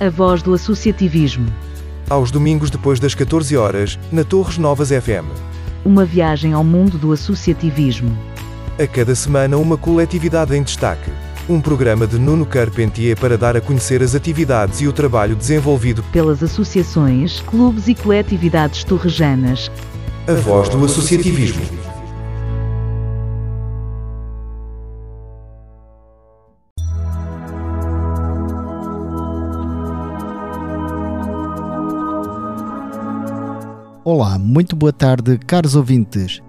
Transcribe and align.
A 0.00 0.10
voz 0.10 0.42
do 0.42 0.52
associativismo. 0.52 1.46
Aos 2.10 2.32
domingos 2.32 2.68
depois 2.68 2.98
das 2.98 3.14
14 3.14 3.56
horas, 3.56 3.96
na 4.10 4.24
Torres 4.24 4.58
Novas 4.58 4.88
FM. 4.88 5.24
Uma 5.84 6.04
viagem 6.04 6.52
ao 6.52 6.64
mundo 6.64 6.98
do 6.98 7.12
associativismo. 7.12 8.10
A 8.76 8.88
cada 8.88 9.14
semana 9.14 9.56
uma 9.56 9.76
coletividade 9.76 10.56
em 10.56 10.64
destaque. 10.64 11.12
Um 11.48 11.60
programa 11.60 12.08
de 12.08 12.18
Nuno 12.18 12.44
Carpentier 12.44 13.16
para 13.16 13.38
dar 13.38 13.56
a 13.56 13.60
conhecer 13.60 14.02
as 14.02 14.16
atividades 14.16 14.80
e 14.80 14.88
o 14.88 14.92
trabalho 14.92 15.36
desenvolvido 15.36 16.02
pelas 16.10 16.42
associações, 16.42 17.40
clubes 17.42 17.86
e 17.86 17.94
coletividades 17.94 18.82
torrejanas. 18.82 19.70
A 20.26 20.32
voz 20.32 20.68
do 20.70 20.84
associativismo. 20.84 21.83
Olá, 34.06 34.38
muito 34.38 34.76
boa 34.76 34.92
tarde, 34.92 35.38
caros 35.46 35.74
ouvintes. 35.74 36.42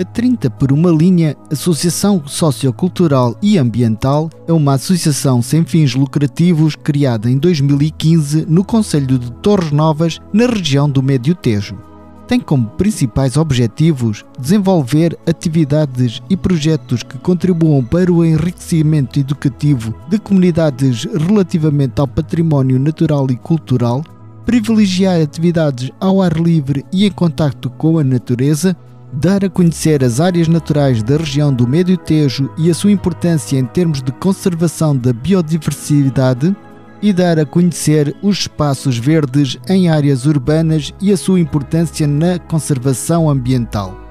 A 0.00 0.05
30 0.05 0.50
por 0.50 0.72
uma 0.72 0.90
linha, 0.90 1.36
Associação 1.52 2.20
Sociocultural 2.27 3.36
e 3.40 3.58
Ambiental 3.58 4.28
é 4.48 4.52
uma 4.52 4.74
associação 4.74 5.40
sem 5.40 5.64
fins 5.64 5.94
lucrativos 5.94 6.74
criada 6.74 7.30
em 7.30 7.38
2015 7.38 8.44
no 8.48 8.64
Conselho 8.64 9.16
de 9.16 9.30
Torres 9.34 9.70
Novas, 9.70 10.18
na 10.33 10.46
região 10.46 10.90
do 10.90 11.00
Médio 11.00 11.36
Tejo 11.36 11.92
tem 12.33 12.41
como 12.41 12.66
principais 12.66 13.36
objetivos 13.36 14.25
desenvolver 14.38 15.19
atividades 15.27 16.22
e 16.30 16.34
projetos 16.34 17.02
que 17.02 17.19
contribuam 17.19 17.84
para 17.84 18.11
o 18.11 18.24
enriquecimento 18.24 19.20
educativo 19.20 19.95
de 20.08 20.18
comunidades 20.18 21.05
relativamente 21.05 22.01
ao 22.01 22.08
património 22.08 22.79
natural 22.79 23.27
e 23.30 23.36
cultural, 23.36 24.02
privilegiar 24.46 25.20
atividades 25.20 25.90
ao 26.01 26.23
ar 26.23 26.33
livre 26.33 26.86
e 26.90 27.05
em 27.05 27.11
contacto 27.11 27.68
com 27.68 27.98
a 27.98 28.02
natureza, 28.02 28.74
dar 29.12 29.45
a 29.45 29.51
conhecer 29.51 30.02
as 30.02 30.18
áreas 30.18 30.48
naturais 30.48 31.02
da 31.02 31.18
região 31.18 31.52
do 31.52 31.68
Médio 31.68 31.98
Tejo 31.98 32.51
e 32.57 32.70
a 32.70 32.74
sua 32.74 32.92
importância 32.92 33.58
em 33.58 33.67
termos 33.67 34.01
de 34.01 34.11
conservação 34.11 34.96
da 34.96 35.12
biodiversidade, 35.12 36.57
e 37.02 37.13
dar 37.13 37.39
a 37.39 37.45
conhecer 37.45 38.14
os 38.23 38.40
espaços 38.40 38.96
verdes 38.96 39.58
em 39.68 39.89
áreas 39.89 40.24
urbanas 40.24 40.95
e 41.01 41.13
a 41.13 41.17
sua 41.17 41.40
importância 41.40 42.07
na 42.07 42.39
conservação 42.39 43.29
ambiental. 43.29 44.02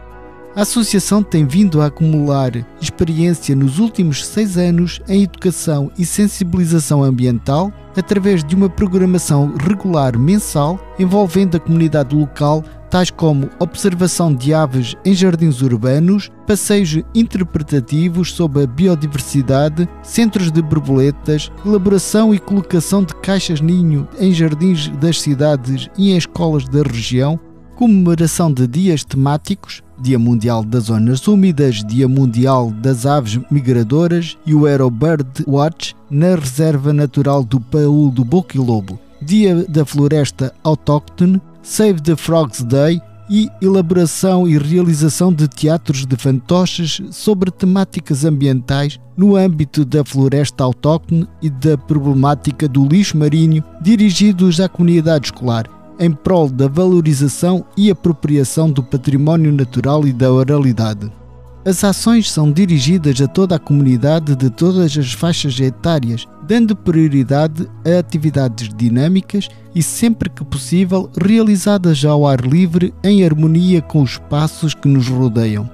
A 0.54 0.64
Associação 0.64 1.24
tem 1.24 1.46
vindo 1.46 1.82
a 1.82 1.86
acumular 1.86 2.52
experiência 2.82 3.56
nos 3.56 3.80
últimos 3.80 4.26
seis 4.26 4.58
anos 4.58 5.00
em 5.08 5.24
educação 5.24 5.90
e 5.98 6.06
sensibilização 6.06 7.02
ambiental 7.02 7.72
através 7.96 8.44
de 8.44 8.54
uma 8.54 8.70
programação 8.70 9.56
regular 9.56 10.20
mensal 10.20 10.78
envolvendo 11.00 11.56
a 11.56 11.60
comunidade 11.60 12.14
local 12.14 12.66
tais 12.90 13.10
como 13.10 13.50
observação 13.60 14.36
de 14.36 14.54
aves 14.54 14.98
em 15.06 15.14
jardins 15.14 15.62
urbanos, 15.62 16.30
passeios 16.46 17.02
interpretativos 17.16 18.34
sobre 18.34 18.64
a 18.64 18.68
biodiversidade, 18.68 19.88
centros 20.04 20.52
de 20.52 20.62
borboletas, 20.62 21.50
elaboração 21.66 22.36
e 22.36 22.40
colocação 22.40 23.06
de 23.06 23.16
caixas-ninho 23.16 24.06
em 24.20 24.34
jardins 24.34 24.90
das 25.00 25.22
cidades 25.22 25.90
e 25.98 26.12
em 26.12 26.18
escolas 26.18 26.68
da 26.68 26.84
região, 26.84 27.40
comemoração 27.82 28.54
de 28.54 28.68
dias 28.68 29.04
temáticos, 29.04 29.82
Dia 30.00 30.20
Mundial 30.20 30.64
das 30.64 30.84
Zonas 30.84 31.28
Úmidas, 31.28 31.84
Dia 31.84 32.08
Mundial 32.08 32.70
das 32.70 33.08
Aves 33.08 33.40
Migradoras 33.50 34.38
e 34.46 34.54
o 34.54 34.68
Aero 34.68 34.88
Bird 34.92 35.26
Watch 35.48 35.96
na 36.08 36.36
Reserva 36.36 36.94
Natural 36.94 37.44
do 37.44 37.60
Paul 37.60 38.12
do 38.12 38.24
Boquilobo, 38.24 39.00
Dia 39.20 39.66
da 39.68 39.84
Floresta 39.84 40.54
Autóctone, 40.64 41.42
Save 41.64 42.00
the 42.04 42.16
Frogs 42.16 42.64
Day 42.64 43.02
e 43.28 43.50
elaboração 43.60 44.48
e 44.48 44.60
realização 44.60 45.34
de 45.34 45.48
teatros 45.48 46.06
de 46.06 46.16
fantoches 46.16 47.02
sobre 47.10 47.50
temáticas 47.50 48.24
ambientais 48.24 49.00
no 49.18 49.36
âmbito 49.36 49.84
da 49.84 50.06
floresta 50.06 50.64
autóctone 50.64 51.28
e 51.42 51.50
da 51.50 51.76
problemática 51.80 52.68
do 52.68 52.88
lixo 52.88 53.18
marinho 53.18 53.64
dirigidos 53.82 54.60
à 54.60 54.70
comunidade 54.70 55.26
escolar, 55.26 55.81
em 56.00 56.12
prol 56.12 56.50
da 56.50 56.68
valorização 56.68 57.66
e 57.78 57.90
apropriação 57.92 58.72
do 58.72 58.84
património 58.84 59.52
natural 59.52 60.08
e 60.08 60.14
da 60.14 60.32
oralidade. 60.32 61.12
As 61.64 61.84
ações 61.84 62.32
são 62.32 62.52
dirigidas 62.52 63.22
a 63.22 63.28
toda 63.28 63.56
a 63.56 63.60
comunidade 63.60 64.36
de 64.36 64.50
todas 64.50 64.98
as 64.98 65.14
faixas 65.14 65.60
etárias, 65.60 66.26
dando 66.48 66.76
prioridade 66.76 67.70
a 67.86 68.00
atividades 68.00 68.70
dinâmicas 68.76 69.48
e, 69.76 69.84
sempre 69.84 70.28
que 70.28 70.44
possível, 70.44 71.08
realizadas 71.24 72.04
ao 72.04 72.26
ar 72.26 72.42
livre 72.42 72.92
em 73.04 73.24
harmonia 73.24 73.80
com 73.80 74.02
os 74.02 74.14
espaços 74.14 74.74
que 74.74 74.88
nos 74.88 75.08
rodeiam. 75.08 75.70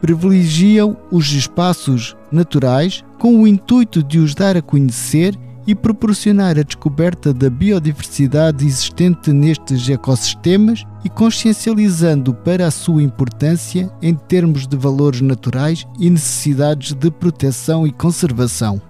Privilegiam 0.00 0.96
os 1.10 1.32
espaços 1.32 2.14
naturais 2.30 3.02
com 3.18 3.42
o 3.42 3.46
intuito 3.46 4.04
de 4.04 4.20
os 4.20 4.36
dar 4.36 4.56
a 4.56 4.62
conhecer 4.62 5.36
e 5.66 5.74
proporcionar 5.74 6.58
a 6.58 6.62
descoberta 6.62 7.32
da 7.32 7.48
biodiversidade 7.48 8.66
existente 8.66 9.32
nestes 9.32 9.88
ecossistemas 9.88 10.84
e 11.04 11.08
consciencializando 11.08 12.34
para 12.34 12.66
a 12.66 12.70
sua 12.70 13.02
importância 13.02 13.90
em 14.00 14.14
termos 14.14 14.66
de 14.66 14.76
valores 14.76 15.20
naturais 15.20 15.86
e 15.98 16.08
necessidades 16.10 16.92
de 16.92 17.10
proteção 17.10 17.86
e 17.86 17.92
conservação. 17.92 18.80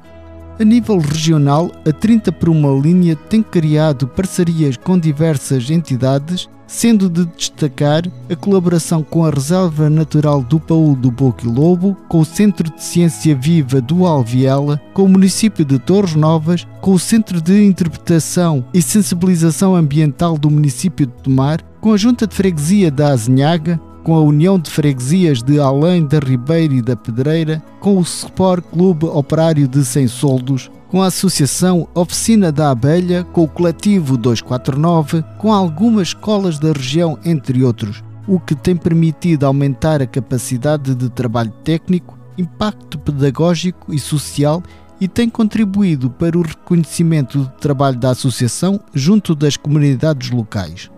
A 0.56 0.62
nível 0.62 0.98
regional, 0.98 1.72
a 1.84 1.92
30 1.92 2.30
por 2.30 2.48
uma 2.48 2.70
linha 2.80 3.16
tem 3.16 3.42
criado 3.42 4.06
parcerias 4.06 4.76
com 4.76 4.96
diversas 4.96 5.68
entidades, 5.68 6.48
sendo 6.64 7.10
de 7.10 7.26
destacar 7.26 8.04
a 8.30 8.36
colaboração 8.36 9.02
com 9.02 9.24
a 9.24 9.30
Reserva 9.30 9.90
Natural 9.90 10.42
do 10.42 10.60
Paul 10.60 10.94
do 10.94 11.10
Boquilobo, 11.10 11.96
com 12.08 12.20
o 12.20 12.24
Centro 12.24 12.70
de 12.70 12.82
Ciência 12.82 13.34
Viva 13.34 13.80
do 13.80 14.06
Alviela, 14.06 14.80
com 14.92 15.02
o 15.02 15.08
município 15.08 15.64
de 15.64 15.76
Torres 15.80 16.14
Novas, 16.14 16.64
com 16.80 16.92
o 16.92 17.00
Centro 17.00 17.40
de 17.40 17.64
Interpretação 17.64 18.64
e 18.72 18.80
Sensibilização 18.80 19.74
Ambiental 19.74 20.38
do 20.38 20.48
município 20.48 21.06
de 21.06 21.12
Tomar, 21.14 21.62
com 21.80 21.92
a 21.92 21.96
Junta 21.96 22.28
de 22.28 22.34
Freguesia 22.34 22.92
da 22.92 23.08
Azinhaga, 23.08 23.80
com 24.04 24.14
a 24.14 24.20
União 24.20 24.58
de 24.58 24.70
Freguesias 24.70 25.42
de 25.42 25.58
Além 25.58 26.06
da 26.06 26.18
Ribeira 26.18 26.74
e 26.74 26.82
da 26.82 26.94
Pedreira, 26.94 27.64
com 27.80 27.96
o 27.96 28.02
Sport 28.02 28.62
Clube 28.70 29.06
Operário 29.06 29.66
de 29.66 29.82
Sem 29.82 30.06
Soldos, 30.06 30.70
com 30.88 31.02
a 31.02 31.06
Associação 31.06 31.88
Oficina 31.94 32.52
da 32.52 32.70
Abelha, 32.70 33.24
com 33.24 33.42
o 33.42 33.48
Coletivo 33.48 34.18
249, 34.18 35.24
com 35.38 35.52
algumas 35.52 36.08
escolas 36.08 36.58
da 36.58 36.70
região, 36.70 37.18
entre 37.24 37.64
outros, 37.64 38.04
o 38.28 38.38
que 38.38 38.54
tem 38.54 38.76
permitido 38.76 39.44
aumentar 39.44 40.02
a 40.02 40.06
capacidade 40.06 40.94
de 40.94 41.08
trabalho 41.08 41.52
técnico, 41.64 42.18
impacto 42.36 42.98
pedagógico 42.98 43.92
e 43.92 43.98
social 43.98 44.62
e 45.00 45.08
tem 45.08 45.30
contribuído 45.30 46.10
para 46.10 46.38
o 46.38 46.42
reconhecimento 46.42 47.38
do 47.38 47.48
trabalho 47.48 47.98
da 47.98 48.10
Associação 48.10 48.78
junto 48.92 49.34
das 49.34 49.56
comunidades 49.56 50.30
locais. 50.30 50.90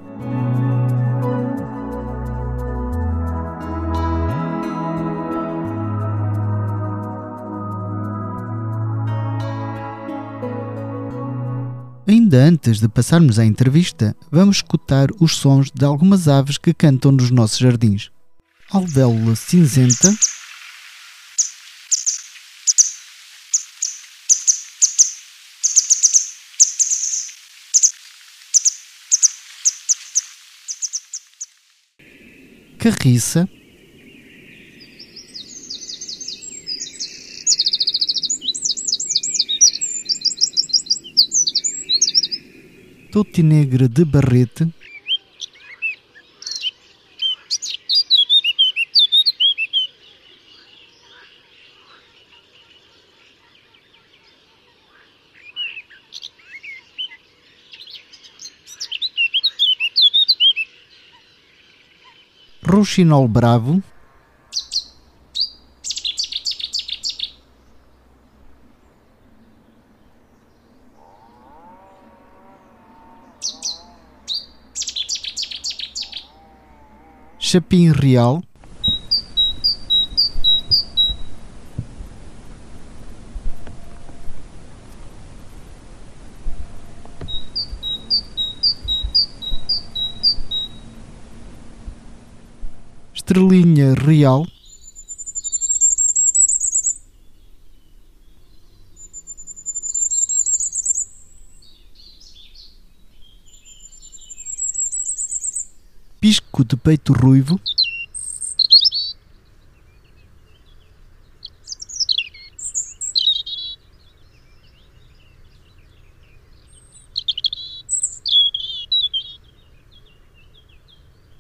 Ainda 12.09 12.37
antes 12.37 12.79
de 12.79 12.87
passarmos 12.89 13.37
à 13.37 13.45
entrevista, 13.45 14.17
vamos 14.31 14.59
escutar 14.59 15.09
os 15.19 15.37
sons 15.37 15.73
de 15.75 15.85
algumas 15.85 16.29
aves 16.29 16.57
que 16.57 16.73
cantam 16.73 17.11
nos 17.11 17.33
nossos 17.33 17.59
jardins. 17.59 18.13
Alvéola 18.71 19.35
cinzenta, 19.35 20.15
carriça, 32.79 33.49
Negra 43.43 43.89
de 43.89 44.05
Barrete, 44.05 44.69
Rouxinol 62.63 63.29
Bravo, 63.29 63.83
Chapim 77.57 77.91
Real, 77.91 78.43
Estrelinha 93.15 93.95
Real, 93.95 94.47
pisco 106.21 106.63
de 106.63 106.76
peito 106.87 107.13
ruivo, 107.13 107.61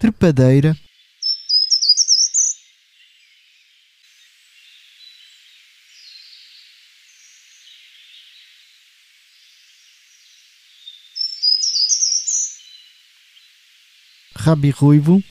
trepadeira, 0.00 0.76
Rabi 14.34 14.70
Ruivo 14.72 15.22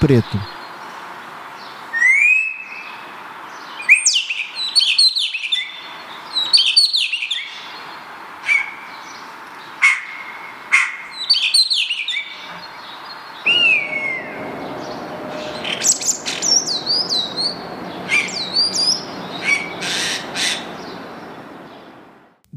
Preto 0.00 0.54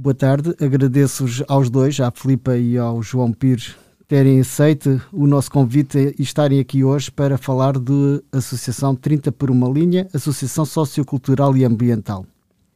boa 0.07 0.15
tarde. 0.15 0.55
Agradeço 0.61 1.25
aos 1.49 1.69
dois, 1.69 1.99
à 1.99 2.09
Filipa 2.15 2.55
e 2.55 2.77
ao 2.77 3.03
João 3.03 3.33
Pires, 3.33 3.75
terem 4.07 4.39
aceito 4.39 5.01
o 5.11 5.27
nosso 5.27 5.51
convite 5.51 6.15
e 6.17 6.21
estarem 6.21 6.59
aqui 6.59 6.83
hoje 6.83 7.11
para 7.11 7.37
falar 7.37 7.77
da 7.77 8.21
Associação 8.31 8.95
30 8.95 9.31
por 9.33 9.51
uma 9.51 9.67
Linha, 9.67 10.07
Associação 10.13 10.65
Sociocultural 10.65 11.57
e 11.57 11.65
Ambiental. 11.65 12.25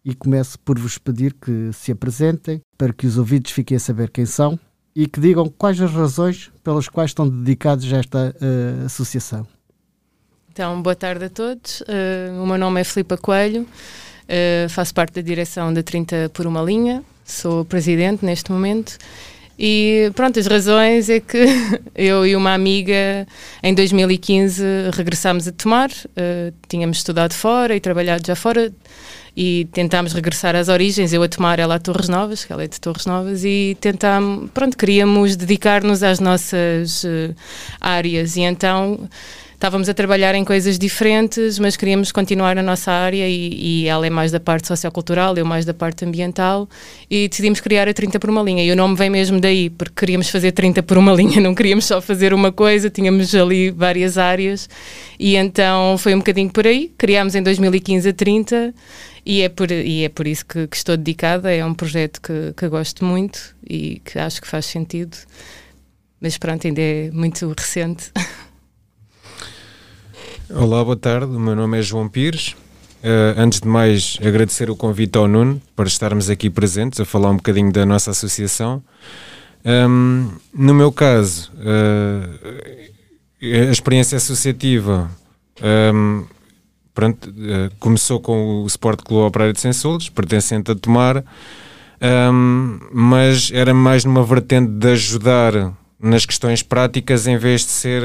E 0.04 0.13
começo 0.13 0.60
por 0.60 0.78
vos 0.78 0.98
pedir 0.98 1.33
que 1.33 1.72
se 1.72 1.92
apresentem, 1.92 2.60
para 2.78 2.92
que 2.92 3.07
os 3.07 3.18
ouvidos 3.18 3.51
fiquem 3.51 3.78
a 3.78 3.80
saber 3.80 4.10
quem 4.10 4.25
são 4.25 4.60
e 4.94 5.07
que 5.07 5.22
digam 5.22 5.48
quais 5.48 5.80
as 5.80 5.92
razões 5.92 6.51
pelas 6.63 6.89
quais 6.89 7.12
estão 7.12 7.30
dedicados 7.30 7.92
a 7.94 7.98
esta 7.98 8.36
uh, 8.36 8.86
associação. 8.86 9.48
Então, 10.51 10.81
boa 10.81 10.95
tarde 10.95 11.25
a 11.25 11.30
todos. 11.30 11.80
Uh, 11.81 12.44
o 12.44 12.45
meu 12.45 12.57
nome 12.57 12.81
é 12.81 12.84
Filipa 12.84 13.16
Coelho, 13.16 13.62
uh, 13.62 14.69
faço 14.69 14.94
parte 14.94 15.13
da 15.13 15.22
direção 15.22 15.74
da 15.74 15.81
30 15.81 16.30
por 16.34 16.45
uma 16.45 16.62
Linha, 16.62 17.06
sou 17.24 17.63
presidente 17.63 18.25
neste 18.25 18.51
momento. 18.51 18.98
E 19.63 20.12
pronto, 20.15 20.39
as 20.39 20.48
razões 20.48 21.08
é 21.08 21.20
que 21.20 21.38
eu 21.94 22.25
e 22.25 22.36
uma 22.36 22.51
amiga 22.51 23.27
em 23.62 23.75
2015 23.75 24.63
regressámos 24.91 25.48
a 25.48 25.51
tomar, 25.51 25.91
uh, 25.91 26.51
tínhamos 26.68 26.98
estudado 26.98 27.32
fora 27.32 27.75
e 27.75 27.80
trabalhado 27.80 28.25
já 28.25 28.36
fora 28.36 28.74
e 29.38 29.68
tentámos 29.72 30.13
regressar 30.13 30.56
às 30.56 30.68
origens, 30.68 31.13
eu 31.13 31.22
a 31.22 31.27
tomar, 31.27 31.60
ela 31.60 31.75
a 31.75 31.80
Torres 31.80 32.10
Novas, 32.10 32.44
que 32.44 32.51
ela 32.51 32.63
é 32.63 32.68
de 32.68 32.82
Torres 32.82 33.06
Novas, 33.06 33.46
e 33.46 33.77
tentámos, 33.80 34.50
pronto, 34.50 34.75
queríamos 34.75 35.36
dedicar-nos 35.36 36.01
às 36.01 36.20
nossas 36.20 37.03
uh, 37.03 37.36
áreas. 37.80 38.36
E 38.38 38.41
então 38.41 39.08
estávamos 39.62 39.88
a 39.88 39.94
trabalhar 39.94 40.34
em 40.34 40.44
coisas 40.44 40.80
diferentes, 40.80 41.60
mas 41.60 41.77
queríamos 41.77 42.12
continuar 42.12 42.56
na 42.56 42.63
nossa 42.63 42.91
área 42.91 43.30
e, 43.30 43.84
e, 43.84 43.88
ela 43.88 44.08
é 44.08 44.10
mais 44.10 44.32
da 44.32 44.39
parte 44.39 44.68
sociocultural, 44.68 45.38
eu 45.38 45.46
mais 45.46 45.65
da 45.65 45.74
parte 45.74 46.03
ambiental 46.03 46.68
e 47.08 47.27
decidimos 47.27 47.60
criar 47.60 47.88
a 47.88 47.94
30 47.94 48.20
por 48.20 48.32
uma 48.32 48.41
linha. 48.41 48.65
E 48.65 48.72
o 48.72 48.75
nome 48.75 48.96
vem 48.96 49.12
mesmo 49.12 49.39
daí, 49.39 49.70
porque 49.70 49.94
queríamos 49.96 50.32
fazer 50.32 50.51
30 50.53 50.82
por 50.82 50.98
uma 50.98 51.13
linha, 51.13 51.39
não 51.39 51.53
queríamos 51.53 51.86
só 51.86 52.01
fazer 52.01 52.34
uma 52.34 52.51
coisa, 52.51 52.89
tínhamos 52.89 53.36
ali 53.36 53.70
várias 53.70 54.18
áreas. 54.18 54.68
E 55.20 55.36
então 55.36 55.96
foi 55.96 56.15
um 56.15 56.18
bocadinho 56.18 56.50
por 56.50 56.65
aí, 56.65 56.91
criámos 56.98 57.36
em 57.36 57.44
2015 57.44 58.10
a 58.10 58.13
30 58.13 58.74
e 59.24 59.44
é 59.44 59.50
por, 59.50 59.70
e 59.70 60.03
é 60.03 60.10
por 60.10 60.25
isso 60.25 60.44
que, 60.44 60.65
que 60.65 60.75
estou 60.75 60.98
dedicada, 60.98 61.53
é 61.53 61.63
um 61.63 61.75
projeto 61.75 62.20
que, 62.20 62.51
que 62.58 62.68
gosto 62.68 63.06
muito 63.06 63.56
e 63.63 64.01
que 64.03 64.18
acho 64.18 64.41
que 64.41 64.48
faz 64.48 64.65
sentido, 64.65 65.15
mas 66.20 66.36
pronto, 66.39 66.65
ainda 66.65 66.82
é 66.82 67.12
muito 67.12 67.53
recente. 67.56 68.12
Olá, 70.53 70.84
boa 70.84 70.98
tarde. 70.98 71.34
O 71.34 71.39
meu 71.39 71.55
nome 71.55 71.79
é 71.79 71.81
João 71.81 72.10
Pires. 72.10 72.55
Uh, 73.01 73.38
antes 73.38 73.62
de 73.62 73.67
mais, 73.67 74.17
agradecer 74.20 74.70
o 74.70 74.75
convite 74.75 75.17
ao 75.17 75.25
Nuno 75.27 75.62
para 75.75 75.88
estarmos 75.88 76.29
aqui 76.29 76.50
presentes 76.50 77.00
a 77.00 77.05
falar 77.05 77.29
um 77.29 77.38
bocadinho 77.38 77.72
da 77.72 77.86
nossa 77.86 78.12
associação. 78.12 78.84
Um, 79.65 80.29
no 80.53 80.74
meu 80.74 80.91
caso, 80.91 81.51
uh, 81.53 82.50
a 83.41 83.72
experiência 83.72 84.17
associativa 84.17 85.10
um, 85.93 86.25
pronto, 86.93 87.29
uh, 87.29 87.72
começou 87.79 88.20
com 88.20 88.63
o 88.63 88.67
Sport 88.67 89.03
Clube 89.03 89.27
Operário 89.27 89.53
de 89.53 89.62
Sensolos, 89.62 90.10
pertencente 90.10 90.70
a 90.70 90.75
Tomar, 90.75 91.24
um, 92.34 92.79
mas 92.91 93.51
era 93.53 93.74
mais 93.74 94.03
numa 94.03 94.24
vertente 94.24 94.70
de 94.70 94.88
ajudar 94.89 95.74
nas 95.98 96.25
questões 96.25 96.62
práticas 96.62 97.25
em 97.25 97.38
vez 97.38 97.62
de 97.62 97.72
ser 97.72 98.03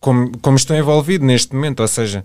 como, 0.00 0.30
como 0.38 0.56
estou 0.56 0.76
envolvido 0.76 1.24
neste 1.24 1.54
momento, 1.54 1.80
ou 1.80 1.88
seja, 1.88 2.24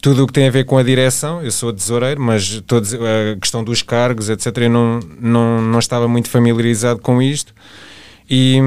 tudo 0.00 0.24
o 0.24 0.26
que 0.26 0.32
tem 0.32 0.46
a 0.46 0.50
ver 0.50 0.64
com 0.64 0.78
a 0.78 0.82
direção, 0.82 1.42
eu 1.42 1.50
sou 1.50 1.72
tesoureiro, 1.72 2.20
mas 2.20 2.60
todos, 2.66 2.94
a 2.94 3.36
questão 3.40 3.64
dos 3.64 3.82
cargos, 3.82 4.28
etc., 4.28 4.56
eu 4.58 4.70
não, 4.70 5.00
não, 5.20 5.60
não 5.60 5.78
estava 5.78 6.06
muito 6.06 6.28
familiarizado 6.28 7.00
com 7.00 7.20
isto. 7.20 7.52
E 8.30 8.58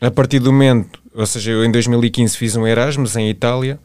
a 0.00 0.10
partir 0.10 0.38
do 0.38 0.52
momento, 0.52 1.00
ou 1.14 1.26
seja, 1.26 1.52
eu 1.52 1.64
em 1.64 1.70
2015 1.70 2.36
fiz 2.36 2.56
um 2.56 2.66
Erasmus 2.66 3.16
em 3.16 3.30
Itália 3.30 3.78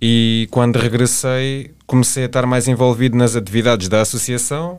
E 0.00 0.46
quando 0.50 0.76
regressei, 0.76 1.72
comecei 1.86 2.24
a 2.24 2.26
estar 2.26 2.46
mais 2.46 2.68
envolvido 2.68 3.16
nas 3.16 3.34
atividades 3.34 3.88
da 3.88 4.02
associação 4.02 4.78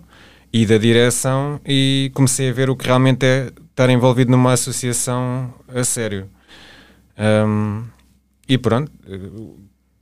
e 0.54 0.66
da 0.66 0.78
direção 0.78 1.60
e 1.66 2.12
comecei 2.14 2.50
a 2.50 2.54
ver 2.54 2.70
o 2.70 2.76
que 2.76 2.86
realmente 2.86 3.26
é 3.26 3.52
estar 3.70 3.90
envolvido 3.90 4.32
numa 4.32 4.54
associação 4.54 5.54
a 5.68 5.84
sério. 5.84 6.30
Um, 7.18 7.84
e 8.48 8.58
pronto, 8.58 8.92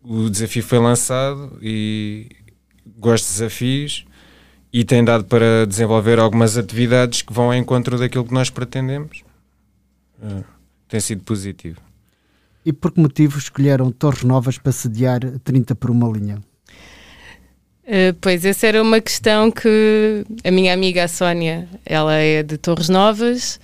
o 0.03 0.29
desafio 0.29 0.63
foi 0.63 0.79
lançado 0.79 1.57
e 1.61 2.29
gosto 2.97 3.25
de 3.25 3.31
desafios 3.33 4.05
e 4.71 4.83
tem 4.83 5.03
dado 5.03 5.25
para 5.25 5.65
desenvolver 5.65 6.19
algumas 6.19 6.57
atividades 6.57 7.21
que 7.21 7.33
vão 7.33 7.45
ao 7.45 7.55
encontro 7.55 7.97
daquilo 7.97 8.25
que 8.25 8.33
nós 8.33 8.49
pretendemos. 8.49 9.23
Uh, 10.21 10.43
tem 10.87 10.99
sido 10.99 11.23
positivo. 11.23 11.79
E 12.65 12.73
por 12.73 12.91
que 12.91 12.99
motivo 12.99 13.37
escolheram 13.37 13.91
Torres 13.91 14.23
Novas 14.23 14.57
para 14.57 14.71
sediar 14.71 15.21
30 15.43 15.75
por 15.75 15.89
uma 15.89 16.09
linha? 16.09 16.41
Uh, 17.83 18.13
pois, 18.19 18.43
essa 18.43 18.67
era 18.67 18.81
uma 18.81 18.99
questão 18.99 19.49
que 19.49 20.25
a 20.43 20.51
minha 20.51 20.73
amiga 20.73 21.03
a 21.03 21.07
Sónia, 21.07 21.69
ela 21.85 22.15
é 22.15 22.43
de 22.43 22.57
Torres 22.57 22.89
Novas 22.89 23.59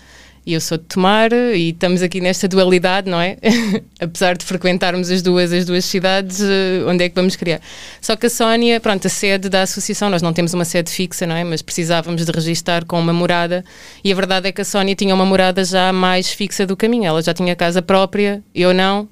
e 0.46 0.54
eu 0.54 0.62
sou 0.62 0.78
de 0.78 0.86
Tomar 0.86 1.32
e 1.32 1.70
estamos 1.70 2.02
aqui 2.02 2.20
nesta 2.20 2.48
dualidade, 2.48 3.10
não 3.10 3.22
é? 3.22 3.38
Apesar 4.00 4.36
de 4.36 4.44
frequentarmos 4.44 5.12
as 5.12 5.22
duas, 5.22 5.54
as 5.54 5.66
duas 5.66 5.86
cidades, 5.86 6.40
uh, 6.42 6.88
onde 6.88 7.04
é 7.04 7.10
que 7.10 7.16
vamos 7.16 7.36
criar? 7.36 7.62
Só 8.02 8.16
que 8.16 8.26
a 8.26 8.30
Sónia, 8.30 8.80
pronto, 8.80 9.06
a 9.06 9.10
sede 9.10 9.50
da 9.50 9.62
associação, 9.62 10.10
nós 10.10 10.22
não 10.22 10.34
temos 10.34 10.54
uma 10.54 10.66
sede 10.66 10.92
fixa, 10.92 11.28
não 11.28 11.36
é? 11.36 11.44
Mas 11.44 11.62
precisávamos 11.62 12.26
de 12.26 12.32
registar 12.32 12.86
com 12.86 13.00
uma 13.00 13.14
morada 13.14 13.64
e 14.04 14.12
a 14.12 14.16
verdade 14.16 14.48
é 14.48 14.52
que 14.52 14.62
a 14.62 14.66
Sónia 14.66 14.96
tinha 14.96 15.14
uma 15.14 15.26
morada 15.26 15.64
já 15.64 15.94
mais 15.94 16.30
fixa 16.30 16.66
do 16.66 16.76
caminho, 16.76 17.06
ela 17.06 17.22
já 17.22 17.34
tinha 17.34 17.56
casa 17.56 17.82
própria, 17.82 18.44
eu 18.56 18.74
não, 18.74 19.08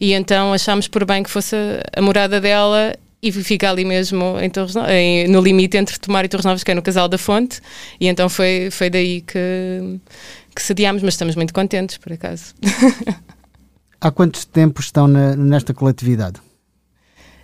e 0.00 0.12
então 0.12 0.52
achámos 0.52 0.86
por 0.86 1.04
bem 1.04 1.22
que 1.22 1.30
fosse 1.30 1.56
a 1.96 2.00
morada 2.00 2.40
dela 2.40 2.94
e 3.20 3.32
fica 3.32 3.68
ali 3.68 3.84
mesmo 3.84 4.36
Torres 4.52 4.74
no 5.28 5.40
limite 5.40 5.76
entre 5.76 5.98
Tomar 5.98 6.24
e 6.24 6.28
Torres 6.28 6.44
Novas, 6.44 6.62
que 6.62 6.70
é 6.70 6.74
no 6.74 6.82
Casal 6.82 7.08
da 7.08 7.18
Fonte, 7.18 7.60
e 8.00 8.06
então 8.06 8.28
foi, 8.28 8.68
foi 8.70 8.88
daí 8.88 9.20
que, 9.22 9.98
que 10.58 10.66
sediámos, 10.66 11.02
mas 11.02 11.14
estamos 11.14 11.36
muito 11.36 11.54
contentes, 11.54 11.96
por 11.96 12.12
acaso. 12.12 12.54
Há 14.00 14.10
quantos 14.10 14.44
tempos 14.44 14.86
estão 14.86 15.06
na, 15.06 15.34
nesta 15.36 15.72
coletividade? 15.72 16.40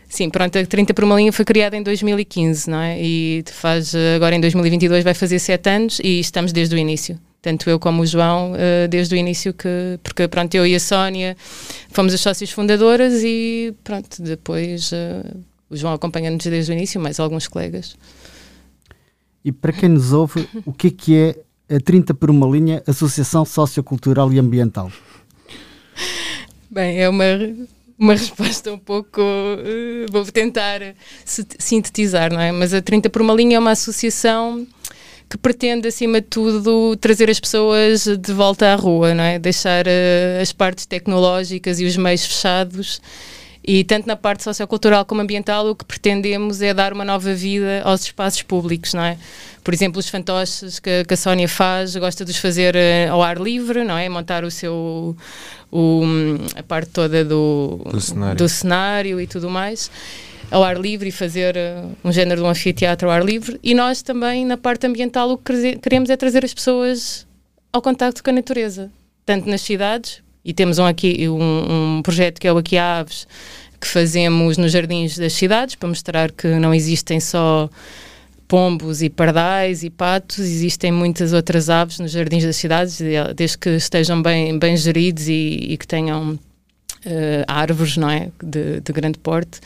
Sim, 0.08 0.30
pronto, 0.30 0.58
a 0.58 0.66
30 0.66 0.94
por 0.94 1.04
uma 1.04 1.16
linha 1.16 1.32
foi 1.32 1.44
criada 1.44 1.76
em 1.76 1.82
2015, 1.82 2.70
não 2.70 2.78
é? 2.78 3.00
E 3.00 3.44
faz, 3.50 3.94
agora 4.14 4.34
em 4.34 4.40
2022 4.40 5.02
vai 5.02 5.14
fazer 5.14 5.38
sete 5.38 5.68
anos 5.70 5.98
e 6.02 6.20
estamos 6.20 6.52
desde 6.52 6.74
o 6.74 6.78
início 6.78 7.18
tanto 7.44 7.68
eu 7.68 7.78
como 7.78 8.00
o 8.00 8.06
João, 8.06 8.52
uh, 8.52 8.88
desde 8.88 9.14
o 9.14 9.18
início 9.18 9.52
que, 9.52 9.98
porque 10.02 10.26
pronto, 10.26 10.54
eu 10.54 10.66
e 10.66 10.74
a 10.74 10.80
Sónia 10.80 11.36
fomos 11.90 12.14
as 12.14 12.20
sócias 12.22 12.50
fundadoras 12.50 13.22
e 13.22 13.74
pronto, 13.84 14.22
depois 14.22 14.90
uh, 14.92 15.44
o 15.68 15.76
João 15.76 15.92
acompanha-nos 15.92 16.42
desde 16.42 16.72
o 16.72 16.74
início, 16.74 16.98
mais 16.98 17.20
alguns 17.20 17.46
colegas. 17.46 17.98
E 19.44 19.52
para 19.52 19.74
quem 19.74 19.90
nos 19.90 20.10
ouve, 20.10 20.48
o 20.64 20.72
que 20.72 20.86
é 20.86 20.90
que 20.90 21.16
é 21.16 21.36
a 21.68 21.80
30 21.80 22.14
por 22.14 22.30
uma 22.30 22.46
linha 22.46 22.82
Associação 22.86 23.44
Sociocultural 23.44 24.32
e 24.32 24.38
Ambiental? 24.38 24.90
Bem, 26.70 27.00
é 27.00 27.08
uma, 27.08 27.24
uma 27.98 28.12
resposta 28.14 28.72
um 28.72 28.78
pouco. 28.78 29.20
Uh, 29.20 30.10
vou 30.10 30.24
tentar 30.26 30.80
sintetizar, 31.24 32.32
não 32.32 32.40
é? 32.40 32.52
Mas 32.52 32.74
a 32.74 32.82
30 32.82 33.08
por 33.10 33.22
uma 33.22 33.32
linha 33.32 33.56
é 33.56 33.58
uma 33.58 33.70
associação 33.70 34.66
que 35.28 35.38
pretende, 35.38 35.88
acima 35.88 36.20
de 36.20 36.26
tudo, 36.26 36.96
trazer 36.96 37.30
as 37.30 37.40
pessoas 37.40 38.04
de 38.04 38.32
volta 38.32 38.72
à 38.72 38.74
rua, 38.74 39.14
não 39.14 39.24
é? 39.24 39.38
Deixar 39.38 39.86
uh, 39.86 40.42
as 40.42 40.52
partes 40.52 40.86
tecnológicas 40.86 41.80
e 41.80 41.84
os 41.84 41.96
meios 41.96 42.24
fechados 42.24 43.00
e 43.66 43.82
tanto 43.82 44.06
na 44.06 44.14
parte 44.14 44.42
sociocultural 44.42 45.06
como 45.06 45.22
ambiental, 45.22 45.66
o 45.70 45.74
que 45.74 45.86
pretendemos 45.86 46.60
é 46.60 46.74
dar 46.74 46.92
uma 46.92 47.04
nova 47.04 47.32
vida 47.32 47.80
aos 47.82 48.02
espaços 48.02 48.42
públicos, 48.42 48.92
não 48.92 49.02
é? 49.02 49.16
Por 49.64 49.72
exemplo, 49.72 49.98
os 49.98 50.08
fantoches 50.08 50.78
que, 50.78 51.04
que 51.04 51.14
a 51.14 51.16
Sónia 51.16 51.48
faz, 51.48 51.96
gosta 51.96 52.24
de 52.24 52.30
os 52.30 52.36
fazer 52.36 52.76
uh, 52.76 53.12
ao 53.12 53.22
ar 53.22 53.38
livre, 53.38 53.82
não 53.82 53.96
é? 53.96 54.08
Montar 54.08 54.44
o 54.44 54.50
seu. 54.50 55.16
O, 55.72 56.02
a 56.54 56.62
parte 56.62 56.90
toda 56.90 57.24
do, 57.24 57.80
do, 57.90 58.00
cenário. 58.00 58.36
do 58.36 58.48
cenário 58.48 59.20
e 59.20 59.26
tudo 59.26 59.50
mais 59.50 59.90
ao 60.50 60.62
ar 60.62 60.78
livre 60.78 61.08
e 61.08 61.12
fazer 61.12 61.56
uh, 61.56 61.90
um 62.04 62.12
género 62.12 62.42
de 62.42 62.46
um 62.46 62.50
anfiteatro 62.50 63.08
ao 63.08 63.14
ar 63.14 63.24
livre. 63.24 63.58
E 63.62 63.74
nós 63.74 64.02
também, 64.02 64.44
na 64.44 64.56
parte 64.56 64.86
ambiental, 64.86 65.30
o 65.30 65.38
que 65.38 65.76
queremos 65.78 66.10
é 66.10 66.16
trazer 66.16 66.44
as 66.44 66.54
pessoas 66.54 67.26
ao 67.72 67.82
contacto 67.82 68.22
com 68.22 68.30
a 68.30 68.32
natureza, 68.32 68.90
tanto 69.26 69.48
nas 69.48 69.62
cidades, 69.62 70.22
e 70.44 70.52
temos 70.52 70.78
um, 70.78 70.84
aqui, 70.84 71.28
um, 71.28 71.96
um 71.96 72.02
projeto 72.02 72.38
que 72.38 72.46
é 72.46 72.52
o 72.52 72.58
Aqui 72.58 72.76
Aves, 72.76 73.26
que 73.80 73.86
fazemos 73.88 74.56
nos 74.56 74.70
jardins 74.70 75.18
das 75.18 75.32
cidades, 75.32 75.74
para 75.74 75.88
mostrar 75.88 76.30
que 76.30 76.46
não 76.46 76.72
existem 76.72 77.18
só 77.18 77.68
pombos 78.46 79.02
e 79.02 79.08
pardais 79.08 79.82
e 79.82 79.90
patos, 79.90 80.38
existem 80.38 80.92
muitas 80.92 81.32
outras 81.32 81.70
aves 81.70 81.98
nos 81.98 82.10
jardins 82.10 82.44
das 82.44 82.56
cidades, 82.56 83.00
desde 83.34 83.58
que 83.58 83.70
estejam 83.70 84.22
bem, 84.22 84.58
bem 84.58 84.76
geridos 84.76 85.28
e, 85.28 85.66
e 85.70 85.76
que 85.76 85.86
tenham 85.86 86.32
uh, 86.32 86.40
árvores, 87.46 87.96
não 87.96 88.10
é, 88.10 88.30
de, 88.42 88.80
de 88.80 88.92
grande 88.92 89.18
porte. 89.18 89.60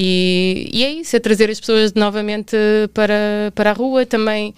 E, 0.00 0.70
e, 0.72 0.84
é 0.84 0.92
isso, 0.92 1.16
é 1.16 1.18
trazer 1.18 1.50
as 1.50 1.58
pessoas 1.58 1.92
novamente 1.92 2.56
para, 2.94 3.50
para 3.52 3.70
a 3.70 3.72
rua. 3.72 4.06
Também 4.06 4.54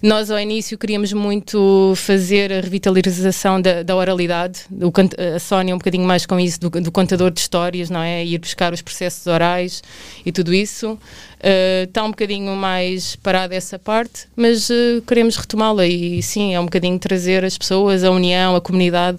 nós 0.00 0.30
ao 0.30 0.38
início 0.38 0.78
queríamos 0.78 1.12
muito 1.12 1.94
fazer 1.96 2.52
a 2.52 2.60
revitalização 2.60 3.60
da, 3.60 3.82
da 3.82 3.96
oralidade. 3.96 4.60
O, 4.70 4.92
a 5.34 5.40
Sónia 5.40 5.74
um 5.74 5.78
bocadinho 5.78 6.06
mais 6.06 6.24
com 6.24 6.38
isso, 6.38 6.60
do, 6.60 6.70
do, 6.70 6.92
contador 6.92 7.32
de 7.32 7.40
histórias, 7.40 7.90
não 7.90 8.00
é? 8.00 8.24
Ir 8.24 8.38
buscar 8.38 8.72
os 8.72 8.80
processos 8.80 9.26
orais 9.26 9.82
e 10.24 10.30
tudo 10.30 10.54
isso. 10.54 10.92
Uh, 10.92 11.82
está 11.88 12.04
um 12.04 12.10
bocadinho 12.10 12.54
mais 12.54 13.16
parada 13.16 13.52
essa 13.52 13.80
parte, 13.80 14.28
mas 14.36 14.70
uh, 14.70 15.02
queremos 15.08 15.34
retomá-la 15.34 15.88
e 15.88 16.22
sim, 16.22 16.54
é 16.54 16.60
um 16.60 16.66
bocadinho 16.66 17.00
trazer 17.00 17.44
as 17.44 17.58
pessoas, 17.58 18.04
a 18.04 18.12
união, 18.12 18.54
a 18.54 18.60
comunidade, 18.60 19.18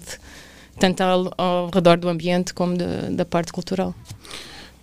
tanto 0.80 1.02
ao, 1.02 1.32
ao 1.36 1.70
redor 1.70 1.98
do 1.98 2.08
ambiente 2.08 2.54
como 2.54 2.78
de, 2.78 3.14
da 3.14 3.26
parte 3.26 3.52
cultural. 3.52 3.94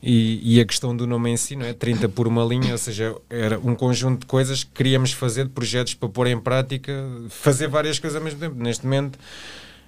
E, 0.06 0.58
e, 0.58 0.60
a 0.60 0.66
questão 0.66 0.94
do 0.94 1.08
nome 1.08 1.30
em 1.30 1.38
si, 1.38 1.56
não 1.56 1.66
é? 1.66 1.72
30 1.72 2.10
por 2.10 2.28
uma 2.28 2.44
linha, 2.44 2.74
ou 2.74 2.78
seja, 2.78 3.16
era 3.30 3.58
um 3.58 3.74
conjunto 3.74 4.20
de 4.22 4.26
coisas 4.26 4.62
que 4.62 4.72
queríamos 4.72 5.14
fazer, 5.14 5.46
de 5.46 5.52
projetos 5.52 5.94
para 5.94 6.10
pôr 6.10 6.28
em 6.28 6.38
prática, 6.38 6.92
fazer 7.30 7.70
várias 7.70 8.00
coisas 8.00 8.18
ao 8.18 8.22
mesmo 8.22 8.38
tempo. 8.38 8.62
Neste 8.62 8.84
momento, 8.84 9.18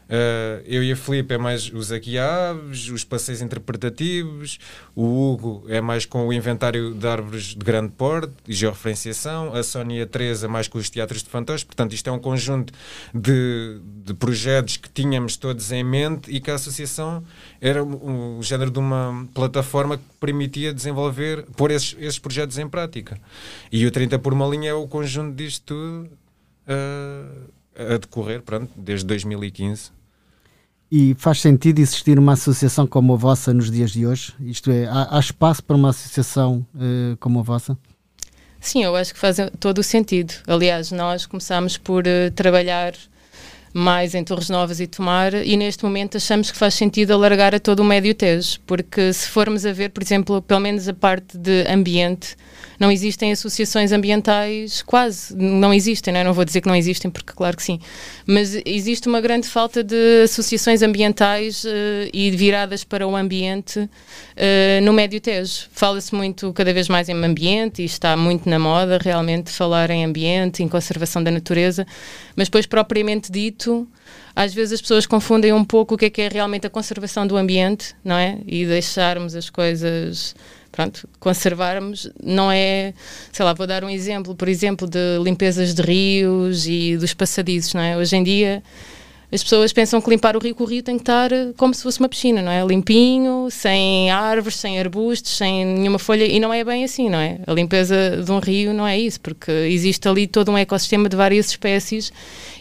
Uh, 0.05 0.61
eu 0.65 0.83
e 0.83 0.91
a 0.91 0.95
Filipe 0.95 1.33
é 1.33 1.37
mais 1.37 1.71
os 1.73 1.91
aqui 1.91 2.19
aves, 2.19 2.89
os 2.89 3.03
passeios 3.03 3.41
interpretativos, 3.41 4.59
o 4.95 5.03
Hugo 5.03 5.65
é 5.67 5.81
mais 5.81 6.05
com 6.05 6.27
o 6.27 6.33
inventário 6.33 6.93
de 6.93 7.07
árvores 7.07 7.55
de 7.55 7.65
grande 7.65 7.91
porte 7.91 8.31
e 8.47 8.53
georreferenciação, 8.53 9.53
a 9.55 9.63
Sónia 9.63 9.99
e 9.99 10.01
a 10.03 10.05
Teresa 10.05 10.47
mais 10.47 10.67
com 10.67 10.77
os 10.77 10.91
teatros 10.91 11.23
de 11.23 11.29
fantoches. 11.29 11.63
Portanto, 11.63 11.93
isto 11.93 12.07
é 12.07 12.11
um 12.11 12.19
conjunto 12.19 12.71
de, 13.13 13.79
de 14.05 14.13
projetos 14.13 14.77
que 14.77 14.89
tínhamos 14.89 15.37
todos 15.37 15.71
em 15.71 15.83
mente 15.83 16.29
e 16.29 16.39
que 16.39 16.51
a 16.51 16.55
associação 16.55 17.23
era 17.59 17.83
o, 17.83 18.39
género 18.43 18.69
de 18.69 18.77
uma 18.77 19.27
plataforma 19.33 19.97
que 19.97 20.03
permitia 20.19 20.71
desenvolver, 20.71 21.43
pôr 21.57 21.71
esses, 21.71 21.95
esses 21.99 22.19
projetos 22.19 22.59
em 22.59 22.69
prática. 22.69 23.19
E 23.71 23.83
o 23.87 23.91
30 23.91 24.19
por 24.19 24.33
uma 24.33 24.45
linha 24.45 24.69
é 24.69 24.73
o 24.73 24.87
conjunto 24.87 25.35
disto 25.35 25.63
tudo. 25.65 26.09
Uh, 26.67 27.55
a 27.77 27.97
decorrer, 27.97 28.41
pronto, 28.41 28.71
desde 28.75 29.05
2015. 29.05 29.94
E 30.91 31.15
faz 31.17 31.41
sentido 31.41 31.79
existir 31.79 32.19
uma 32.19 32.33
associação 32.33 32.85
como 32.85 33.13
a 33.13 33.17
vossa 33.17 33.53
nos 33.53 33.71
dias 33.71 33.91
de 33.91 34.05
hoje? 34.05 34.33
Isto 34.39 34.71
é, 34.71 34.85
há, 34.85 35.17
há 35.17 35.19
espaço 35.19 35.63
para 35.63 35.75
uma 35.75 35.89
associação 35.89 36.65
uh, 36.75 37.17
como 37.17 37.39
a 37.39 37.43
vossa? 37.43 37.77
Sim, 38.59 38.83
eu 38.83 38.95
acho 38.95 39.13
que 39.13 39.19
faz 39.19 39.37
todo 39.59 39.79
o 39.79 39.83
sentido. 39.83 40.33
Aliás, 40.47 40.91
nós 40.91 41.25
começámos 41.25 41.77
por 41.77 42.03
uh, 42.05 42.31
trabalhar 42.35 42.93
mais 43.77 44.15
em 44.15 44.23
Torres 44.23 44.49
Novas 44.49 44.79
e 44.79 44.87
Tomar, 44.87 45.33
e 45.33 45.57
neste 45.57 45.83
momento 45.83 46.15
achamos 46.15 46.49
que 46.49 46.57
faz 46.57 46.75
sentido 46.75 47.11
alargar 47.11 47.53
a 47.53 47.59
todo 47.59 47.81
o 47.81 47.83
Médio 47.83 48.15
Tejo, 48.15 48.57
porque 48.65 49.11
se 49.11 49.27
formos 49.27 49.65
a 49.65 49.73
ver, 49.73 49.89
por 49.89 50.01
exemplo, 50.01 50.41
pelo 50.41 50.61
menos 50.61 50.87
a 50.87 50.93
parte 50.93 51.37
de 51.37 51.67
ambiente, 51.67 52.37
não 52.79 52.89
existem 52.89 53.33
associações 53.33 53.91
ambientais, 53.91 54.81
quase, 54.81 55.35
não 55.35 55.73
existem, 55.73 56.13
não, 56.13 56.21
é? 56.21 56.23
não 56.23 56.33
vou 56.33 56.45
dizer 56.45 56.61
que 56.61 56.69
não 56.69 56.75
existem, 56.75 57.11
porque 57.11 57.33
claro 57.33 57.57
que 57.57 57.63
sim, 57.63 57.77
mas 58.25 58.57
existe 58.65 59.09
uma 59.09 59.19
grande 59.19 59.47
falta 59.49 59.83
de 59.83 60.23
associações 60.23 60.81
ambientais 60.81 61.65
uh, 61.65 61.67
e 62.13 62.31
viradas 62.31 62.85
para 62.85 63.05
o 63.05 63.13
ambiente 63.13 63.79
uh, 63.79 63.89
no 64.83 64.93
Médio 64.93 65.19
Tejo. 65.19 65.67
Fala-se 65.73 66.15
muito 66.15 66.53
cada 66.53 66.73
vez 66.73 66.87
mais 66.87 67.09
em 67.09 67.13
ambiente 67.25 67.81
e 67.81 67.85
está 67.85 68.15
muito 68.15 68.49
na 68.49 68.57
moda 68.57 68.97
realmente 69.01 69.51
falar 69.51 69.89
em 69.89 70.05
ambiente, 70.05 70.63
em 70.63 70.67
conservação 70.69 71.21
da 71.21 71.29
natureza, 71.29 71.85
mas 72.37 72.47
depois 72.47 72.65
propriamente 72.65 73.29
dito 73.29 73.64
às 74.35 74.53
vezes 74.53 74.73
as 74.73 74.81
pessoas 74.81 75.05
confundem 75.05 75.53
um 75.53 75.63
pouco 75.63 75.95
o 75.95 75.97
que 75.97 76.05
é 76.05 76.09
que 76.09 76.21
é 76.21 76.27
realmente 76.27 76.67
a 76.67 76.69
conservação 76.69 77.25
do 77.25 77.37
ambiente, 77.37 77.95
não 78.03 78.15
é? 78.15 78.39
E 78.45 78.65
deixarmos 78.65 79.35
as 79.35 79.49
coisas 79.49 80.35
pronto, 80.71 81.07
conservarmos 81.21 82.09
não 82.21 82.51
é, 82.51 82.93
sei 83.31 83.45
lá, 83.45 83.53
vou 83.53 83.65
dar 83.65 83.83
um 83.85 83.89
exemplo, 83.89 84.35
por 84.35 84.49
exemplo, 84.49 84.87
de 84.87 85.17
limpezas 85.23 85.73
de 85.73 85.81
rios 85.81 86.67
e 86.67 86.97
dos 86.97 87.13
passadizos, 87.13 87.73
não 87.73 87.81
é? 87.81 87.95
Hoje 87.95 88.17
em 88.17 88.23
dia 88.23 88.61
as 89.31 89.43
pessoas 89.43 89.73
pensam 89.73 89.99
que 89.99 90.09
limpar 90.09 90.35
o 90.37 90.39
rio, 90.39 90.55
que 90.55 90.63
o 90.63 90.65
rio 90.65 90.83
tem 90.83 90.95
que 90.95 91.01
estar 91.01 91.31
eh, 91.31 91.51
como 91.57 91.73
se 91.73 91.83
fosse 91.83 91.99
uma 91.99 92.07
piscina, 92.07 92.41
não 92.41 92.51
é? 92.51 92.63
Limpinho, 92.65 93.47
sem 93.49 94.09
árvores, 94.11 94.57
sem 94.57 94.79
arbustos, 94.79 95.35
sem 95.35 95.65
nenhuma 95.65 95.99
folha, 95.99 96.25
e 96.25 96.39
não 96.39 96.53
é 96.53 96.63
bem 96.63 96.83
assim, 96.83 97.09
não 97.09 97.19
é? 97.19 97.39
A 97.45 97.53
limpeza 97.53 98.21
de 98.23 98.31
um 98.31 98.39
rio 98.39 98.73
não 98.73 98.85
é 98.85 98.97
isso, 98.97 99.19
porque 99.19 99.51
existe 99.51 100.07
ali 100.07 100.27
todo 100.27 100.51
um 100.51 100.57
ecossistema 100.57 101.09
de 101.09 101.15
várias 101.15 101.47
espécies 101.47 102.11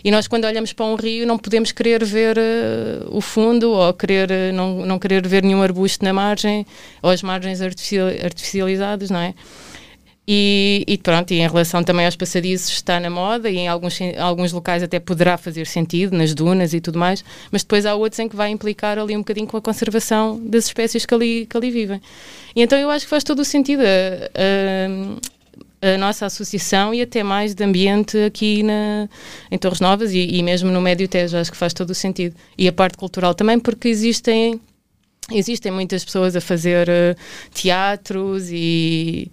e 0.05 0.11
nós 0.11 0.29
quando 0.29 0.45
olhamos 0.45 0.73
para 0.73 0.85
um 0.85 0.97
rio 0.97 1.27
não 1.27 1.39
podemos 1.39 1.73
querer 1.73 2.05
ver 2.05 2.37
uh, 2.37 3.17
o 3.17 3.21
fundo 3.23 3.71
ou 3.71 3.93
querer, 3.95 4.31
uh, 4.31 4.53
não, 4.53 4.85
não 4.85 4.99
querer 4.99 5.27
ver 5.27 5.43
nenhum 5.43 5.63
arbusto 5.63 6.05
na 6.05 6.13
margem 6.13 6.67
ou 7.03 7.11
as 7.11 7.23
margens 7.23 7.63
artificial, 7.63 8.09
artificializadas, 8.23 9.09
não 9.11 9.21
é? 9.21 9.35
E, 10.27 10.85
e, 10.89 10.97
pronto, 10.97 11.33
e 11.33 11.41
em 11.41 11.47
relação 11.47 11.85
também 11.85 12.07
aos 12.07 12.17
passadiços 12.17 12.71
está 12.71 12.99
na 12.99 13.11
moda 13.11 13.51
e 13.51 13.59
em 13.59 13.69
alguns, 13.69 13.99
alguns 14.19 14.53
locais 14.53 14.83
até 14.83 14.99
poderá 14.99 15.37
fazer 15.37 15.67
sentido, 15.67 16.17
nas 16.17 16.33
dunas 16.33 16.73
e 16.73 16.81
tudo 16.81 16.99
mais, 16.99 17.23
mas 17.51 17.63
depois 17.63 17.85
há 17.85 17.95
outros 17.95 18.19
em 18.21 18.29
que 18.29 18.35
vai 18.35 18.49
implicar 18.49 18.99
ali 18.99 19.15
um 19.15 19.19
bocadinho 19.19 19.47
com 19.47 19.59
a 19.59 19.61
conservação 19.61 20.41
das 20.43 20.65
espécies 20.65 21.05
que 21.05 21.15
ali, 21.15 21.45
que 21.45 21.55
ali 21.55 21.71
vivem. 21.71 22.01
E 22.57 22.63
então 22.63 22.79
eu 22.79 22.89
acho 22.89 23.05
que 23.05 23.11
faz 23.11 23.23
todo 23.23 23.41
o 23.41 23.45
sentido 23.45 23.83
a, 23.83 25.21
a, 25.85 25.95
a 25.95 25.99
nossa 25.99 26.25
associação 26.25 26.95
e 26.95 27.03
até 27.03 27.23
mais 27.23 27.55
de 27.55 27.63
ambiente 27.63 28.17
aqui 28.17 28.63
na, 28.63 29.07
em 29.51 29.59
Torres 29.59 29.81
Novas 29.81 30.11
e, 30.15 30.21
e 30.21 30.43
mesmo 30.43 30.71
no 30.71 30.81
Médio 30.81 31.07
Tejo, 31.07 31.37
acho 31.37 31.51
que 31.51 31.57
faz 31.57 31.75
todo 31.75 31.91
o 31.91 31.95
sentido. 31.95 32.35
E 32.57 32.67
a 32.67 32.73
parte 32.73 32.97
cultural 32.97 33.35
também, 33.35 33.59
porque 33.59 33.89
existem 33.89 34.59
existem 35.31 35.73
muitas 35.73 36.05
pessoas 36.05 36.37
a 36.37 36.41
fazer 36.41 36.89
uh, 36.89 37.17
teatros 37.53 38.49
e 38.51 39.31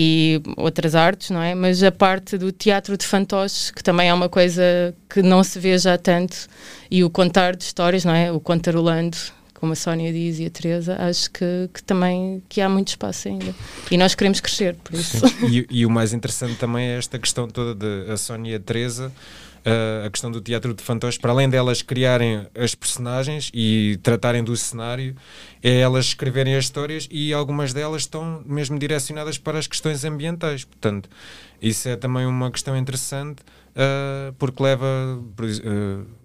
e 0.00 0.40
outras 0.56 0.94
artes, 0.94 1.30
não 1.30 1.42
é? 1.42 1.56
Mas 1.56 1.82
a 1.82 1.90
parte 1.90 2.38
do 2.38 2.52
teatro 2.52 2.96
de 2.96 3.04
fantoches, 3.04 3.72
que 3.72 3.82
também 3.82 4.08
é 4.08 4.14
uma 4.14 4.28
coisa 4.28 4.62
que 5.10 5.22
não 5.22 5.42
se 5.42 5.58
vê 5.58 5.76
já 5.76 5.98
tanto, 5.98 6.46
e 6.88 7.02
o 7.02 7.10
contar 7.10 7.56
de 7.56 7.64
histórias, 7.64 8.04
não 8.04 8.14
é? 8.14 8.30
O 8.30 8.38
contarolando, 8.38 9.16
como 9.54 9.72
a 9.72 9.74
Sónia 9.74 10.12
diz 10.12 10.38
e 10.38 10.46
a 10.46 10.50
Teresa, 10.50 10.96
acho 11.00 11.28
que, 11.32 11.68
que 11.74 11.82
também 11.82 12.40
que 12.48 12.60
há 12.60 12.68
muito 12.68 12.88
espaço 12.88 13.26
ainda. 13.26 13.52
E 13.90 13.96
nós 13.96 14.14
queremos 14.14 14.38
crescer, 14.38 14.76
por 14.84 14.94
isso. 14.94 15.16
E, 15.50 15.66
e, 15.68 15.84
o 15.84 15.90
mais 15.90 16.12
interessante 16.12 16.54
também 16.54 16.90
é 16.90 16.98
esta 16.98 17.18
questão 17.18 17.48
toda 17.48 17.74
de 17.74 18.08
a 18.08 18.16
Sónia 18.16 18.52
e 18.52 18.54
a 18.54 18.60
Teresa 18.60 19.10
uh, 19.66 20.06
a 20.06 20.10
questão 20.10 20.30
do 20.30 20.40
teatro 20.40 20.74
de 20.74 20.82
fantoches, 20.82 21.18
para 21.18 21.32
além 21.32 21.48
delas 21.48 21.82
criarem 21.82 22.46
as 22.54 22.74
personagens 22.74 23.50
e 23.52 23.98
tratarem 24.02 24.42
do 24.42 24.56
cenário, 24.56 25.16
é 25.62 25.80
elas 25.80 26.06
escreverem 26.06 26.54
as 26.54 26.64
histórias 26.64 27.08
e 27.10 27.32
algumas 27.32 27.72
delas 27.72 28.02
estão 28.02 28.42
mesmo 28.46 28.78
direcionadas 28.78 29.38
para 29.38 29.58
as 29.58 29.66
questões 29.66 30.04
ambientais. 30.04 30.64
Portanto, 30.64 31.08
isso 31.60 31.88
é 31.88 31.96
também 31.96 32.26
uma 32.26 32.50
questão 32.50 32.76
interessante 32.76 33.40
uh, 33.40 34.32
porque 34.38 34.62
leva. 34.62 34.86
Uh, 34.86 36.18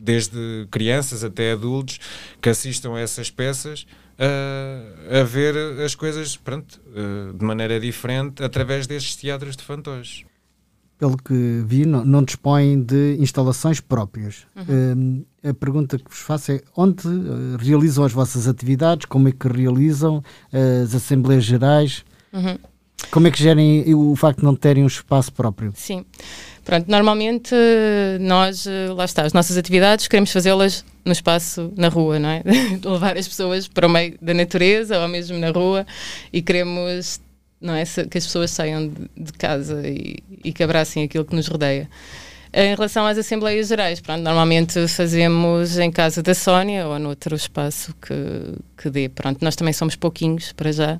desde 0.00 0.66
crianças 0.70 1.22
até 1.22 1.52
adultos 1.52 1.98
que 2.40 2.48
assistam 2.48 2.94
a 2.94 3.00
essas 3.00 3.30
peças 3.30 3.86
uh, 4.18 5.20
a 5.20 5.22
ver 5.24 5.54
as 5.84 5.94
coisas 5.94 6.36
pronto, 6.36 6.80
uh, 6.88 7.36
de 7.36 7.44
maneira 7.44 7.78
diferente 7.78 8.42
através 8.42 8.86
destes 8.86 9.16
teatros 9.16 9.56
de 9.56 9.62
fantoches 9.62 10.24
pelo 11.00 11.16
que 11.16 11.62
vi, 11.64 11.86
não, 11.86 12.04
não 12.04 12.22
dispõem 12.22 12.82
de 12.82 13.16
instalações 13.18 13.80
próprias. 13.80 14.46
Uhum. 14.54 15.24
Uh, 15.42 15.48
a 15.48 15.54
pergunta 15.54 15.98
que 15.98 16.10
vos 16.10 16.18
faço 16.18 16.52
é 16.52 16.60
onde 16.76 17.08
uh, 17.08 17.56
realizam 17.58 18.04
as 18.04 18.12
vossas 18.12 18.46
atividades, 18.46 19.06
como 19.06 19.26
é 19.26 19.32
que 19.32 19.48
realizam 19.48 20.18
uh, 20.18 20.82
as 20.84 20.94
Assembleias 20.94 21.44
Gerais, 21.44 22.04
uhum. 22.30 22.58
como 23.10 23.26
é 23.26 23.30
que 23.30 23.42
gerem 23.42 23.94
o 23.94 24.14
facto 24.14 24.40
de 24.40 24.44
não 24.44 24.54
terem 24.54 24.84
um 24.84 24.86
espaço 24.86 25.32
próprio? 25.32 25.72
Sim. 25.74 26.04
Pronto, 26.62 26.86
normalmente 26.88 27.54
nós, 28.20 28.66
lá 28.94 29.06
está, 29.06 29.22
as 29.22 29.32
nossas 29.32 29.56
atividades 29.56 30.06
queremos 30.06 30.30
fazê-las 30.30 30.84
no 31.04 31.10
espaço, 31.10 31.72
na 31.74 31.88
rua, 31.88 32.18
não 32.18 32.28
é? 32.28 32.42
Levar 32.84 33.16
as 33.16 33.26
pessoas 33.26 33.66
para 33.66 33.86
o 33.86 33.90
meio 33.90 34.16
da 34.20 34.34
natureza 34.34 35.00
ou 35.00 35.08
mesmo 35.08 35.38
na 35.38 35.50
rua 35.50 35.86
e 36.30 36.42
queremos 36.42 37.18
não 37.60 37.74
é? 37.74 37.84
Que 37.84 38.18
as 38.18 38.24
pessoas 38.24 38.50
saiam 38.50 38.90
de, 39.16 39.32
casa 39.34 39.86
e, 39.86 40.18
e, 40.42 40.52
que 40.52 40.62
abracem 40.62 41.04
aquilo 41.04 41.24
que 41.24 41.34
nos 41.34 41.46
rodeia. 41.46 41.88
Em 42.52 42.74
relação 42.74 43.06
às 43.06 43.16
Assembleias 43.16 43.68
Gerais, 43.68 44.00
pronto, 44.00 44.22
normalmente 44.22 44.88
fazemos 44.88 45.78
em 45.78 45.90
casa 45.90 46.20
da 46.20 46.34
Sónia 46.34 46.86
ou 46.88 46.98
noutro 46.98 47.36
espaço 47.36 47.94
que, 48.00 48.14
que 48.76 48.90
dê. 48.90 49.08
Pronto, 49.08 49.44
nós 49.44 49.54
também 49.54 49.72
somos 49.72 49.94
pouquinhos 49.94 50.52
para 50.52 50.72
já. 50.72 50.98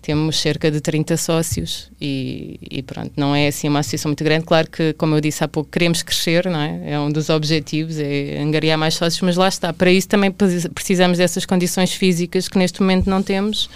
Temos 0.00 0.38
cerca 0.40 0.70
de 0.70 0.80
30 0.80 1.16
sócios 1.16 1.90
e, 2.00 2.60
e, 2.70 2.80
pronto, 2.80 3.10
não 3.16 3.34
é 3.34 3.48
assim 3.48 3.68
uma 3.68 3.80
associação 3.80 4.10
muito 4.10 4.22
grande. 4.22 4.44
Claro 4.44 4.70
que, 4.70 4.92
como 4.92 5.16
eu 5.16 5.20
disse 5.20 5.42
há 5.42 5.48
pouco, 5.48 5.68
queremos 5.68 6.04
crescer, 6.04 6.46
não 6.48 6.60
é? 6.60 6.92
É 6.92 7.00
um 7.00 7.10
dos 7.10 7.28
objetivos, 7.28 7.98
é 7.98 8.38
angariar 8.38 8.78
mais 8.78 8.94
sócios, 8.94 9.20
mas 9.22 9.36
lá 9.36 9.48
está. 9.48 9.72
Para 9.72 9.90
isso 9.90 10.06
também 10.06 10.30
precisamos 10.72 11.18
dessas 11.18 11.44
condições 11.44 11.92
físicas 11.92 12.46
que 12.46 12.56
neste 12.56 12.80
momento 12.80 13.10
não 13.10 13.20
temos 13.20 13.68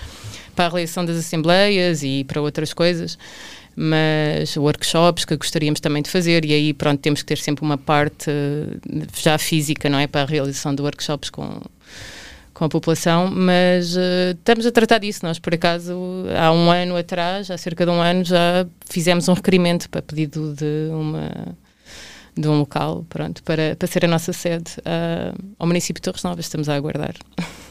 para 0.55 0.67
a 0.67 0.69
realização 0.69 1.05
das 1.05 1.17
assembleias 1.17 2.03
e 2.03 2.25
para 2.25 2.41
outras 2.41 2.73
coisas, 2.73 3.19
mas 3.77 4.57
workshops 4.57 5.25
que 5.25 5.37
gostaríamos 5.37 5.81
também 5.81 6.03
de 6.03 6.11
fazer 6.11 6.45
e 6.45 6.53
aí 6.53 6.75
pronto 6.75 7.01
temos 7.01 7.23
que 7.23 7.27
ter 7.27 7.39
sempre 7.39 7.65
uma 7.65 7.79
parte 7.79 8.31
já 9.17 9.39
física, 9.39 9.89
não 9.89 9.99
é, 9.99 10.07
para 10.07 10.23
a 10.23 10.27
realização 10.27 10.75
de 10.75 10.83
workshops 10.83 11.31
com 11.31 11.61
com 12.61 12.67
a 12.67 12.69
população, 12.69 13.31
mas 13.35 13.97
uh, 13.97 14.33
estamos 14.39 14.67
a 14.67 14.71
tratar 14.71 14.99
disso. 14.99 15.21
Nós, 15.23 15.39
por 15.39 15.55
acaso, 15.55 15.95
há 16.39 16.53
um 16.53 16.71
ano 16.71 16.95
atrás, 16.95 17.51
há 17.51 17.57
cerca 17.57 17.87
de 17.87 17.91
um 17.91 18.03
ano, 18.03 18.23
já 18.23 18.67
fizemos 18.87 19.27
um 19.29 19.33
requerimento 19.33 19.89
para 19.89 20.03
pedido 20.03 20.53
de 20.53 20.91
uma 20.93 21.57
de 22.37 22.47
um 22.47 22.59
local, 22.59 23.05
pronto, 23.09 23.43
para, 23.45 23.75
para 23.77 23.89
ser 23.89 24.05
a 24.05 24.09
nossa 24.09 24.35
sede 24.35 24.73
uh, 24.81 25.55
ao 25.59 25.67
município 25.67 26.01
de 26.01 26.05
Torres 26.05 26.23
Novas. 26.23 26.45
Estamos 26.45 26.69
a 26.69 26.75
aguardar. 26.75 27.15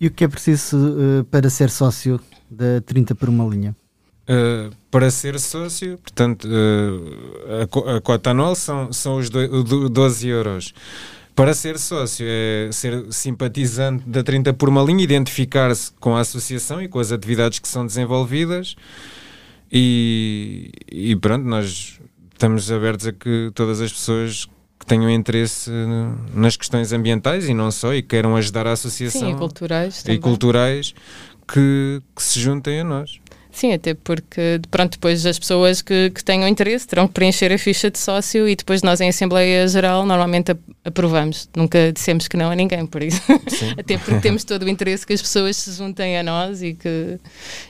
E 0.00 0.06
o 0.06 0.10
que 0.10 0.24
é 0.24 0.28
preciso 0.28 0.76
uh, 0.76 1.24
para 1.24 1.50
ser 1.50 1.68
sócio 1.68 2.18
da 2.50 2.80
30 2.80 3.14
por 3.14 3.28
uma 3.28 3.44
linha? 3.44 3.76
Uh, 4.22 4.74
para 4.90 5.10
ser 5.10 5.38
sócio, 5.38 5.98
portanto, 5.98 6.48
uh, 6.48 7.90
a, 7.90 7.96
a, 7.96 8.00
cota 8.00 8.30
anual 8.30 8.54
são, 8.54 8.92
são 8.92 9.18
os 9.18 9.28
do, 9.28 9.88
12 9.88 10.28
euros. 10.28 10.72
Para 11.34 11.52
ser 11.52 11.78
sócio 11.78 12.26
é 12.28 12.70
ser 12.72 13.12
simpatizante 13.12 14.08
da 14.08 14.22
30 14.22 14.54
por 14.54 14.68
uma 14.68 14.82
linha, 14.82 15.04
identificar-se 15.04 15.92
com 16.00 16.16
a 16.16 16.20
associação 16.20 16.82
e 16.82 16.88
com 16.88 16.98
as 16.98 17.12
atividades 17.12 17.58
que 17.58 17.68
são 17.68 17.86
desenvolvidas 17.86 18.76
e, 19.70 20.72
e 20.90 21.14
pronto, 21.16 21.44
nós 21.46 22.00
estamos 22.32 22.70
abertos 22.72 23.06
a 23.06 23.12
que 23.12 23.50
todas 23.54 23.80
as 23.80 23.92
pessoas 23.92 24.48
que 24.80 24.86
tenham 24.86 25.10
interesse 25.10 25.70
nas 26.34 26.56
questões 26.56 26.90
ambientais 26.92 27.46
e 27.48 27.52
não 27.52 27.70
só, 27.70 27.94
e 27.94 28.02
queiram 28.02 28.34
ajudar 28.34 28.66
a 28.66 28.72
associação. 28.72 29.20
Sim, 29.20 29.32
e 29.32 29.36
culturais 29.36 30.04
E 30.08 30.18
culturais 30.18 30.94
que, 31.46 32.02
que 32.16 32.22
se 32.22 32.40
juntem 32.40 32.80
a 32.80 32.84
nós. 32.84 33.20
Sim, 33.52 33.72
até 33.72 33.94
porque 33.94 34.60
pronto, 34.70 34.92
depois 34.92 35.26
as 35.26 35.38
pessoas 35.38 35.82
que, 35.82 36.10
que 36.10 36.22
tenham 36.22 36.48
interesse 36.48 36.86
terão 36.86 37.08
que 37.08 37.14
preencher 37.14 37.52
a 37.52 37.58
ficha 37.58 37.90
de 37.90 37.98
sócio 37.98 38.48
e 38.48 38.54
depois 38.54 38.82
nós 38.82 39.00
em 39.00 39.08
Assembleia 39.08 39.66
Geral 39.66 40.06
normalmente 40.06 40.56
aprovamos. 40.84 41.48
Nunca 41.54 41.92
dissemos 41.92 42.28
que 42.28 42.36
não 42.36 42.50
a 42.50 42.54
ninguém, 42.54 42.86
por 42.86 43.02
isso. 43.02 43.20
até 43.76 43.98
porque 43.98 44.20
temos 44.20 44.44
todo 44.44 44.62
o 44.62 44.68
interesse 44.68 45.06
que 45.06 45.12
as 45.12 45.20
pessoas 45.20 45.56
se 45.56 45.72
juntem 45.72 46.16
a 46.16 46.22
nós 46.22 46.62
e 46.62 46.74
que, 46.74 47.18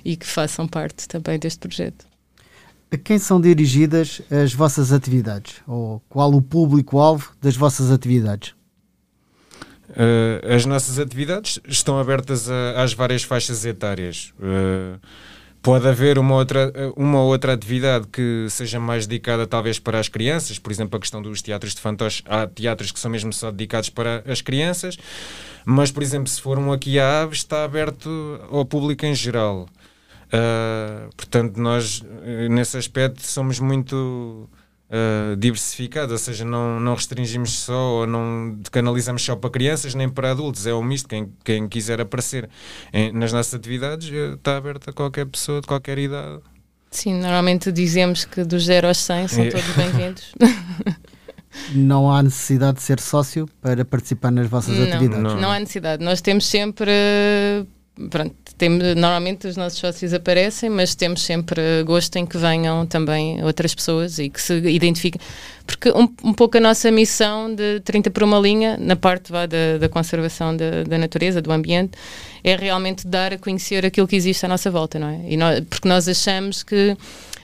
e 0.04 0.16
que 0.16 0.26
façam 0.26 0.68
parte 0.68 1.08
também 1.08 1.38
deste 1.38 1.58
projeto. 1.58 2.09
A 2.92 2.96
quem 2.96 3.18
são 3.18 3.40
dirigidas 3.40 4.20
as 4.30 4.52
vossas 4.52 4.92
atividades? 4.92 5.56
Ou 5.66 6.02
qual 6.08 6.32
o 6.34 6.42
público-alvo 6.42 7.32
das 7.40 7.54
vossas 7.54 7.90
atividades? 7.90 8.52
Uh, 9.90 10.54
as 10.54 10.66
nossas 10.66 10.98
atividades 10.98 11.60
estão 11.68 11.98
abertas 11.98 12.50
a, 12.50 12.82
às 12.82 12.92
várias 12.92 13.22
faixas 13.22 13.64
etárias. 13.64 14.32
Uh, 14.40 14.98
pode 15.62 15.86
haver 15.86 16.18
uma 16.18 16.34
outra, 16.34 16.72
uma 16.96 17.22
outra 17.22 17.52
atividade 17.52 18.08
que 18.08 18.46
seja 18.50 18.80
mais 18.80 19.06
dedicada 19.06 19.46
talvez 19.46 19.78
para 19.78 20.00
as 20.00 20.08
crianças, 20.08 20.58
por 20.58 20.72
exemplo, 20.72 20.96
a 20.96 21.00
questão 21.00 21.22
dos 21.22 21.42
teatros 21.42 21.74
de 21.74 21.80
fantoches. 21.80 22.22
Há 22.26 22.48
teatros 22.48 22.90
que 22.90 22.98
são 22.98 23.10
mesmo 23.10 23.32
só 23.32 23.52
dedicados 23.52 23.88
para 23.88 24.24
as 24.26 24.40
crianças, 24.40 24.96
mas, 25.64 25.92
por 25.92 26.02
exemplo, 26.02 26.28
se 26.28 26.40
for 26.40 26.58
um 26.58 26.72
aqui 26.72 26.98
à 26.98 27.22
Aves, 27.22 27.38
está 27.38 27.62
aberto 27.62 28.40
ao 28.50 28.64
público 28.64 29.06
em 29.06 29.14
geral. 29.14 29.68
Uh, 30.32 31.10
portanto, 31.16 31.56
nós 31.56 32.04
eh, 32.22 32.48
nesse 32.48 32.76
aspecto 32.76 33.20
somos 33.20 33.58
muito 33.58 34.48
uh, 34.90 35.36
diversificados, 35.36 36.12
ou 36.12 36.18
seja, 36.18 36.44
não, 36.44 36.78
não 36.78 36.94
restringimos 36.94 37.50
só 37.50 38.00
ou 38.00 38.06
não 38.06 38.58
canalizamos 38.70 39.22
só 39.22 39.34
para 39.34 39.50
crianças 39.50 39.94
nem 39.94 40.08
para 40.08 40.30
adultos, 40.30 40.66
é 40.66 40.74
um 40.74 40.82
misto. 40.82 41.08
Quem, 41.08 41.32
quem 41.44 41.68
quiser 41.68 42.00
aparecer 42.00 42.48
em, 42.92 43.12
nas 43.12 43.32
nossas 43.32 43.54
atividades 43.54 44.08
eh, 44.12 44.34
está 44.34 44.56
aberto 44.56 44.90
a 44.90 44.92
qualquer 44.92 45.26
pessoa 45.26 45.60
de 45.60 45.66
qualquer 45.66 45.98
idade. 45.98 46.40
Sim, 46.90 47.14
normalmente 47.20 47.70
dizemos 47.70 48.24
que 48.24 48.44
dos 48.44 48.64
0 48.64 48.88
aos 48.88 48.98
100 48.98 49.28
são 49.28 49.44
é. 49.44 49.50
todos 49.50 49.68
bem-vindos. 49.76 50.32
não 51.74 52.10
há 52.10 52.22
necessidade 52.22 52.78
de 52.78 52.82
ser 52.82 53.00
sócio 53.00 53.48
para 53.60 53.84
participar 53.84 54.30
nas 54.30 54.48
vossas 54.48 54.76
não, 54.76 54.86
atividades? 54.86 55.22
Não. 55.22 55.40
não 55.40 55.50
há 55.50 55.58
necessidade. 55.60 56.04
Nós 56.04 56.20
temos 56.20 56.46
sempre 56.46 56.90
pronto, 58.08 58.34
tem, 58.56 58.68
normalmente 58.68 59.46
os 59.46 59.56
nossos 59.56 59.78
sócios 59.78 60.12
aparecem, 60.14 60.70
mas 60.70 60.94
temos 60.94 61.22
sempre 61.22 61.82
gosto 61.84 62.16
em 62.16 62.24
que 62.24 62.38
venham 62.38 62.86
também 62.86 63.42
outras 63.44 63.74
pessoas 63.74 64.18
e 64.18 64.28
que 64.28 64.40
se 64.40 64.54
identifiquem. 64.54 65.20
Porque 65.66 65.90
um, 65.90 66.08
um 66.24 66.32
pouco 66.32 66.56
a 66.56 66.60
nossa 66.60 66.90
missão 66.90 67.54
de 67.54 67.80
30 67.80 68.10
por 68.10 68.22
uma 68.22 68.38
linha, 68.38 68.76
na 68.78 68.96
parte 68.96 69.30
vá, 69.30 69.46
da, 69.46 69.78
da 69.78 69.88
conservação 69.88 70.56
da, 70.56 70.84
da 70.84 70.98
natureza, 70.98 71.40
do 71.40 71.52
ambiente, 71.52 71.92
é 72.42 72.56
realmente 72.56 73.06
dar 73.06 73.32
a 73.32 73.38
conhecer 73.38 73.84
aquilo 73.84 74.08
que 74.08 74.16
existe 74.16 74.44
à 74.44 74.48
nossa 74.48 74.70
volta, 74.70 74.98
não 74.98 75.08
é? 75.08 75.20
E 75.28 75.36
nós, 75.36 75.60
porque 75.60 75.88
nós 75.88 76.08
achamos 76.08 76.62
que 76.62 76.96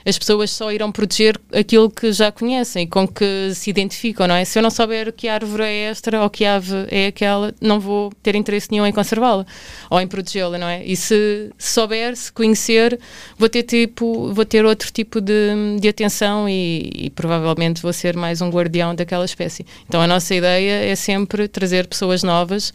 as 0.07 0.16
pessoas 0.16 0.53
só 0.53 0.71
irão 0.71 0.92
proteger 0.92 1.37
aquilo 1.53 1.90
que 1.90 2.12
já 2.12 2.31
conhecem 2.31 2.87
com 2.87 3.09
que 3.09 3.53
se 3.53 3.69
identificam, 3.69 4.29
não 4.29 4.37
é? 4.37 4.45
Se 4.45 4.57
eu 4.57 4.62
não 4.62 4.71
souber 4.71 5.12
que 5.12 5.27
árvore 5.27 5.64
é 5.64 5.90
esta 5.90 6.23
ou 6.23 6.31
que 6.31 6.45
ave 6.45 6.87
é 6.88 7.09
aquela, 7.09 7.53
não 7.61 7.81
vou 7.81 8.12
ter 8.23 8.37
interesse 8.37 8.69
nenhum 8.71 8.87
em 8.87 8.92
conservá-la 8.92 9.45
ou 9.90 10.01
em 10.01 10.07
protegê-la, 10.07 10.59
não 10.59 10.69
é? 10.69 10.85
E 10.85 10.95
se, 10.95 11.51
souber, 11.59 12.16
se 12.16 12.31
conhecer, 12.31 13.01
vou 13.37 13.49
ter 13.49 13.64
tipo, 13.64 14.33
vou 14.33 14.45
ter 14.45 14.64
outro 14.64 14.92
tipo 14.92 15.21
de, 15.21 15.81
de 15.81 15.88
atenção 15.88 16.49
e, 16.49 16.88
e 16.95 17.11
provavelmente 17.11 17.83
vou 17.83 17.92
ser 17.92 18.16
mais 18.16 18.40
um 18.40 18.49
guardião 18.49 18.95
daquela 18.95 19.25
espécie. 19.25 19.66
Então 19.88 20.01
a 20.01 20.07
nossa 20.07 20.33
ideia 20.33 20.85
é 20.85 20.95
sempre 20.95 21.49
trazer 21.49 21.88
pessoas 21.88 22.23
novas 22.23 22.73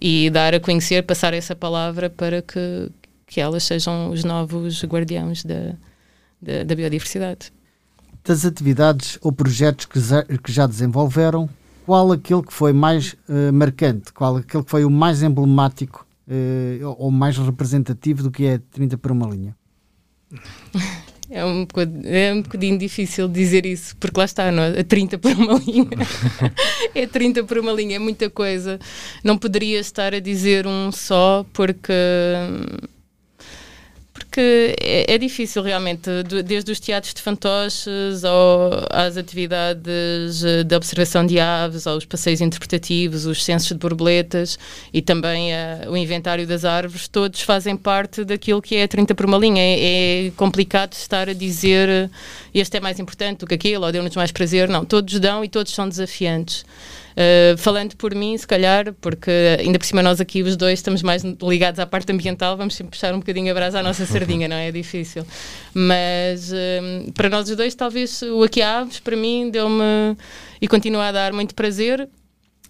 e 0.00 0.30
dar 0.30 0.54
a 0.54 0.60
conhecer, 0.60 1.02
passar 1.02 1.34
essa 1.34 1.56
palavra 1.56 2.08
para 2.08 2.40
que, 2.40 2.88
que 3.26 3.40
elas 3.40 3.64
sejam 3.64 4.10
os 4.10 4.22
novos 4.22 4.84
guardiãos 4.84 5.42
da, 5.42 5.74
da, 6.40 6.64
da 6.64 6.74
biodiversidade. 6.74 7.52
Das 8.24 8.44
atividades 8.44 9.18
ou 9.22 9.32
projetos 9.32 9.86
que, 9.86 10.00
que 10.38 10.52
já 10.52 10.66
desenvolveram, 10.66 11.48
qual 11.86 12.12
aquele 12.12 12.42
que 12.42 12.52
foi 12.52 12.72
mais 12.72 13.14
uh, 13.28 13.52
marcante? 13.52 14.12
Qual 14.12 14.36
aquele 14.36 14.62
que 14.62 14.70
foi 14.70 14.84
o 14.84 14.90
mais 14.90 15.22
emblemático 15.22 16.06
uh, 16.28 16.94
ou 16.98 17.10
mais 17.10 17.38
representativo 17.38 18.22
do 18.22 18.30
que 18.30 18.44
é 18.44 18.58
30 18.58 18.98
por 18.98 19.12
uma 19.12 19.26
linha? 19.26 19.56
É 21.30 21.44
um, 21.44 21.66
bocadinho, 21.66 22.02
é 22.06 22.32
um 22.32 22.40
bocadinho 22.40 22.78
difícil 22.78 23.28
dizer 23.28 23.66
isso, 23.66 23.94
porque 23.98 24.18
lá 24.18 24.24
está, 24.24 24.50
não 24.50 24.62
é? 24.62 24.80
A 24.80 24.84
30 24.84 25.18
por 25.18 25.32
uma 25.32 25.58
linha. 25.58 25.90
é 26.94 27.06
30 27.06 27.44
por 27.44 27.58
uma 27.58 27.70
linha, 27.70 27.96
é 27.96 27.98
muita 27.98 28.30
coisa. 28.30 28.78
Não 29.22 29.36
poderia 29.36 29.78
estar 29.78 30.14
a 30.14 30.20
dizer 30.20 30.66
um 30.66 30.90
só, 30.90 31.44
porque 31.52 31.92
porque 34.18 34.76
é, 34.80 35.14
é, 35.14 35.18
difícil 35.18 35.62
realmente, 35.62 36.10
desde 36.44 36.72
os 36.72 36.80
teatros 36.80 37.14
de 37.14 37.22
fantoches 37.22 38.24
ou 38.24 38.70
às 38.90 39.16
atividades 39.16 40.44
eh, 40.44 40.64
de 40.64 40.74
observação 40.74 41.24
de 41.24 41.38
aves, 41.38 41.86
aos 41.86 42.04
passeios 42.04 42.40
interpretativos, 42.40 43.26
os 43.26 43.44
censos 43.44 43.68
de 43.68 43.74
borboletas 43.74 44.58
e 44.92 45.00
também 45.00 45.52
uh, 45.52 45.90
o 45.90 45.96
inventário 45.96 46.46
das 46.46 46.64
árvores, 46.64 47.08
todos 47.08 47.40
fazem 47.40 47.76
parte 47.76 48.24
daquilo 48.24 48.60
que 48.60 48.76
é 48.76 48.84
a 48.84 48.88
30 48.88 49.14
por 49.14 49.26
uma 49.26 49.38
linha. 49.38 49.62
É, 49.62 50.26
é 50.26 50.30
complicado 50.36 50.92
estar 50.92 51.28
a 51.28 51.32
dizer 51.32 51.88
eh, 51.88 52.10
este 52.54 52.76
é 52.76 52.80
mais 52.80 52.98
importante 52.98 53.40
do 53.40 53.46
que 53.46 53.54
aquilo, 53.54 53.84
ou 53.84 53.92
deu-nos 53.92 54.14
mais 54.16 54.32
prazer. 54.32 54.68
Não, 54.68 54.84
todos 54.84 55.18
dão 55.20 55.44
e 55.44 55.48
todos 55.48 55.72
são 55.72 55.88
desafiantes. 55.88 56.64
Uh, 57.18 57.58
falando 57.58 57.96
por 57.96 58.14
mim, 58.14 58.38
se 58.38 58.46
calhar, 58.46 58.94
porque 59.00 59.56
ainda 59.58 59.76
por 59.76 59.84
cima 59.84 60.00
nós 60.04 60.20
aqui 60.20 60.40
os 60.40 60.56
dois 60.56 60.78
estamos 60.78 61.02
mais 61.02 61.24
ligados 61.42 61.80
à 61.80 61.84
parte 61.84 62.12
ambiental, 62.12 62.56
vamos 62.56 62.76
sempre 62.76 62.92
puxar 62.92 63.12
um 63.12 63.18
bocadinho 63.18 63.50
a 63.50 63.54
brasa 63.54 63.80
à 63.80 63.82
nossa 63.82 64.06
sardinha, 64.06 64.46
não 64.46 64.54
é? 64.54 64.68
É 64.68 64.70
difícil. 64.70 65.26
Mas 65.74 66.52
uh, 66.52 67.12
para 67.14 67.28
nós 67.28 67.50
os 67.50 67.56
dois, 67.56 67.74
talvez 67.74 68.22
o 68.22 68.44
Aqui 68.44 68.62
Aves, 68.62 69.00
para 69.00 69.16
mim, 69.16 69.50
deu-me 69.50 70.16
e 70.62 70.68
continua 70.68 71.08
a 71.08 71.12
dar 71.12 71.32
muito 71.32 71.56
prazer 71.56 72.08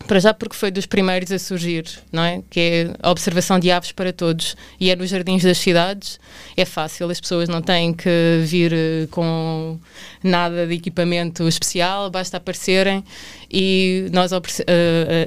para 0.07 0.21
já 0.21 0.33
porque 0.33 0.55
foi 0.55 0.71
dos 0.71 0.87
primeiros 0.87 1.31
a 1.33 1.39
surgir, 1.39 1.85
não 2.13 2.23
é? 2.23 2.43
Que 2.49 2.61
é 2.61 2.91
a 3.03 3.11
observação 3.11 3.59
de 3.59 3.71
aves 3.71 3.93
para 3.93 4.13
todos. 4.13 4.57
E 4.81 4.91
é 4.91 4.97
nos 4.97 5.11
jardins 5.11 5.43
das 5.43 5.59
cidades, 5.59 6.21
é 6.57 6.65
fácil, 6.65 7.11
as 7.11 7.21
pessoas 7.21 7.49
não 7.49 7.61
têm 7.61 7.93
que 7.93 8.41
vir 8.45 8.73
eh, 8.73 9.07
com 9.11 9.79
nada 10.23 10.67
de 10.67 10.75
equipamento 10.75 11.47
especial, 11.47 12.11
basta 12.11 12.37
aparecerem 12.37 13.05
e 13.51 14.09
nós 14.13 14.33
uh, 14.33 14.37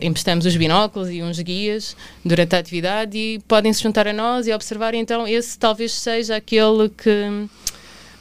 emprestamos 0.02 0.46
os 0.46 0.56
binóculos 0.56 1.10
e 1.10 1.22
uns 1.22 1.40
guias 1.40 1.96
durante 2.24 2.56
a 2.56 2.60
atividade 2.60 3.18
e 3.18 3.40
podem 3.48 3.74
se 3.74 3.82
juntar 3.82 4.08
a 4.08 4.14
nós 4.14 4.48
e 4.48 4.54
observar. 4.54 4.94
Então, 4.94 5.28
esse 5.28 5.58
talvez 5.58 5.94
seja 5.94 6.36
aquele 6.36 6.90
que 6.90 7.48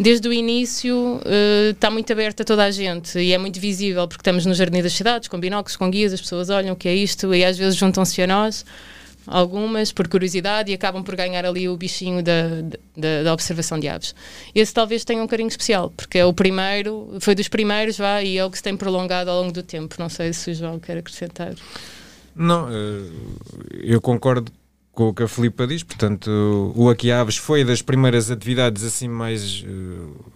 desde 0.00 0.26
o 0.26 0.32
início 0.32 0.96
uh, 0.96 1.70
está 1.70 1.90
muito 1.90 2.10
aberto 2.10 2.40
a 2.40 2.44
toda 2.44 2.64
a 2.64 2.70
gente 2.70 3.18
e 3.18 3.34
é 3.34 3.38
muito 3.38 3.60
visível 3.60 4.08
porque 4.08 4.22
estamos 4.22 4.46
no 4.46 4.54
Jardim 4.54 4.82
das 4.82 4.94
Cidades, 4.94 5.28
com 5.28 5.38
binóculos, 5.38 5.76
com 5.76 5.90
guias, 5.90 6.14
as 6.14 6.20
pessoas 6.20 6.48
olham 6.48 6.72
o 6.72 6.76
que 6.76 6.88
é 6.88 6.94
isto 6.94 7.34
e 7.34 7.44
às 7.44 7.58
vezes 7.58 7.76
juntam-se 7.76 8.22
a 8.22 8.26
nós, 8.26 8.64
algumas 9.26 9.92
por 9.92 10.08
curiosidade 10.08 10.70
e 10.70 10.74
acabam 10.74 11.02
por 11.02 11.14
ganhar 11.14 11.44
ali 11.44 11.68
o 11.68 11.76
bichinho 11.76 12.22
da, 12.22 12.62
da, 12.96 13.24
da, 13.24 13.32
observação 13.32 13.78
de 13.78 13.88
aves. 13.88 14.14
Esse 14.54 14.72
talvez 14.72 15.04
tenha 15.04 15.22
um 15.22 15.26
carinho 15.26 15.48
especial, 15.48 15.92
porque 15.94 16.18
é 16.18 16.24
o 16.24 16.32
primeiro, 16.32 17.18
foi 17.20 17.34
dos 17.34 17.48
primeiros, 17.48 17.98
vá, 17.98 18.22
e 18.22 18.38
é 18.38 18.44
o 18.44 18.50
que 18.50 18.56
se 18.56 18.62
tem 18.62 18.76
prolongado 18.76 19.28
ao 19.28 19.42
longo 19.42 19.52
do 19.52 19.62
tempo. 19.62 19.96
Não 19.98 20.08
sei 20.08 20.32
se 20.32 20.50
o 20.50 20.54
João 20.54 20.78
quer 20.78 20.96
acrescentar. 20.96 21.54
Não, 22.34 22.68
eh, 22.70 23.10
eu 23.82 24.00
concordo 24.00 24.50
com 24.92 25.08
o 25.08 25.14
que 25.14 25.22
a 25.22 25.28
Filipa 25.28 25.66
diz, 25.66 25.82
portanto, 25.82 26.72
o 26.74 26.88
Aqui 26.88 27.10
Aves 27.10 27.36
foi 27.36 27.64
das 27.64 27.80
primeiras 27.80 28.30
atividades 28.30 28.84
assim 28.84 29.08
mais 29.08 29.62
uh, 29.62 30.32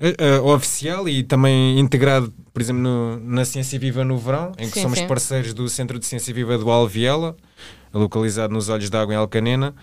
uh, 0.00 0.46
oficial 0.52 1.08
e 1.08 1.22
também 1.22 1.78
integrado, 1.78 2.32
por 2.52 2.60
exemplo, 2.60 2.82
no, 2.82 3.18
na 3.20 3.44
Ciência 3.44 3.78
Viva 3.78 4.04
no 4.04 4.18
verão, 4.18 4.52
em 4.58 4.68
que 4.68 4.74
sim, 4.74 4.82
somos 4.82 4.98
sim. 4.98 5.06
parceiros 5.06 5.54
do 5.54 5.68
Centro 5.68 5.98
de 5.98 6.06
Ciência 6.06 6.34
Viva 6.34 6.58
do 6.58 6.70
Alviela, 6.70 7.36
localizado 7.92 8.52
nos 8.52 8.68
Olhos 8.68 8.90
d'Água 8.90 9.14
em 9.14 9.16
Alcanena 9.16 9.74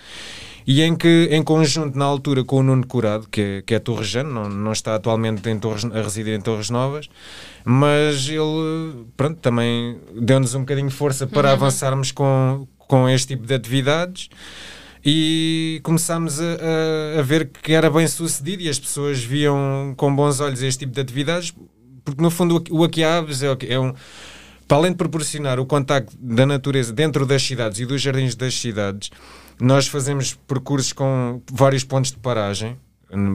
e 0.66 0.82
em 0.82 0.96
que, 0.96 1.28
em 1.32 1.44
conjunto, 1.44 1.98
na 1.98 2.06
altura, 2.06 2.44
com 2.44 2.58
o 2.58 2.64
Nuno 2.64 2.88
Curado, 2.88 3.28
que 3.30 3.42
é, 3.42 3.62
que 3.62 3.76
é 3.76 3.80
torrejano, 3.80 4.32
não, 4.32 4.50
não 4.50 4.72
está 4.72 4.96
atualmente 4.96 5.48
em 5.50 5.60
Torres, 5.60 5.84
a 5.86 6.02
residir 6.02 6.34
em 6.34 6.42
Torres 6.42 6.70
Novas, 6.70 7.10
mas 7.66 8.28
ele, 8.30 9.06
pronto, 9.18 9.40
também 9.40 9.98
deu-nos 10.16 10.56
um 10.56 10.62
bocadinho 10.62 10.88
de 10.88 10.96
força 10.96 11.28
para 11.28 11.50
uhum. 11.50 11.56
avançarmos 11.56 12.12
com, 12.12 12.68
com 12.88 13.08
este 13.10 13.30
tipo 13.36 13.46
de 13.46 13.54
atividades 13.54 14.30
e 15.06 15.82
começámos 15.84 16.40
a, 16.40 16.44
a, 16.44 17.20
a, 17.20 17.22
ver 17.22 17.50
que 17.50 17.74
era 17.74 17.90
bem 17.90 18.08
sucedido 18.08 18.64
e 18.64 18.70
as 18.70 18.80
pessoas 18.80 19.22
viam 19.22 19.94
com 19.98 20.16
bons 20.16 20.40
olhos 20.40 20.62
este 20.62 20.80
tipo 20.80 20.94
de 20.94 21.02
atividades, 21.02 21.54
porque 22.06 22.22
no 22.22 22.30
fundo 22.30 22.64
o 22.72 22.84
Aqui 22.84 23.04
Aves 23.04 23.44
é, 23.44 23.56
é 23.68 23.80
um. 23.80 23.94
Para 24.66 24.78
além 24.78 24.92
de 24.92 24.98
proporcionar 24.98 25.60
o 25.60 25.66
contacto 25.66 26.16
da 26.18 26.46
natureza 26.46 26.94
dentro 26.94 27.26
das 27.26 27.44
cidades 27.44 27.80
e 27.80 27.86
dos 27.86 28.02
jardins 28.02 28.34
das 28.34 28.54
cidades, 28.56 29.12
nós 29.60 29.88
fazemos 29.88 30.34
percursos 30.48 30.94
com 30.94 31.42
vários 31.52 31.84
pontos 31.84 32.12
de 32.12 32.18
paragem 32.18 32.78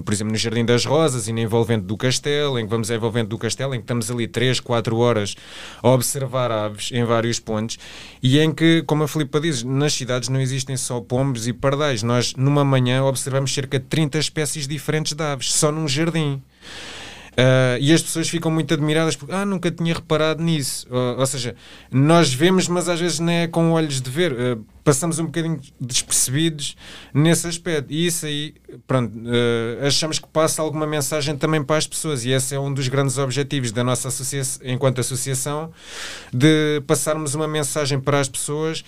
por 0.04 0.12
exemplo, 0.12 0.32
no 0.32 0.38
Jardim 0.38 0.64
das 0.64 0.84
Rosas 0.84 1.28
e 1.28 1.32
na 1.32 1.40
envolvente 1.40 1.84
do 1.84 1.96
Castelo, 1.96 2.58
em 2.58 2.64
que 2.64 2.70
vamos 2.70 2.90
à 2.90 2.94
envolvente 2.94 3.28
do 3.28 3.38
Castelo, 3.38 3.74
em 3.74 3.78
que 3.78 3.84
estamos 3.84 4.10
ali 4.10 4.26
3, 4.26 4.60
4 4.60 4.96
horas 4.96 5.36
a 5.82 5.88
observar 5.88 6.50
aves 6.50 6.90
em 6.92 7.04
vários 7.04 7.38
pontos 7.38 7.78
e 8.22 8.38
em 8.38 8.52
que, 8.52 8.82
como 8.82 9.04
a 9.04 9.08
Filipa 9.08 9.40
diz, 9.40 9.62
nas 9.62 9.92
cidades 9.92 10.28
não 10.28 10.40
existem 10.40 10.76
só 10.76 11.00
pombos 11.00 11.46
e 11.46 11.52
pardais. 11.52 12.02
Nós, 12.02 12.34
numa 12.34 12.64
manhã, 12.64 13.02
observamos 13.04 13.52
cerca 13.52 13.78
de 13.78 13.86
30 13.86 14.18
espécies 14.18 14.66
diferentes 14.66 15.12
de 15.12 15.22
aves, 15.22 15.52
só 15.52 15.70
num 15.70 15.88
jardim. 15.88 16.42
Uh, 17.38 17.78
e 17.80 17.92
as 17.92 18.02
pessoas 18.02 18.28
ficam 18.28 18.50
muito 18.50 18.74
admiradas 18.74 19.14
porque, 19.14 19.32
ah, 19.32 19.46
nunca 19.46 19.70
tinha 19.70 19.94
reparado 19.94 20.42
nisso. 20.42 20.88
Uh, 20.88 21.20
ou 21.20 21.24
seja, 21.24 21.54
nós 21.88 22.34
vemos, 22.34 22.66
mas 22.66 22.88
às 22.88 22.98
vezes 22.98 23.20
não 23.20 23.32
é 23.32 23.46
com 23.46 23.70
olhos 23.70 24.00
de 24.00 24.10
ver. 24.10 24.32
Uh, 24.32 24.64
passamos 24.82 25.20
um 25.20 25.26
bocadinho 25.26 25.60
despercebidos 25.80 26.76
nesse 27.14 27.46
aspecto. 27.46 27.92
E 27.92 28.06
isso 28.06 28.26
aí, 28.26 28.54
pronto, 28.86 29.12
achamos 29.86 30.18
que 30.18 30.26
passa 30.26 30.62
alguma 30.62 30.86
mensagem 30.86 31.36
também 31.36 31.62
para 31.62 31.76
as 31.76 31.86
pessoas. 31.86 32.24
E 32.24 32.30
esse 32.30 32.54
é 32.54 32.58
um 32.58 32.72
dos 32.72 32.88
grandes 32.88 33.18
objetivos 33.18 33.70
da 33.70 33.84
nossa 33.84 34.08
associação, 34.08 34.66
enquanto 34.66 35.00
associação, 35.00 35.70
de 36.32 36.82
passarmos 36.86 37.34
uma 37.34 37.46
mensagem 37.46 38.00
para 38.00 38.18
as 38.18 38.30
pessoas 38.30 38.82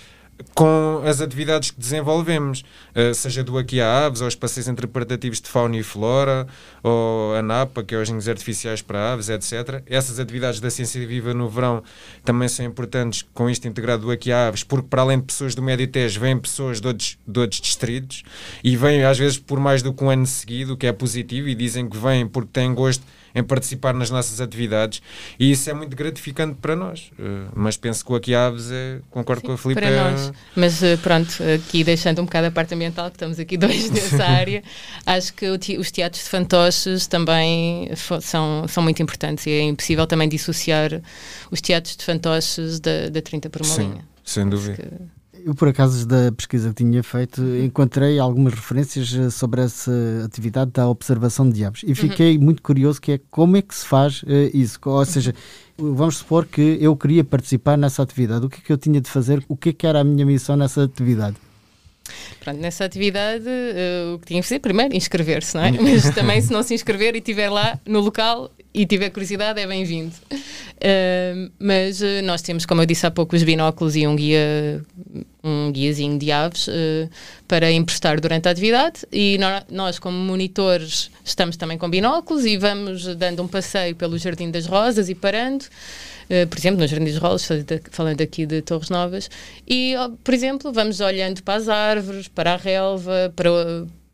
com 0.54 1.02
as 1.04 1.20
atividades 1.20 1.70
que 1.70 1.80
desenvolvemos, 1.80 2.64
uh, 2.94 3.14
seja 3.14 3.42
do 3.42 3.58
Aqui 3.58 3.80
a 3.80 4.06
Aves, 4.06 4.20
ou 4.20 4.28
os 4.28 4.34
passeios 4.34 4.68
interpretativos 4.68 5.40
de 5.40 5.48
fauna 5.48 5.76
e 5.76 5.82
flora, 5.82 6.46
ou 6.82 7.34
a 7.34 7.42
NAPA, 7.42 7.82
que 7.82 7.94
é 7.94 7.98
os 7.98 8.08
ninhos 8.08 8.28
artificiais 8.28 8.82
para 8.82 9.12
aves, 9.12 9.28
etc. 9.28 9.82
Essas 9.86 10.18
atividades 10.18 10.60
da 10.60 10.70
ciência 10.70 11.06
viva 11.06 11.34
no 11.34 11.48
verão 11.48 11.82
também 12.24 12.48
são 12.48 12.64
importantes 12.64 13.24
com 13.34 13.48
isto 13.48 13.66
integrado 13.68 14.02
do 14.02 14.10
Aqui 14.10 14.32
a 14.32 14.48
Aves, 14.48 14.64
porque 14.64 14.86
para 14.88 15.02
além 15.02 15.18
de 15.18 15.26
pessoas 15.26 15.54
do 15.54 15.62
Médio 15.62 15.86
Tejo, 15.86 16.20
vêm 16.20 16.38
pessoas 16.38 16.80
de 16.80 16.86
outros, 16.86 17.18
de 17.26 17.40
outros 17.40 17.60
distritos 17.60 18.22
e 18.62 18.76
vêm 18.76 19.04
às 19.04 19.18
vezes 19.18 19.38
por 19.38 19.60
mais 19.60 19.82
do 19.82 19.92
que 19.92 20.02
um 20.02 20.10
ano 20.10 20.26
seguido, 20.26 20.74
o 20.74 20.76
que 20.76 20.86
é 20.86 20.92
positivo, 20.92 21.48
e 21.48 21.54
dizem 21.54 21.88
que 21.88 21.96
vêm 21.96 22.26
porque 22.26 22.50
têm 22.52 22.74
gosto 22.74 23.02
em 23.34 23.42
participar 23.42 23.94
nas 23.94 24.10
nossas 24.10 24.40
atividades 24.40 25.02
e 25.38 25.50
isso 25.50 25.68
é 25.70 25.74
muito 25.74 25.96
gratificante 25.96 26.56
para 26.60 26.74
nós. 26.74 27.10
Uh, 27.18 27.48
mas 27.54 27.76
penso 27.76 28.04
que 28.04 28.12
o 28.12 28.14
Aqui 28.14 28.34
Aves 28.34 28.70
é, 28.70 29.00
concordo 29.10 29.40
Sim, 29.42 29.46
com 29.46 29.52
a 29.52 29.58
Filipe. 29.58 29.80
Para 29.80 29.90
é... 29.90 30.10
nós. 30.10 30.32
Mas 30.56 30.82
uh, 30.82 30.98
pronto, 31.02 31.32
aqui 31.54 31.84
deixando 31.84 32.20
um 32.20 32.24
bocado 32.24 32.48
a 32.48 32.50
parte 32.50 32.74
ambiental, 32.74 33.10
que 33.10 33.16
estamos 33.16 33.38
aqui 33.38 33.56
dois 33.58 33.90
nessa 33.90 34.24
área, 34.24 34.62
acho 35.06 35.32
que 35.34 35.48
os 35.48 35.90
teatros 35.90 36.24
de 36.24 36.30
fantoches 36.30 37.06
também 37.06 37.90
são, 38.20 38.66
são 38.68 38.82
muito 38.82 39.02
importantes 39.02 39.46
e 39.46 39.50
é 39.50 39.62
impossível 39.62 40.06
também 40.06 40.28
dissociar 40.28 41.00
os 41.50 41.60
teatros 41.60 41.96
de 41.96 42.04
fantoches 42.04 42.80
da, 42.80 43.08
da 43.08 43.22
30 43.22 43.50
por 43.50 43.62
uma 43.62 43.74
Sim, 43.74 43.82
linha. 43.82 44.04
Sem 44.24 44.48
dúvida. 44.48 45.10
Eu, 45.44 45.54
por 45.54 45.68
acaso, 45.68 46.06
da 46.06 46.32
pesquisa 46.32 46.70
que 46.70 46.76
tinha 46.76 47.02
feito, 47.02 47.42
encontrei 47.56 48.18
algumas 48.18 48.54
referências 48.54 49.12
eh, 49.14 49.30
sobre 49.30 49.62
essa 49.62 49.92
atividade 50.24 50.70
da 50.72 50.88
observação 50.88 51.48
de 51.48 51.64
aves 51.64 51.82
e 51.86 51.94
fiquei 51.94 52.36
uhum. 52.36 52.44
muito 52.44 52.62
curioso 52.62 53.00
que 53.00 53.12
é 53.12 53.20
como 53.30 53.56
é 53.56 53.62
que 53.62 53.74
se 53.74 53.86
faz 53.86 54.22
uh, 54.22 54.26
isso. 54.52 54.78
Ou 54.84 55.04
seja, 55.04 55.34
vamos 55.78 56.18
supor 56.18 56.46
que 56.46 56.78
eu 56.80 56.96
queria 56.96 57.24
participar 57.24 57.78
nessa 57.78 58.02
atividade. 58.02 58.44
O 58.46 58.48
que 58.48 58.58
é 58.58 58.60
que 58.60 58.72
eu 58.72 58.78
tinha 58.78 59.00
de 59.00 59.08
fazer? 59.08 59.44
O 59.48 59.56
que 59.56 59.70
é 59.70 59.72
que 59.72 59.86
era 59.86 60.00
a 60.00 60.04
minha 60.04 60.26
missão 60.26 60.56
nessa 60.56 60.84
atividade? 60.84 61.36
Pronto, 62.40 62.60
nessa 62.60 62.84
atividade, 62.84 63.44
uh, 63.44 64.14
o 64.14 64.18
que 64.18 64.26
tinha 64.26 64.40
que 64.40 64.48
fazer, 64.48 64.58
primeiro, 64.60 64.96
inscrever-se, 64.96 65.56
não 65.56 65.64
é? 65.64 65.72
Mas 65.72 66.10
também, 66.14 66.40
se 66.42 66.52
não 66.52 66.62
se 66.62 66.74
inscrever 66.74 67.14
e 67.14 67.18
estiver 67.18 67.48
lá 67.50 67.78
no 67.86 68.00
local 68.00 68.50
e 68.72 68.86
tiver 68.86 69.10
curiosidade, 69.10 69.60
é 69.60 69.66
bem-vindo. 69.66 70.12
Uh, 70.32 71.50
mas 71.58 72.00
uh, 72.00 72.22
nós 72.24 72.42
temos, 72.42 72.64
como 72.64 72.82
eu 72.82 72.86
disse 72.86 73.06
há 73.06 73.10
pouco, 73.10 73.36
os 73.36 73.42
binóculos 73.42 73.96
e 73.96 74.06
um 74.06 74.16
guia, 74.16 74.82
um 75.42 75.72
guiazinho 75.72 76.18
de 76.18 76.30
aves 76.30 76.68
para 77.48 77.70
emprestar 77.70 78.20
durante 78.20 78.48
a 78.48 78.50
atividade. 78.50 79.06
E 79.12 79.38
nós, 79.70 79.98
como 79.98 80.16
monitores, 80.16 81.10
estamos 81.24 81.56
também 81.56 81.76
com 81.76 81.88
binóculos 81.88 82.44
e 82.44 82.56
vamos 82.56 83.14
dando 83.16 83.42
um 83.42 83.48
passeio 83.48 83.94
pelo 83.96 84.18
Jardim 84.18 84.50
das 84.50 84.66
Rosas 84.66 85.08
e 85.08 85.14
parando. 85.14 85.64
Eh, 86.30 86.46
por 86.46 86.56
exemplo, 86.56 86.80
nos 86.80 86.88
Jardins 86.88 87.16
Rolos, 87.16 87.48
falando 87.90 88.20
aqui 88.20 88.46
de 88.46 88.62
Torres 88.62 88.88
Novas, 88.88 89.28
e, 89.66 89.94
por 90.22 90.32
exemplo, 90.32 90.72
vamos 90.72 91.00
olhando 91.00 91.42
para 91.42 91.54
as 91.54 91.68
árvores, 91.68 92.28
para 92.28 92.54
a 92.54 92.56
relva, 92.56 93.32
para, 93.34 93.50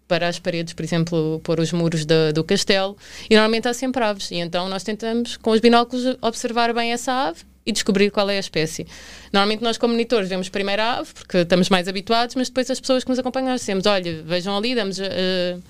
para 0.07 0.29
as 0.29 0.39
paredes, 0.39 0.73
por 0.73 0.85
exemplo, 0.85 1.41
pôr 1.43 1.61
os 1.61 1.73
muros 1.73 2.05
do, 2.05 2.33
do 2.33 2.45
castelo, 2.45 2.97
e 3.29 3.35
normalmente 3.35 3.69
há 3.69 3.75
sempre 3.75 4.03
aves, 4.03 4.31
e 4.31 4.37
então 4.37 4.69
nós 4.69 4.83
tentamos, 4.83 5.37
com 5.37 5.51
os 5.51 5.61
binóculos, 5.61 6.17
observar 6.23 6.73
bem 6.73 6.93
essa 6.93 7.13
ave 7.13 7.41
e 7.67 7.73
descobrir 7.73 8.13
qual 8.13 8.31
é 8.31 8.37
a 8.37 8.41
espécie. 8.41 8.87
Normalmente 9.33 9.63
nós 9.63 9.77
como 9.77 9.93
monitores 9.93 10.29
vemos 10.29 10.49
primeiro 10.49 10.81
a 10.81 10.99
ave, 10.99 11.13
porque 11.13 11.39
estamos 11.39 11.69
mais 11.69 11.89
habituados, 11.89 12.37
mas 12.37 12.49
depois 12.49 12.71
as 12.71 12.79
pessoas 12.79 13.03
que 13.03 13.11
nos 13.11 13.19
acompanham 13.19 13.49
nós 13.49 13.61
dizemos, 13.61 13.85
olha, 13.87 14.23
vejam 14.23 14.57
ali, 14.57 14.75
damos 14.75 14.99
uh, 15.01 15.63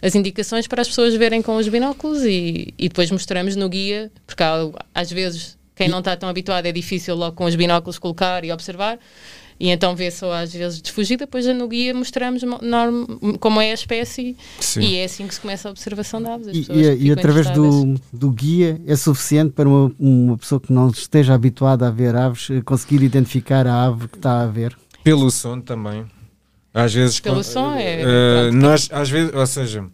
as 0.00 0.14
indicações 0.14 0.66
para 0.66 0.80
as 0.80 0.88
pessoas 0.88 1.14
verem 1.14 1.42
com 1.42 1.56
os 1.56 1.68
binóculos 1.68 2.24
e, 2.24 2.72
e 2.78 2.88
depois 2.88 3.10
mostramos 3.10 3.54
no 3.54 3.68
guia, 3.68 4.10
porque 4.26 4.42
há, 4.42 4.66
às 4.94 5.12
vezes 5.12 5.58
quem 5.74 5.88
não 5.88 5.98
está 5.98 6.16
tão 6.16 6.28
habituado 6.28 6.64
é 6.64 6.72
difícil 6.72 7.14
logo 7.14 7.36
com 7.36 7.44
os 7.44 7.54
binóculos 7.54 7.98
colocar 7.98 8.44
e 8.44 8.52
observar. 8.52 8.98
E 9.62 9.70
então 9.70 9.94
vê 9.94 10.10
só 10.10 10.32
às 10.32 10.52
vezes 10.52 10.82
desfugida, 10.82 11.24
depois 11.24 11.46
no 11.46 11.68
guia 11.68 11.94
mostramos 11.94 12.42
como 13.38 13.60
é 13.60 13.70
a 13.70 13.74
espécie 13.74 14.36
Sim. 14.58 14.80
e 14.80 14.96
é 14.96 15.04
assim 15.04 15.24
que 15.24 15.32
se 15.36 15.40
começa 15.40 15.68
a 15.68 15.70
observação 15.70 16.20
de 16.20 16.28
aves. 16.28 16.68
E, 16.68 16.72
e, 16.72 17.06
e 17.06 17.12
através 17.12 17.48
do, 17.50 17.94
do 18.12 18.30
guia 18.32 18.80
é 18.84 18.96
suficiente 18.96 19.52
para 19.52 19.68
uma, 19.68 19.94
uma 20.00 20.36
pessoa 20.36 20.60
que 20.60 20.72
não 20.72 20.88
esteja 20.88 21.34
habituada 21.34 21.86
a 21.86 21.92
ver 21.92 22.16
aves 22.16 22.50
eh, 22.50 22.60
conseguir 22.62 23.04
identificar 23.04 23.64
a 23.68 23.84
ave 23.84 24.08
que 24.08 24.16
está 24.16 24.42
a 24.42 24.46
ver? 24.48 24.76
Pelo 25.04 25.30
som 25.30 25.60
também. 25.60 26.06
Às 26.74 26.92
vezes. 26.92 27.20
Pelo 27.20 27.36
com, 27.36 27.42
som 27.44 27.72
é. 27.74 28.02
Uh, 28.02 28.52
nós, 28.52 28.88
às 28.90 29.08
vezes, 29.08 29.32
ou 29.32 29.46
seja 29.46 29.84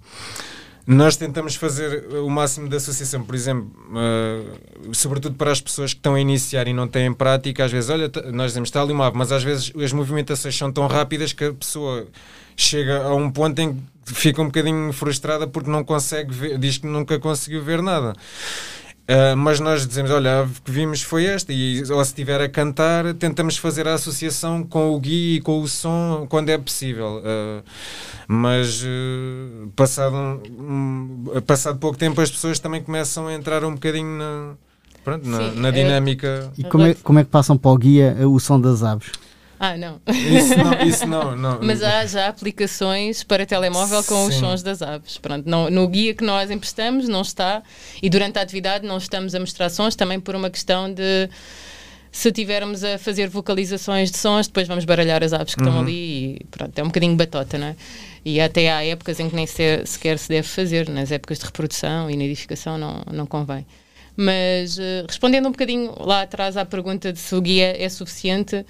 nós 0.91 1.17
tentamos 1.17 1.55
fazer 1.55 2.09
o 2.15 2.31
máximo 2.31 2.67
de 2.67 2.75
associação, 2.75 3.23
por 3.23 3.35
exemplo, 3.35 3.71
uh, 3.91 4.95
sobretudo 4.95 5.35
para 5.35 5.53
as 5.53 5.61
pessoas 5.61 5.93
que 5.93 5.99
estão 5.99 6.15
a 6.15 6.21
iniciar 6.21 6.67
e 6.67 6.73
não 6.73 6.89
têm 6.89 7.13
prática, 7.13 7.63
às 7.67 7.71
vezes, 7.71 7.91
olha, 7.91 8.11
nós 8.33 8.53
dizemos 8.53 8.71
está 8.71 8.81
ali 8.81 8.95
uma 8.95 9.09
ave, 9.09 9.19
mas 9.19 9.31
às 9.31 9.45
vezes 9.45 9.71
as 9.77 9.93
movimentações 9.93 10.57
são 10.57 10.73
tão 10.73 10.87
rápidas 10.87 11.35
que 11.35 11.45
a 11.45 11.53
pessoa 11.53 12.09
chega 12.57 13.03
a 13.03 13.15
um 13.15 13.31
ponto 13.31 13.59
em 13.59 13.75
que 14.03 14.15
fica 14.15 14.41
um 14.41 14.47
bocadinho 14.47 14.91
frustrada 14.95 15.47
porque 15.47 15.71
não 15.71 15.85
consegue 15.85 16.33
ver, 16.33 16.59
diz 16.59 16.79
que 16.79 16.87
nunca 16.87 17.19
conseguiu 17.19 17.63
ver 17.63 17.83
nada. 17.83 18.15
Uh, 19.09 19.35
mas 19.35 19.59
nós 19.59 19.87
dizemos, 19.87 20.11
olha, 20.11 20.43
a 20.43 20.47
que 20.63 20.71
vimos 20.71 21.01
foi 21.01 21.25
esta, 21.25 21.51
e 21.51 21.81
ou 21.91 22.05
se 22.05 22.11
estiver 22.11 22.43
a 22.43 22.49
cantar, 22.49 23.15
tentamos 23.15 23.57
fazer 23.57 23.89
a 23.89 23.95
associação 23.95 24.63
com 24.63 24.95
o 24.95 25.01
guia 25.01 25.39
e 25.39 25.41
com 25.41 25.63
o 25.63 25.67
som 25.67 26.27
quando 26.29 26.51
é 26.51 26.59
possível. 26.59 27.23
Uh, 27.25 27.65
mas 28.29 28.83
uh, 28.83 29.69
passado, 29.75 30.15
um, 30.51 31.25
passado 31.47 31.79
pouco 31.79 31.97
tempo 31.97 32.21
as 32.21 32.31
pessoas 32.31 32.59
também 32.59 32.83
começam 32.83 33.29
a 33.29 33.33
entrar 33.33 33.65
um 33.65 33.73
bocadinho 33.73 34.19
na, 34.19 34.55
pronto, 35.03 35.27
na, 35.27 35.39
Sim, 35.39 35.59
na 35.59 35.69
é 35.69 35.73
dinâmica. 35.73 36.53
E 36.59 36.65
como 36.65 36.85
é, 36.85 36.93
como 36.93 37.19
é 37.19 37.25
que 37.25 37.31
passam 37.31 37.57
para 37.57 37.71
o 37.71 37.79
guia 37.79 38.15
o 38.29 38.39
som 38.39 38.61
das 38.61 38.83
aves? 38.83 39.11
Ah, 39.59 39.77
não. 39.77 40.01
Isso 40.07 40.57
não, 40.57 40.87
isso 40.87 41.07
não, 41.07 41.37
não. 41.37 41.59
Mas 41.65 41.83
há 41.83 42.07
já 42.07 42.29
aplicações 42.29 43.25
para 43.25 43.45
telemóvel 43.45 44.03
com 44.05 44.25
Sim. 44.25 44.29
os 44.29 44.35
sons 44.37 44.63
das 44.63 44.83
aves. 44.83 45.19
Pronto, 45.19 45.49
não, 45.49 45.69
no 45.69 45.89
guia 45.89 46.15
que 46.15 46.25
nós 46.25 46.51
emprestamos 46.51 47.09
não 47.09 47.23
está 47.23 47.63
e 48.03 48.09
durante 48.09 48.39
a 48.39 48.43
atividade 48.43 48.87
não 48.87 48.99
estamos 48.99 49.35
a 49.35 49.41
mostrar 49.41 49.69
sons 49.69 49.97
também 49.97 50.21
por 50.21 50.37
uma 50.37 50.49
questão 50.49 50.93
de 50.93 51.29
se 52.11 52.33
tivermos 52.33 52.83
a 52.83 52.99
fazer 52.99 53.29
vocalizações 53.29 54.11
de 54.11 54.17
sons, 54.17 54.47
depois 54.47 54.67
vamos 54.67 54.85
baralhar 54.85 55.23
as 55.23 55.33
aves 55.33 55.55
que 55.55 55.61
uhum. 55.61 55.69
estão 55.69 55.83
ali 55.83 56.37
e 56.37 56.45
pronto, 56.51 56.79
é 56.79 56.83
um 56.83 56.87
bocadinho 56.87 57.17
batota, 57.17 57.59
não 57.59 57.69
é? 57.69 57.77
E 58.25 58.41
até 58.41 58.71
há 58.71 58.85
épocas 58.85 59.21
em 59.21 59.29
que 59.29 59.37
nem 59.37 59.47
se, 59.47 59.85
sequer 59.87 60.19
se 60.19 60.29
deve 60.29 60.47
fazer, 60.47 60.89
nas 60.89 61.13
épocas 61.13 61.39
de 61.39 61.45
reprodução 61.45 62.11
e 62.11 62.17
nidificação 62.17 62.79
não, 62.79 63.03
não 63.13 63.27
convém. 63.27 63.67
Mas 64.17 64.79
uh, 64.79 65.07
respondendo 65.07 65.47
um 65.47 65.53
bocadinho 65.53 65.95
lá 66.01 66.23
atrás 66.23 66.57
à 66.57 66.65
pergunta 66.65 67.13
de 67.13 67.19
se 67.21 67.35
o 67.37 67.41
guia 67.41 67.77
é 67.81 67.89
suficiente, 67.89 68.67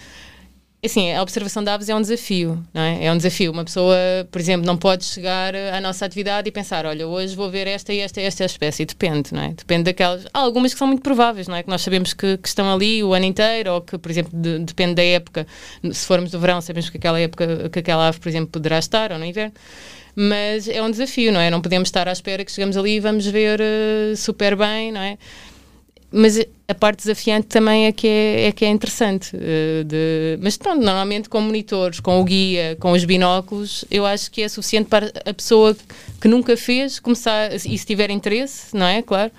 Assim, 0.84 1.12
a 1.12 1.20
observação 1.20 1.64
de 1.64 1.70
aves 1.70 1.88
é 1.88 1.94
um 1.94 2.00
desafio, 2.00 2.64
não 2.72 2.80
é? 2.80 3.06
É 3.06 3.12
um 3.12 3.16
desafio. 3.16 3.50
Uma 3.50 3.64
pessoa, 3.64 3.96
por 4.30 4.40
exemplo, 4.40 4.64
não 4.64 4.76
pode 4.76 5.04
chegar 5.04 5.52
à 5.52 5.80
nossa 5.80 6.06
atividade 6.06 6.48
e 6.48 6.52
pensar, 6.52 6.86
olha, 6.86 7.04
hoje 7.04 7.34
vou 7.34 7.50
ver 7.50 7.66
esta 7.66 7.92
e 7.92 7.98
esta 7.98 8.20
e 8.20 8.24
esta 8.24 8.44
espécie. 8.44 8.84
Depende, 8.84 9.34
não 9.34 9.42
é? 9.42 9.48
Depende 9.48 9.84
daquelas... 9.84 10.24
Há 10.32 10.38
algumas 10.38 10.72
que 10.72 10.78
são 10.78 10.86
muito 10.86 11.02
prováveis, 11.02 11.48
não 11.48 11.56
é? 11.56 11.64
Que 11.64 11.68
nós 11.68 11.82
sabemos 11.82 12.12
que, 12.12 12.36
que 12.38 12.46
estão 12.46 12.72
ali 12.72 13.02
o 13.02 13.12
ano 13.12 13.24
inteiro 13.24 13.72
ou 13.72 13.80
que, 13.80 13.98
por 13.98 14.08
exemplo, 14.08 14.30
de, 14.32 14.60
depende 14.60 14.94
da 14.94 15.02
época. 15.02 15.48
Se 15.90 16.06
formos 16.06 16.30
do 16.30 16.38
verão, 16.38 16.60
sabemos 16.60 16.88
que 16.88 16.96
aquela 16.96 17.18
época, 17.18 17.68
que 17.70 17.80
aquela 17.80 18.06
ave, 18.06 18.20
por 18.20 18.28
exemplo, 18.28 18.48
poderá 18.48 18.78
estar 18.78 19.10
ou 19.10 19.18
no 19.18 19.24
inverno. 19.24 19.54
Mas 20.14 20.68
é 20.68 20.80
um 20.80 20.90
desafio, 20.90 21.32
não 21.32 21.40
é? 21.40 21.50
Não 21.50 21.60
podemos 21.60 21.88
estar 21.88 22.08
à 22.08 22.12
espera 22.12 22.44
que 22.44 22.52
chegamos 22.52 22.76
ali 22.76 22.96
e 22.96 23.00
vamos 23.00 23.26
ver 23.26 23.60
uh, 23.60 24.16
super 24.16 24.54
bem, 24.54 24.92
não 24.92 25.00
é? 25.00 25.18
Mas 26.10 26.38
a 26.66 26.74
parte 26.74 26.98
desafiante 26.98 27.46
também 27.48 27.86
é 27.86 27.92
que 27.92 28.06
é, 28.06 28.46
é 28.46 28.52
que 28.52 28.64
é 28.64 28.68
interessante. 28.68 29.36
Uh, 29.36 29.84
de, 29.84 30.38
mas 30.40 30.56
pronto, 30.56 30.82
normalmente 30.82 31.28
com 31.28 31.40
monitores, 31.40 32.00
com 32.00 32.20
o 32.20 32.24
guia, 32.24 32.76
com 32.80 32.92
os 32.92 33.04
binóculos, 33.04 33.84
eu 33.90 34.06
acho 34.06 34.30
que 34.30 34.42
é 34.42 34.48
suficiente 34.48 34.88
para 34.88 35.12
a 35.24 35.34
pessoa 35.34 35.76
que 36.20 36.28
nunca 36.28 36.56
fez 36.56 36.98
começar, 36.98 37.54
e 37.54 37.78
se 37.78 37.86
tiver 37.86 38.10
interesse, 38.10 38.74
não 38.76 38.86
é? 38.86 39.02
Claro, 39.02 39.30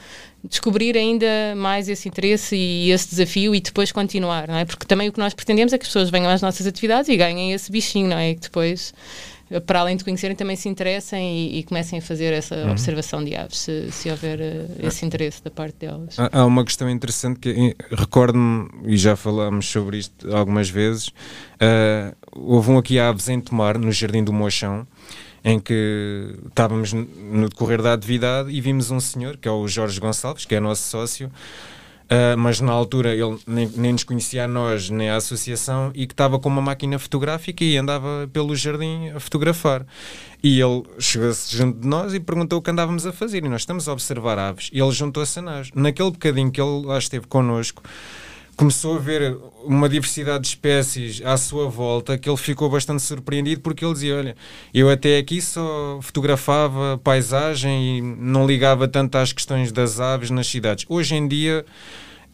descobrir 0.43 0.95
ainda 0.95 1.27
mais 1.55 1.89
esse 1.89 2.07
interesse 2.07 2.55
e 2.55 2.91
esse 2.91 3.09
desafio 3.09 3.53
e 3.53 3.59
depois 3.59 3.91
continuar, 3.91 4.47
não 4.47 4.55
é? 4.55 4.65
Porque 4.65 4.85
também 4.85 5.09
o 5.09 5.11
que 5.11 5.19
nós 5.19 5.33
pretendemos 5.33 5.73
é 5.73 5.77
que 5.77 5.83
as 5.83 5.89
pessoas 5.89 6.09
venham 6.09 6.29
às 6.29 6.41
nossas 6.41 6.65
atividades 6.65 7.09
e 7.09 7.17
ganhem 7.17 7.51
esse 7.51 7.71
bichinho, 7.71 8.07
não 8.07 8.17
é? 8.17 8.33
Que 8.35 8.41
depois 8.41 8.93
para 9.65 9.79
além 9.79 9.97
de 9.97 10.03
conhecerem, 10.03 10.35
também 10.35 10.55
se 10.55 10.69
interessem 10.69 11.37
e, 11.37 11.59
e 11.59 11.63
comecem 11.63 11.99
a 11.99 12.01
fazer 12.01 12.33
essa 12.33 12.55
uhum. 12.55 12.71
observação 12.71 13.23
de 13.23 13.35
aves, 13.35 13.57
se, 13.59 13.91
se 13.91 14.09
houver 14.09 14.39
uh, 14.39 14.85
esse 14.85 15.05
interesse 15.05 15.43
da 15.43 15.49
parte 15.49 15.77
delas. 15.79 16.19
Há, 16.19 16.39
há 16.39 16.45
uma 16.45 16.63
questão 16.63 16.89
interessante 16.89 17.39
que 17.39 17.75
recordo-me, 17.91 18.69
e 18.85 18.97
já 18.97 19.15
falámos 19.15 19.67
sobre 19.67 19.97
isto 19.97 20.35
algumas 20.35 20.69
vezes, 20.69 21.07
uh, 21.07 22.15
houve 22.31 22.69
um 22.71 22.77
aqui 22.77 22.99
aves 22.99 23.27
em 23.29 23.39
Tomar, 23.39 23.77
no 23.77 23.91
Jardim 23.91 24.23
do 24.23 24.31
Mochão, 24.31 24.87
em 25.43 25.59
que 25.59 26.35
estávamos 26.47 26.93
no 26.93 27.49
decorrer 27.49 27.81
da 27.81 27.93
atividade 27.93 28.51
e 28.51 28.59
vimos 28.59 28.91
um 28.91 28.99
senhor, 28.99 29.37
que 29.37 29.47
é 29.47 29.51
o 29.51 29.67
Jorge 29.67 29.99
Gonçalves, 29.99 30.45
que 30.45 30.53
é 30.53 30.59
nosso 30.59 30.83
sócio, 30.83 31.31
Uh, 32.11 32.35
mas 32.35 32.59
na 32.59 32.71
altura 32.71 33.13
ele 33.13 33.37
nem, 33.45 33.67
nem 33.75 33.93
nos 33.93 34.03
conhecia 34.03 34.45
a 34.45 34.47
nós 34.47 34.89
nem 34.89 35.11
a 35.11 35.17
associação 35.17 35.91
e 35.93 36.07
que 36.07 36.13
estava 36.13 36.39
com 36.39 36.49
uma 36.49 36.61
máquina 36.61 36.97
fotográfica 36.97 37.63
e 37.63 37.77
andava 37.77 38.27
pelo 38.33 38.55
jardim 38.55 39.09
a 39.09 39.19
fotografar. 39.19 39.85
E 40.41 40.59
ele 40.59 40.83
chegou-se 40.97 41.55
junto 41.55 41.81
de 41.81 41.87
nós 41.87 42.13
e 42.13 42.19
perguntou 42.19 42.57
o 42.57 42.61
que 42.63 42.71
andávamos 42.71 43.05
a 43.05 43.11
fazer. 43.11 43.45
E 43.45 43.49
nós 43.49 43.61
estamos 43.61 43.87
a 43.87 43.93
observar 43.93 44.39
aves. 44.39 44.71
E 44.73 44.79
ele 44.81 44.91
juntou-se 44.91 45.37
a 45.37 45.41
nós. 45.41 45.69
Naquele 45.75 46.09
bocadinho 46.09 46.51
que 46.51 46.59
ele 46.59 46.85
lá 46.85 46.97
esteve 46.97 47.27
connosco, 47.27 47.83
começou 48.59 48.97
a 48.97 48.99
ver 48.99 49.37
uma 49.63 49.87
diversidade 49.87 50.41
de 50.41 50.49
espécies 50.49 51.21
à 51.23 51.37
sua 51.37 51.69
volta 51.69 52.17
que 52.17 52.29
ele 52.29 52.35
ficou 52.35 52.69
bastante 52.69 53.01
surpreendido 53.01 53.61
porque 53.61 53.85
ele 53.85 53.93
dizia: 53.93 54.17
Olha, 54.17 54.35
eu 54.73 54.89
até 54.89 55.17
aqui 55.17 55.41
só 55.41 55.97
fotografava 56.01 56.99
paisagem 57.01 57.99
e 57.99 58.01
não 58.01 58.45
ligava 58.45 58.85
tanto 58.85 59.17
às 59.17 59.31
questões 59.31 59.71
das 59.71 60.01
aves 60.01 60.29
nas 60.29 60.45
cidades. 60.45 60.85
Hoje 60.89 61.15
em 61.15 61.25
dia 61.25 61.65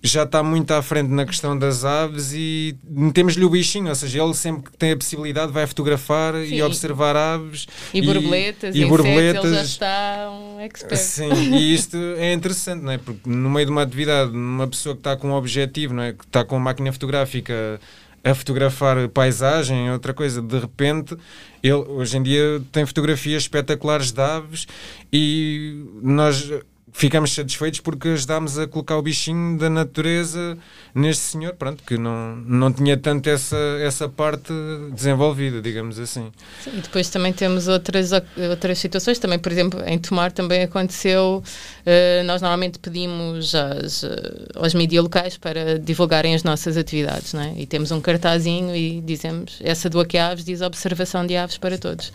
já 0.06 0.24
está 0.24 0.44
muito 0.44 0.72
à 0.72 0.82
frente 0.82 1.10
na 1.10 1.26
questão 1.26 1.58
das 1.58 1.84
aves 1.84 2.32
e 2.34 2.78
metemos-lhe 2.88 3.44
o 3.44 3.50
bichinho, 3.50 3.90
ou 3.90 3.96
seja, 3.96 4.24
ele 4.24 4.34
sempre 4.34 4.72
que 4.72 4.78
tem 4.78 4.92
a 4.92 4.98
possibilidade 4.98 5.52
vai 5.52 5.66
fotografar 5.66 6.34
Sim. 6.36 6.56
e 6.56 6.62
observar 6.62 7.16
aves 7.16 7.68
e, 7.94 8.00
e 8.00 8.02
borboletas, 8.02 8.76
e, 8.76 8.82
e 8.82 8.86
borboletas. 8.86 9.46
ele 9.46 9.56
já 9.56 9.62
está 9.62 10.32
um 10.32 10.60
expert. 10.60 10.98
Sim, 10.98 11.34
e 11.34 11.74
isto 11.74 11.98
é 12.18 12.34
interessante, 12.34 12.84
não 12.84 12.92
é? 12.92 12.98
Porque 12.98 13.28
no 13.28 13.50
meio 13.50 13.66
de 13.66 13.72
uma 13.72 13.82
atividade, 13.82 14.32
uma 14.32 14.68
pessoa 14.68 14.96
que 14.96 15.00
está 15.00 15.16
com 15.16 15.30
um 15.30 15.34
objetivo, 15.34 15.94
não 15.94 16.04
é? 16.04 16.14
que 16.14 16.24
está 16.24 16.44
com 16.44 16.56
uma 16.56 16.66
máquina 16.66 16.92
fotográfica 16.92 17.80
a 18.24 18.34
fotografar 18.34 19.08
paisagem, 19.10 19.92
outra 19.92 20.12
coisa, 20.12 20.42
de 20.42 20.58
repente 20.58 21.16
ele 21.62 21.74
hoje 21.74 22.18
em 22.18 22.24
dia 22.24 22.62
tem 22.72 22.86
fotografias 22.86 23.44
espetaculares 23.44 24.12
de 24.12 24.22
aves 24.22 24.68
e 25.14 25.84
nós 26.02 26.52
ficamos 26.96 27.34
satisfeitos 27.34 27.82
porque 27.82 28.08
ajudámos 28.08 28.58
a 28.58 28.66
colocar 28.66 28.98
o 28.98 29.02
bichinho 29.02 29.60
da 29.60 29.70
natureza 29.70 30.58
neste 30.94 31.24
senhor, 31.24 31.54
pronto, 31.54 31.84
que 31.84 31.98
não, 31.98 32.38
não 32.38 32.72
tinha 32.72 32.96
tanto 32.96 33.30
essa, 33.30 33.58
essa 33.82 34.08
parte 34.08 34.54
desenvolvida, 34.94 35.62
digamos 35.62 36.00
assim. 36.00 36.32
Sim, 36.64 36.72
e 36.78 36.82
depois 36.82 37.10
também 37.10 37.34
temos 37.34 37.68
outras, 37.68 38.12
outras 38.50 38.80
situações, 38.80 39.20
também, 39.20 39.38
por 39.38 39.52
exemplo, 39.52 39.84
em 39.86 40.00
Tomar 40.00 40.32
também 40.32 40.64
aconteceu, 40.64 41.44
uh, 41.44 42.24
nós 42.24 42.42
normalmente 42.42 42.80
pedimos 42.80 43.54
às, 43.54 44.04
uh, 44.04 44.10
aos 44.56 44.74
mídias 44.74 45.04
locais 45.04 45.38
para 45.38 45.78
divulgarem 45.78 46.34
as 46.34 46.46
nossas 46.46 46.78
atividades, 46.78 47.34
não 47.34 47.42
é? 47.42 47.56
E 47.58 47.66
temos 47.66 47.92
um 47.92 48.00
cartazinho 48.00 48.74
e 48.74 49.02
dizemos, 49.02 49.60
essa 49.62 49.90
do 49.90 50.00
Aqui 50.00 50.18
Aves 50.18 50.46
diz 50.46 50.62
observação 50.62 51.28
de 51.28 51.36
aves 51.36 51.58
para 51.58 51.78
todos. 51.78 52.14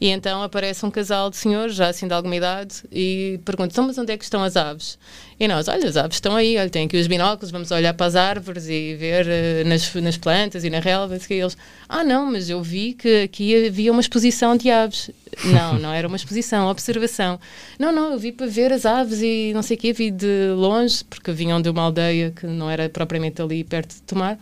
E 0.00 0.08
então 0.08 0.42
aparece 0.42 0.86
um 0.86 0.90
casal 0.90 1.28
de 1.28 1.36
senhores, 1.36 1.74
já 1.74 1.88
assim 1.88 2.08
de 2.08 2.14
alguma 2.14 2.34
idade, 2.34 2.76
e 2.90 3.38
pergunta: 3.44 3.72
então, 3.72 3.86
mas 3.86 3.98
onde 3.98 4.12
é 4.12 4.16
que 4.20 4.24
estão 4.24 4.44
as 4.44 4.56
aves? 4.56 4.96
E 5.40 5.48
nós, 5.48 5.66
olha, 5.66 5.88
as 5.88 5.96
aves 5.96 6.18
estão 6.18 6.36
aí, 6.36 6.56
olha, 6.56 6.70
tem 6.70 6.84
aqui 6.84 6.96
os 6.96 7.08
binóculos, 7.08 7.50
vamos 7.50 7.70
olhar 7.72 7.92
para 7.94 8.06
as 8.06 8.14
árvores 8.14 8.68
e 8.68 8.94
ver 8.94 9.26
uh, 9.26 9.68
nas, 9.68 9.92
nas 9.94 10.16
plantas 10.16 10.62
e 10.62 10.70
na 10.70 10.78
relva. 10.78 11.16
E 11.16 11.34
eles, 11.34 11.56
ah, 11.88 12.04
não, 12.04 12.30
mas 12.30 12.48
eu 12.48 12.62
vi 12.62 12.92
que 12.92 13.22
aqui 13.22 13.66
havia 13.66 13.90
uma 13.90 14.00
exposição 14.00 14.56
de 14.56 14.70
aves. 14.70 15.10
Não, 15.44 15.78
não 15.78 15.92
era 15.92 16.08
uma 16.08 16.16
exposição, 16.16 16.66
observação. 16.66 17.38
Não, 17.78 17.92
não, 17.92 18.12
eu 18.12 18.18
vi 18.18 18.32
para 18.32 18.48
ver 18.48 18.72
as 18.72 18.84
aves 18.84 19.22
e 19.22 19.52
não 19.54 19.62
sei 19.62 19.76
o 19.76 19.80
quê, 19.80 19.92
vi 19.92 20.10
de 20.10 20.50
longe, 20.56 21.04
porque 21.04 21.30
vinham 21.30 21.62
de 21.62 21.70
uma 21.70 21.82
aldeia 21.82 22.32
que 22.32 22.48
não 22.48 22.68
era 22.68 22.88
propriamente 22.88 23.40
ali 23.40 23.62
perto 23.62 23.94
de 23.94 24.02
Tomar 24.02 24.36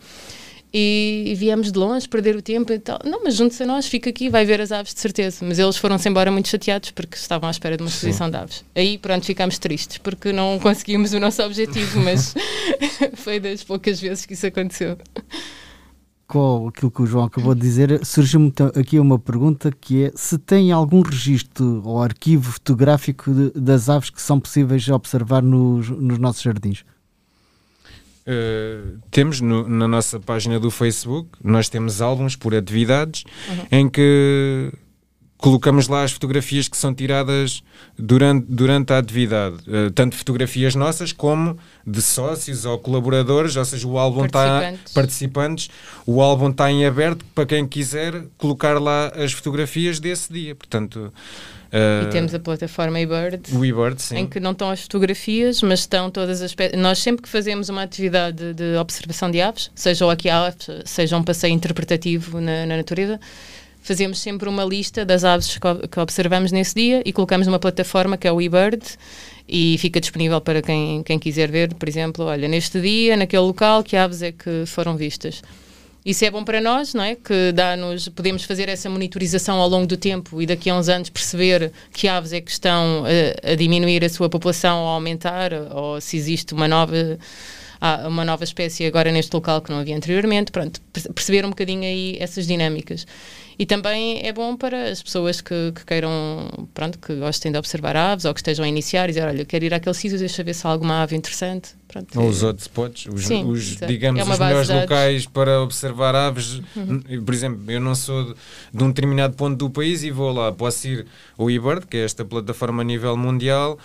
e, 0.73 1.33
viemos 1.35 1.71
de 1.71 1.79
longe 1.79 2.07
perder 2.07 2.35
o 2.35 2.41
tempo 2.41 2.71
e 2.71 2.79
tal. 2.79 2.99
Não, 3.03 3.23
mas 3.23 3.35
junte-se 3.35 3.63
a 3.63 3.65
nós, 3.65 3.87
fica 3.87 4.09
aqui, 4.09 4.29
vai 4.29 4.45
ver 4.45 4.61
as 4.61 4.71
aves 4.71 4.93
de 4.93 4.99
certeza. 4.99 5.43
Mas 5.45 5.57
eles 5.57 5.77
foram-se 5.77 6.07
embora 6.07 6.31
muito 6.31 6.47
chateados 6.47 6.91
porque 6.91 7.17
estavam 7.17 7.47
à 7.47 7.51
espera 7.51 7.75
de 7.75 7.83
uma 7.83 7.89
exposição 7.89 8.27
Sim. 8.27 8.31
de 8.31 8.37
aves. 8.37 8.65
Aí, 8.75 8.97
pronto, 8.97 9.25
ficámos 9.25 9.57
tristes 9.57 9.97
porque 9.97 10.31
não 10.31 10.59
conseguimos 10.59 11.13
o 11.13 11.19
nosso 11.19 11.41
objetivo, 11.41 11.99
mas 12.01 12.35
foi 13.15 13.39
das 13.39 13.63
poucas 13.63 13.99
vezes 13.99 14.25
que 14.25 14.33
isso 14.33 14.45
aconteceu. 14.45 14.97
Com 16.27 16.67
aquilo 16.67 16.91
que 16.91 17.01
o 17.01 17.07
João 17.07 17.25
acabou 17.25 17.55
de 17.55 17.61
dizer, 17.61 18.05
surgiu-me 18.05 18.53
aqui 18.75 18.99
uma 18.99 19.17
pergunta 19.17 19.71
que 19.71 20.03
é 20.03 20.11
se 20.13 20.37
tem 20.37 20.71
algum 20.71 21.01
registro 21.01 21.81
ou 21.83 22.03
arquivo 22.03 22.51
fotográfico 22.51 23.33
de, 23.33 23.49
das 23.59 23.89
aves 23.89 24.11
que 24.11 24.21
são 24.21 24.39
possíveis 24.39 24.87
observar 24.89 25.41
nos, 25.41 25.89
nos 25.89 26.19
nossos 26.19 26.43
jardins? 26.43 26.83
Uh, 28.29 28.99
temos 29.09 29.41
no, 29.41 29.67
na 29.67 29.87
nossa 29.87 30.19
página 30.19 30.59
do 30.59 30.69
Facebook, 30.69 31.29
nós 31.43 31.67
temos 31.67 31.99
álbuns 31.99 32.35
por 32.35 32.53
atividades 32.53 33.23
uhum. 33.49 33.65
em 33.71 33.89
que 33.89 34.71
colocamos 35.35 35.87
lá 35.87 36.03
as 36.03 36.11
fotografias 36.11 36.67
que 36.67 36.77
são 36.77 36.93
tiradas 36.93 37.63
durante, 37.97 38.45
durante 38.47 38.93
a 38.93 38.99
atividade, 38.99 39.55
uh, 39.67 39.89
tanto 39.89 40.15
fotografias 40.15 40.75
nossas 40.75 41.11
como 41.11 41.57
de 41.87 42.03
sócios 42.03 42.65
ou 42.65 42.77
colaboradores, 42.77 43.55
ou 43.55 43.65
seja, 43.65 43.87
o 43.87 43.97
álbum 43.97 44.25
está 44.25 44.75
participantes, 44.93 45.71
o 46.05 46.21
álbum 46.21 46.51
está 46.51 46.71
em 46.71 46.85
aberto 46.85 47.25
para 47.33 47.47
quem 47.47 47.65
quiser 47.65 48.25
colocar 48.37 48.79
lá 48.79 49.07
as 49.15 49.31
fotografias 49.31 49.99
desse 49.99 50.31
dia, 50.31 50.53
portanto 50.53 51.11
Uh, 51.71 52.07
e 52.07 52.09
temos 52.09 52.33
a 52.33 52.39
plataforma 52.39 52.99
eBird, 52.99 53.43
eBird 53.53 54.03
em 54.13 54.25
que 54.25 54.39
não 54.39 54.51
estão 54.51 54.71
as 54.71 54.81
fotografias, 54.81 55.61
mas 55.61 55.81
estão 55.81 56.09
todas 56.09 56.41
as. 56.41 56.55
Nós 56.75 56.97
sempre 56.97 57.21
que 57.21 57.29
fazemos 57.29 57.69
uma 57.69 57.83
atividade 57.83 58.53
de 58.55 58.75
observação 58.77 59.29
de 59.29 59.39
aves, 59.39 59.69
seja 59.75 60.05
o 60.05 60.09
aqui 60.09 60.29
aves, 60.29 60.67
seja 60.83 61.15
um 61.15 61.23
passeio 61.23 61.53
interpretativo 61.53 62.41
na, 62.41 62.65
na 62.65 62.77
natureza, 62.77 63.19
fazemos 63.83 64.19
sempre 64.19 64.49
uma 64.49 64.63
lista 64.63 65.05
das 65.05 65.23
aves 65.23 65.59
que 65.91 65.99
observamos 65.99 66.51
nesse 66.51 66.73
dia 66.73 67.03
e 67.05 67.13
colocamos 67.13 67.45
numa 67.45 67.59
plataforma 67.59 68.17
que 68.17 68.27
é 68.27 68.31
o 68.31 68.41
eBird 68.41 68.83
e 69.47 69.77
fica 69.77 69.99
disponível 69.99 70.41
para 70.41 70.63
quem, 70.63 71.03
quem 71.03 71.19
quiser 71.19 71.51
ver, 71.51 71.73
por 71.75 71.87
exemplo, 71.87 72.25
olha, 72.25 72.47
neste 72.47 72.81
dia, 72.81 73.15
naquele 73.15 73.43
local, 73.43 73.83
que 73.83 73.95
aves 73.95 74.23
é 74.23 74.31
que 74.31 74.63
foram 74.65 74.97
vistas. 74.97 75.41
Isso 76.09 76.25
é 76.25 76.31
bom 76.31 76.43
para 76.43 76.59
nós, 76.59 76.95
não 76.95 77.03
é? 77.03 77.13
Que 77.13 77.51
dá-nos, 77.51 78.09
podemos 78.09 78.43
fazer 78.43 78.67
essa 78.67 78.89
monitorização 78.89 79.59
ao 79.59 79.69
longo 79.69 79.85
do 79.85 79.95
tempo 79.95 80.41
e 80.41 80.47
daqui 80.47 80.67
a 80.67 80.75
uns 80.75 80.89
anos 80.89 81.07
perceber 81.07 81.71
que 81.93 82.07
aves 82.07 82.33
é 82.33 82.41
que 82.41 82.49
estão 82.49 83.03
a, 83.05 83.51
a 83.51 83.53
diminuir 83.53 84.03
a 84.03 84.09
sua 84.09 84.27
população 84.27 84.81
ou 84.81 84.87
a 84.87 84.93
aumentar, 84.93 85.53
ou 85.53 86.01
se 86.01 86.17
existe 86.17 86.51
uma 86.51 86.67
nova 86.67 86.95
uma 88.07 88.25
nova 88.25 88.43
espécie 88.43 88.87
agora 88.87 89.11
neste 89.11 89.31
local 89.35 89.61
que 89.61 89.69
não 89.69 89.77
havia 89.77 89.95
anteriormente, 89.95 90.51
pronto, 90.51 90.81
perceber 91.13 91.45
um 91.45 91.49
bocadinho 91.49 91.83
aí 91.83 92.17
essas 92.19 92.47
dinâmicas. 92.47 93.05
E 93.59 93.65
também 93.67 94.25
é 94.25 94.33
bom 94.33 94.57
para 94.57 94.89
as 94.89 95.03
pessoas 95.03 95.41
que, 95.41 95.71
que, 95.75 95.85
queiram, 95.85 96.67
pronto, 96.73 96.97
que 96.97 97.13
gostem 97.17 97.51
de 97.51 97.57
observar 97.59 97.95
aves 97.95 98.25
ou 98.25 98.33
que 98.33 98.39
estejam 98.39 98.65
a 98.65 98.67
iniciar 98.67 99.05
e 99.05 99.13
dizer, 99.13 99.27
olha, 99.27 99.45
quero 99.45 99.63
ir 99.63 99.75
àquele 99.75 99.93
sítio, 99.93 100.17
deixa 100.17 100.43
ver 100.43 100.55
se 100.55 100.65
há 100.65 100.71
alguma 100.71 101.03
ave 101.03 101.15
interessante. 101.15 101.78
Pronto, 101.89 102.21
ou 102.21 102.29
os 102.29 102.43
hotspots, 102.43 103.07
os, 103.11 103.25
Sim, 103.25 103.45
os 103.45 103.77
digamos, 103.77 104.21
é 104.21 104.23
os 104.23 104.37
melhores 104.37 104.69
locais 104.69 105.25
para 105.25 105.59
observar 105.59 106.13
aves. 106.13 106.61
Uhum. 106.75 107.23
Por 107.25 107.33
exemplo, 107.33 107.59
eu 107.67 107.81
não 107.81 107.95
sou 107.95 108.25
de, 108.25 108.35
de, 108.71 108.83
um 108.83 108.89
determinado 108.89 109.35
ponto 109.35 109.57
do 109.57 109.71
país 109.71 110.03
e 110.03 110.11
vou 110.11 110.31
lá, 110.31 110.51
posso 110.51 110.87
ir 110.87 111.07
ao 111.35 111.49
eBird, 111.49 111.87
que 111.87 111.97
é 111.97 112.05
esta 112.05 112.23
plataforma 112.23 112.83
a 112.83 112.85
nível 112.85 113.17
mundial, 113.17 113.79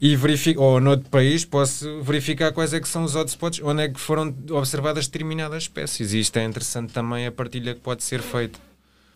e 0.00 0.16
verifico, 0.16 0.60
ou 0.60 0.80
noutro 0.80 1.08
país 1.08 1.44
posso 1.44 2.02
verificar 2.02 2.50
quais 2.50 2.74
é 2.74 2.80
que 2.80 2.88
são 2.88 3.04
os 3.04 3.14
hotspots 3.14 3.60
onde 3.62 3.84
é 3.84 3.88
que 3.88 4.00
foram 4.00 4.34
observadas 4.50 5.06
determinadas 5.06 5.62
espécies 5.62 6.12
e 6.12 6.18
isto 6.18 6.36
é 6.36 6.44
interessante 6.44 6.92
também 6.92 7.24
a 7.24 7.30
partilha 7.30 7.72
que 7.72 7.80
pode 7.80 8.02
ser 8.02 8.20
feita. 8.20 8.58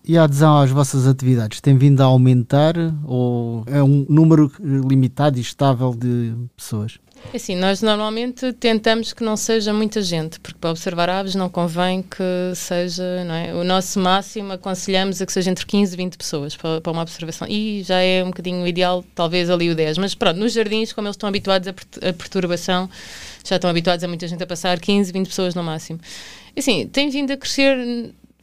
E 0.04 0.16
a 0.16 0.24
adesão 0.24 0.58
às 0.58 0.70
vossas 0.70 1.06
atividades 1.06 1.60
tem 1.60 1.76
vindo 1.76 2.00
a 2.00 2.04
aumentar 2.04 2.74
ou 3.04 3.64
é 3.66 3.82
um 3.82 4.06
número 4.08 4.50
limitado 4.60 5.38
e 5.38 5.40
estável 5.40 5.92
de 5.92 6.34
pessoas? 6.56 6.98
É 7.32 7.36
assim, 7.36 7.54
nós 7.54 7.82
normalmente 7.82 8.52
tentamos 8.54 9.12
que 9.12 9.22
não 9.22 9.36
seja 9.36 9.72
muita 9.72 10.00
gente, 10.00 10.40
porque 10.40 10.58
para 10.58 10.70
observar 10.70 11.10
aves 11.10 11.34
não 11.34 11.48
convém 11.48 12.02
que 12.02 12.54
seja, 12.54 13.24
não 13.24 13.34
é? 13.34 13.54
O 13.54 13.62
nosso 13.62 14.00
máximo 14.00 14.52
aconselhamos 14.52 15.20
a 15.20 15.26
que 15.26 15.32
seja 15.32 15.50
entre 15.50 15.66
15 15.66 15.92
e 15.92 15.96
20 15.96 16.16
pessoas 16.16 16.56
para, 16.56 16.80
para 16.80 16.92
uma 16.92 17.02
observação. 17.02 17.46
E 17.48 17.82
já 17.82 18.00
é 18.00 18.24
um 18.24 18.28
bocadinho 18.28 18.66
ideal, 18.66 19.04
talvez 19.14 19.50
ali 19.50 19.70
o 19.70 19.74
10. 19.74 19.98
Mas 19.98 20.14
pronto, 20.14 20.38
nos 20.38 20.52
jardins, 20.52 20.92
como 20.92 21.06
eles 21.06 21.16
estão 21.16 21.28
habituados 21.28 21.68
a, 21.68 21.70
a 22.08 22.12
perturbação, 22.12 22.88
já 23.44 23.56
estão 23.56 23.68
habituados 23.68 24.02
a 24.02 24.08
muita 24.08 24.26
gente 24.26 24.42
a 24.42 24.46
passar, 24.46 24.80
15, 24.80 25.12
20 25.12 25.26
pessoas 25.26 25.54
no 25.54 25.62
máximo. 25.62 26.00
Assim, 26.56 26.86
tem 26.86 27.10
vindo 27.10 27.30
a 27.32 27.36
crescer 27.36 27.76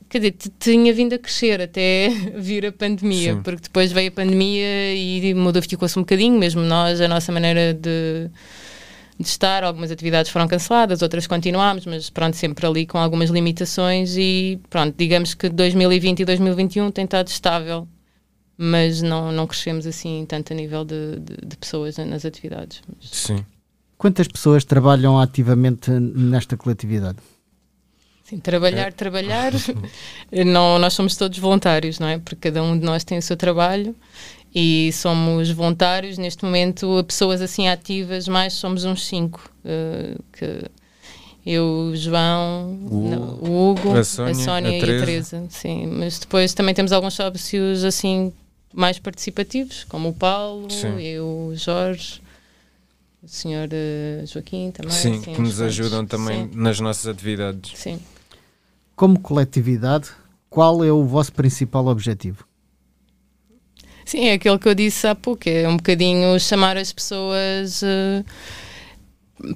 quer 0.07 0.19
dizer, 0.19 0.35
tinha 0.59 0.93
vindo 0.93 1.13
a 1.13 1.17
crescer 1.17 1.61
até 1.61 2.09
vir 2.37 2.65
a 2.65 2.71
pandemia, 2.71 3.33
Sim. 3.33 3.41
porque 3.41 3.63
depois 3.63 3.91
veio 3.91 4.09
a 4.09 4.11
pandemia 4.11 4.93
e 4.93 5.33
modificou-se 5.33 5.97
um 5.97 6.03
bocadinho, 6.03 6.37
mesmo 6.37 6.61
nós, 6.61 7.01
a 7.01 7.07
nossa 7.07 7.31
maneira 7.31 7.73
de, 7.73 8.29
de 9.19 9.27
estar, 9.27 9.63
algumas 9.63 9.91
atividades 9.91 10.29
foram 10.29 10.47
canceladas, 10.47 11.01
outras 11.01 11.25
continuámos, 11.25 11.85
mas 11.85 12.09
pronto, 12.09 12.35
sempre 12.35 12.65
ali 12.65 12.85
com 12.85 12.97
algumas 12.97 13.29
limitações 13.29 14.15
e 14.17 14.59
pronto, 14.69 14.93
digamos 14.97 15.33
que 15.33 15.47
2020 15.47 16.19
e 16.19 16.25
2021 16.25 16.91
tem 16.91 17.05
estado 17.05 17.27
estável, 17.27 17.87
mas 18.57 19.01
não, 19.01 19.31
não 19.31 19.47
crescemos 19.47 19.87
assim 19.87 20.25
tanto 20.27 20.51
a 20.51 20.55
nível 20.55 20.83
de, 20.83 21.19
de, 21.19 21.47
de 21.47 21.57
pessoas 21.57 21.97
nas 21.97 22.25
atividades. 22.25 22.81
Mas... 22.87 23.09
Sim. 23.09 23.45
Quantas 23.97 24.27
pessoas 24.27 24.65
trabalham 24.65 25.17
ativamente 25.17 25.89
nesta 25.89 26.57
coletividade? 26.57 27.17
Sim, 28.23 28.39
trabalhar, 28.39 28.87
é. 28.87 28.91
trabalhar. 28.91 29.53
não, 30.45 30.77
nós 30.77 30.93
somos 30.93 31.15
todos 31.15 31.37
voluntários, 31.37 31.99
não 31.99 32.07
é? 32.07 32.17
Porque 32.17 32.49
cada 32.49 32.61
um 32.61 32.77
de 32.77 32.83
nós 32.83 33.03
tem 33.03 33.17
o 33.17 33.21
seu 33.21 33.37
trabalho 33.37 33.95
e 34.55 34.89
somos 34.93 35.51
voluntários. 35.51 36.17
Neste 36.17 36.45
momento, 36.45 37.03
pessoas 37.05 37.41
assim 37.41 37.67
ativas, 37.67 38.25
mais 38.25 38.53
somos 38.53 38.85
uns 38.85 39.05
cinco. 39.05 39.51
Uh, 39.65 40.23
que 40.31 40.71
eu, 41.45 41.89
o 41.91 41.95
João, 41.95 42.79
o, 42.89 43.09
não, 43.09 43.21
o 43.35 43.71
Hugo, 43.71 43.97
a 43.97 44.03
Sónia, 44.03 44.31
a 44.31 44.35
Sónia 44.35 44.71
a 44.71 44.77
e 44.77 44.79
Teresa. 44.79 45.03
a 45.03 45.05
Teresa. 45.05 45.45
Sim, 45.49 45.87
mas 45.87 46.17
depois 46.17 46.53
também 46.53 46.73
temos 46.73 46.93
alguns 46.93 47.13
sócios 47.13 47.83
assim 47.83 48.31
mais 48.73 48.97
participativos, 48.97 49.83
como 49.83 50.09
o 50.09 50.13
Paulo 50.13 50.71
sim. 50.71 50.97
e 50.99 51.19
o 51.19 51.53
Jorge 51.55 52.21
o 53.21 53.27
senhor 53.27 53.67
uh, 53.69 54.25
Joaquim 54.27 54.71
também. 54.71 54.91
Sim, 54.91 55.21
sim 55.21 55.33
que 55.33 55.41
nos 55.41 55.59
ajudam 55.59 56.05
também 56.05 56.43
sim. 56.43 56.51
nas 56.53 56.79
nossas 56.79 57.07
atividades. 57.07 57.71
Sim. 57.75 57.99
Como 58.95 59.19
coletividade, 59.19 60.09
qual 60.49 60.83
é 60.83 60.91
o 60.91 61.03
vosso 61.03 61.33
principal 61.33 61.87
objetivo? 61.87 62.45
Sim, 64.05 64.27
é 64.27 64.33
aquilo 64.33 64.59
que 64.59 64.67
eu 64.67 64.75
disse 64.75 65.07
há 65.07 65.15
pouco, 65.15 65.49
é 65.49 65.67
um 65.67 65.77
bocadinho 65.77 66.39
chamar 66.39 66.77
as 66.77 66.93
pessoas 66.93 67.81
uh, 67.81 68.23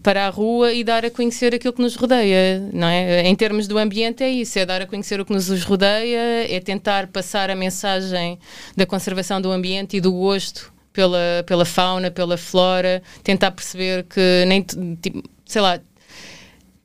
para 0.01 0.25
a 0.25 0.29
rua 0.29 0.73
e 0.73 0.83
dar 0.83 1.05
a 1.05 1.11
conhecer 1.11 1.53
aquilo 1.53 1.71
que 1.71 1.81
nos 1.81 1.95
rodeia, 1.95 2.67
não 2.73 2.87
é? 2.87 3.27
Em 3.27 3.35
termos 3.35 3.67
do 3.67 3.77
ambiente 3.77 4.23
é 4.23 4.29
isso, 4.29 4.57
é 4.57 4.65
dar 4.65 4.81
a 4.81 4.87
conhecer 4.87 5.21
o 5.21 5.25
que 5.25 5.31
nos 5.31 5.47
rodeia, 5.63 6.51
é 6.51 6.59
tentar 6.59 7.07
passar 7.07 7.51
a 7.51 7.55
mensagem 7.55 8.39
da 8.75 8.87
conservação 8.87 9.39
do 9.39 9.51
ambiente 9.51 9.97
e 9.97 10.01
do 10.01 10.11
gosto 10.11 10.73
pela, 10.91 11.43
pela 11.45 11.63
fauna, 11.63 12.09
pela 12.09 12.35
flora, 12.35 13.03
tentar 13.23 13.51
perceber 13.51 14.03
que 14.03 14.45
nem, 14.47 14.65
tipo, 14.99 15.23
sei 15.45 15.61
lá, 15.61 15.79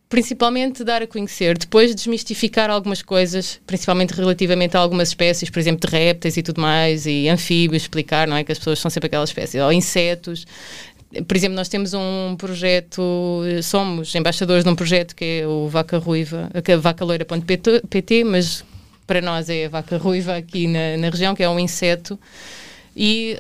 principalmente 0.09 0.85
dar 0.85 1.03
a 1.03 1.07
conhecer, 1.07 1.59
depois 1.59 1.95
desmistificar 1.95 2.71
algumas 2.71 3.03
coisas, 3.03 3.61
principalmente 3.67 4.13
relativamente 4.13 4.77
a 4.77 4.81
algumas 4.81 5.09
espécies, 5.09 5.51
por 5.51 5.59
exemplo, 5.59 5.89
de 5.89 5.97
répteis 5.97 6.37
e 6.37 6.43
tudo 6.43 6.61
mais, 6.61 7.07
e 7.07 7.29
anfíbios, 7.29 7.83
explicar, 7.83 8.29
não 8.29 8.37
é? 8.37 8.45
Que 8.45 8.53
as 8.53 8.59
pessoas 8.59 8.79
são 8.79 8.91
sempre 8.91 9.09
aquelas 9.09 9.31
espécies, 9.31 9.61
ou 9.61 9.73
insetos, 9.73 10.47
por 11.29 11.37
exemplo, 11.37 11.55
nós 11.55 11.69
temos 11.69 11.95
um 11.95 12.35
projeto, 12.37 13.43
somos 13.63 14.13
embaixadores 14.15 14.65
de 14.65 14.71
um 14.71 14.75
projeto 14.75 15.15
que 15.15 15.43
é 15.43 15.47
o 15.47 15.69
Vaca 15.69 15.99
Ruiva, 15.99 16.51
é 16.53 16.77
vacaloira.pt, 16.77 18.25
mas 18.25 18.65
para 19.07 19.21
nós 19.21 19.49
é 19.49 19.67
a 19.67 19.69
vaca 19.69 19.97
ruiva 19.97 20.37
aqui 20.37 20.67
na, 20.67 20.97
na 20.97 21.11
região, 21.11 21.35
que 21.35 21.43
é 21.43 21.49
um 21.49 21.59
inseto. 21.59 22.19
E 22.97 23.39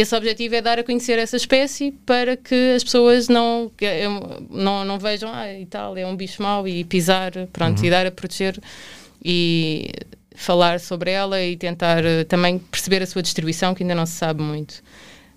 esse 0.00 0.14
objetivo 0.14 0.54
é 0.54 0.60
dar 0.60 0.78
a 0.78 0.84
conhecer 0.84 1.18
essa 1.18 1.36
espécie 1.36 1.90
para 2.04 2.36
que 2.36 2.74
as 2.76 2.84
pessoas 2.84 3.28
não, 3.28 3.72
não, 4.50 4.84
não 4.84 4.98
vejam, 4.98 5.30
ah, 5.32 5.50
e 5.50 5.64
tal, 5.64 5.96
é 5.96 6.06
um 6.06 6.14
bicho 6.14 6.42
mau 6.42 6.68
e 6.68 6.84
pisar, 6.84 7.32
pronto, 7.50 7.78
uhum. 7.80 7.86
e 7.86 7.90
dar 7.90 8.06
a 8.06 8.10
proteger 8.10 8.60
e 9.24 9.90
falar 10.34 10.80
sobre 10.80 11.10
ela 11.10 11.42
e 11.42 11.56
tentar 11.56 12.04
uh, 12.04 12.26
também 12.28 12.58
perceber 12.58 13.02
a 13.02 13.06
sua 13.06 13.22
distribuição, 13.22 13.74
que 13.74 13.82
ainda 13.82 13.94
não 13.94 14.04
se 14.04 14.12
sabe 14.12 14.42
muito. 14.42 14.82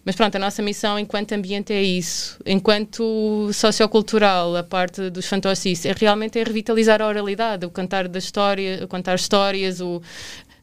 Mas 0.04 0.16
pronto, 0.16 0.36
a 0.36 0.40
nossa 0.40 0.62
missão 0.62 1.00
enquanto 1.00 1.32
ambiente 1.32 1.72
é 1.72 1.82
isso. 1.82 2.38
Enquanto 2.46 3.50
sociocultural, 3.54 4.58
a 4.58 4.64
parte 4.64 5.10
dos 5.10 5.26
fantoches, 5.26 5.86
é 5.86 5.94
realmente 5.98 6.38
é 6.38 6.44
revitalizar 6.44 7.02
a 7.02 7.08
oralidade, 7.08 7.66
o 7.66 7.70
cantar 7.70 8.10
da 8.10 8.20
história, 8.20 8.84
o 8.84 8.88
contar 8.88 9.16
histórias, 9.16 9.80
o, 9.80 10.02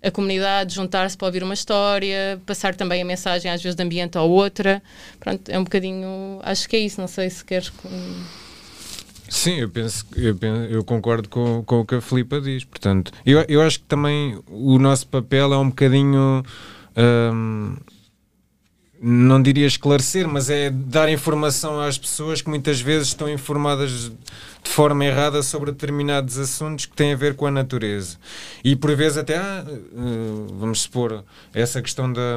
a 0.02 0.10
comunidade 0.10 0.74
juntar-se 0.74 1.16
para 1.16 1.26
ouvir 1.26 1.42
uma 1.42 1.54
história, 1.54 2.40
passar 2.46 2.74
também 2.74 3.02
a 3.02 3.04
mensagem 3.04 3.50
às 3.50 3.62
vezes 3.62 3.76
de 3.76 3.82
ambiente 3.82 4.16
a 4.18 4.22
outra. 4.22 4.82
Pronto, 5.18 5.48
é 5.50 5.58
um 5.58 5.64
bocadinho, 5.64 6.40
acho 6.42 6.68
que 6.68 6.76
é 6.76 6.80
isso, 6.80 7.00
não 7.00 7.08
sei 7.08 7.30
se 7.30 7.44
queres... 7.44 7.72
Sim, 9.28 9.58
eu 9.58 9.68
penso, 9.68 10.06
eu, 10.14 10.36
penso, 10.36 10.72
eu 10.72 10.84
concordo 10.84 11.28
com, 11.28 11.62
com 11.64 11.80
o 11.80 11.84
que 11.84 11.96
a 11.96 12.00
Filipa 12.00 12.40
diz. 12.40 12.64
Portanto, 12.64 13.10
eu, 13.24 13.44
eu 13.48 13.60
acho 13.60 13.80
que 13.80 13.86
também 13.86 14.40
o 14.46 14.78
nosso 14.78 15.08
papel 15.08 15.52
é 15.52 15.58
um 15.58 15.68
bocadinho. 15.68 16.44
Hum, 16.96 17.76
não 19.08 19.40
diria 19.40 19.68
esclarecer, 19.68 20.26
mas 20.26 20.50
é 20.50 20.68
dar 20.68 21.08
informação 21.08 21.80
às 21.80 21.96
pessoas 21.96 22.42
que 22.42 22.48
muitas 22.48 22.80
vezes 22.80 23.08
estão 23.08 23.28
informadas 23.28 24.10
de 24.64 24.68
forma 24.68 25.04
errada 25.04 25.44
sobre 25.44 25.70
determinados 25.70 26.36
assuntos 26.36 26.86
que 26.86 26.96
têm 26.96 27.12
a 27.12 27.16
ver 27.16 27.36
com 27.36 27.46
a 27.46 27.50
natureza. 27.52 28.18
E 28.64 28.74
por 28.74 28.92
vezes 28.96 29.16
até, 29.16 29.38
ah, 29.38 29.64
eh, 29.64 29.78
vamos 30.58 30.82
supor, 30.82 31.22
essa 31.54 31.80
questão 31.80 32.12
da, 32.12 32.36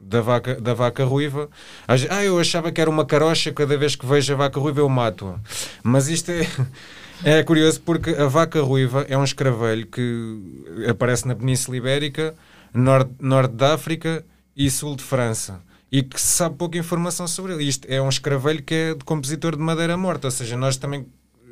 da, 0.00 0.22
vaca, 0.22 0.58
da 0.58 0.72
vaca 0.72 1.04
ruiva, 1.04 1.50
ah, 1.86 2.24
eu 2.24 2.38
achava 2.38 2.72
que 2.72 2.80
era 2.80 2.88
uma 2.88 3.04
carocha, 3.04 3.52
cada 3.52 3.76
vez 3.76 3.94
que 3.94 4.06
vejo 4.06 4.32
a 4.32 4.36
vaca 4.36 4.58
ruiva 4.58 4.80
eu 4.80 4.88
mato-a. 4.88 5.38
Mas 5.82 6.08
isto 6.08 6.30
é... 6.30 6.48
É 7.22 7.42
curioso 7.42 7.80
porque 7.80 8.10
a 8.10 8.26
vaca 8.26 8.60
ruiva 8.60 9.06
é 9.08 9.16
um 9.16 9.24
escravelho 9.24 9.86
que 9.86 10.84
aparece 10.90 11.26
na 11.26 11.34
Península 11.34 11.76
Ibérica, 11.76 12.34
norte, 12.74 13.12
norte 13.20 13.54
da 13.54 13.72
África 13.72 14.22
e 14.56 14.70
sul 14.70 14.96
de 14.96 15.02
França 15.02 15.60
e 15.90 16.02
que 16.02 16.20
se 16.20 16.26
sabe 16.26 16.56
pouca 16.56 16.76
informação 16.76 17.26
sobre 17.28 17.52
ele. 17.52 17.64
Isto 17.64 17.86
é 17.88 18.02
um 18.02 18.08
escravelho 18.08 18.62
que 18.62 18.74
é 18.74 18.94
de 18.94 19.04
compositor 19.04 19.56
de 19.56 19.62
madeira 19.62 19.96
morta, 19.96 20.26
ou 20.26 20.30
seja, 20.30 20.56
nós 20.56 20.76
também 20.76 21.06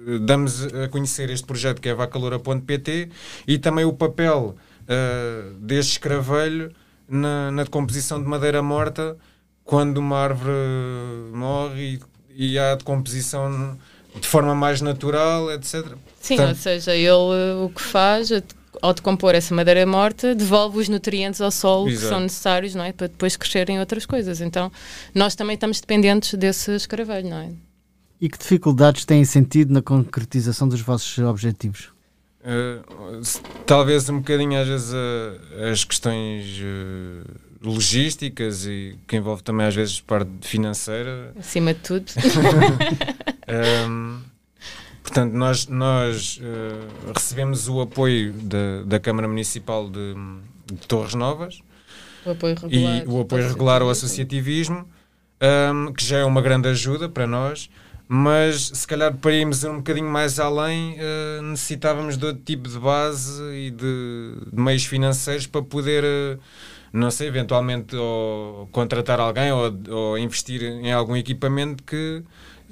eh, 0.07 0.19
damos 0.19 0.65
a 0.65 0.89
conhecer 0.89 1.31
este 1.31 1.47
projeto 1.47 1.81
que 1.81 1.89
é 1.89 1.95
vacaloura.pt 1.95 3.09
e 3.47 3.59
também 3.59 3.85
o 3.85 3.93
papel 3.93 4.57
uh, 4.83 5.55
deste 5.59 5.93
escravelho 5.93 6.73
na, 7.09 7.51
na 7.53 7.65
decomposição 7.65 8.21
de 8.21 8.29
madeira 8.29 8.63
morta 8.63 9.17
quando 9.65 9.99
uma 9.99 10.19
árvore 10.19 10.57
morre 11.33 12.01
e, 12.35 12.53
e 12.55 12.59
há 12.59 12.75
decomposição 12.75 13.79
de 14.21 14.27
forma 14.27 14.55
mais 14.55 14.81
natural, 14.81 15.53
etc. 15.53 15.87
Sim, 16.21 16.37
Portanto, 16.37 16.49
ou 16.49 16.55
seja, 16.63 16.95
ele 16.95 17.63
o 17.65 17.71
que 17.71 17.81
faz, 17.81 18.31
ao 18.81 18.95
decompor 18.95 19.35
essa 19.35 19.55
madeira 19.55 19.85
morta, 19.85 20.35
devolve 20.35 20.79
os 20.79 20.89
nutrientes 20.89 21.41
ao 21.41 21.51
solo 21.51 21.89
Exato. 21.89 22.03
que 22.03 22.09
são 22.09 22.20
necessários 22.20 22.75
não 22.75 22.85
é? 22.85 22.93
para 22.93 23.09
depois 23.09 23.37
crescerem 23.37 23.81
outras 23.81 24.07
coisas. 24.07 24.41
Então, 24.41 24.70
nós 25.14 25.35
também 25.35 25.55
estamos 25.55 25.81
dependentes 25.81 26.35
desse 26.35 26.75
escaravelho, 26.75 27.29
não 27.29 27.39
é? 27.39 27.51
E 28.20 28.29
que 28.29 28.39
dificuldades 28.39 29.05
têm 29.05 29.25
sentido 29.25 29.73
na 29.73 29.83
concretização 29.83 30.68
dos 30.68 30.81
vossos 30.81 31.18
objetivos? 31.18 31.91
Uh, 32.41 33.23
talvez 33.66 34.09
um 34.09 34.18
bocadinho 34.18 34.61
às 34.61 34.66
vezes 34.66 34.93
uh, 34.93 35.70
as 35.70 35.85
questões 35.85 36.59
uh, 36.59 37.25
logísticas 37.62 38.66
e 38.66 38.99
que 39.07 39.16
envolve 39.16 39.43
também 39.45 39.66
às 39.66 39.75
vezes 39.75 40.01
parte 40.01 40.31
financeira. 40.41 41.33
Acima 41.39 41.73
de 41.73 41.81
tudo. 41.81 42.07
um, 43.89 44.20
Portanto, 45.03 45.33
nós, 45.33 45.67
nós 45.67 46.39
uh, 46.39 47.13
recebemos 47.15 47.69
o 47.69 47.81
apoio 47.81 48.33
da, 48.33 48.83
da 48.87 49.01
Câmara 49.01 49.27
Municipal 49.27 49.91
de, 49.91 50.15
de 50.67 50.87
Torres 50.87 51.15
Novas 51.15 51.61
o 52.25 52.31
apoio 52.31 52.55
regular, 52.55 53.03
e 53.05 53.09
o 53.09 53.21
apoio 53.21 53.49
regular 53.49 53.83
ao 53.83 53.91
associativismo, 53.91 54.87
um, 55.75 55.93
que 55.93 56.05
já 56.05 56.19
é 56.19 56.25
uma 56.25 56.41
grande 56.41 56.69
ajuda 56.69 57.09
para 57.09 57.27
nós, 57.27 57.69
mas 58.07 58.69
se 58.75 58.87
calhar 58.87 59.15
para 59.17 59.33
irmos 59.33 59.65
um 59.65 59.77
bocadinho 59.79 60.09
mais 60.09 60.39
além, 60.39 60.97
uh, 60.99 61.43
necessitávamos 61.43 62.17
de 62.17 62.27
outro 62.27 62.43
tipo 62.45 62.69
de 62.69 62.79
base 62.79 63.43
e 63.55 63.71
de, 63.71 64.35
de 64.53 64.61
meios 64.61 64.85
financeiros 64.85 65.47
para 65.47 65.63
poder. 65.63 66.05
Uh, 66.05 66.39
não 66.93 67.11
sei, 67.11 67.27
eventualmente 67.27 67.97
ou 67.97 68.69
contratar 68.71 69.19
alguém 69.19 69.51
ou, 69.51 69.73
ou 69.89 70.19
investir 70.19 70.63
em 70.63 70.93
algum 70.93 71.17
equipamento 71.17 71.83
que, 71.83 72.23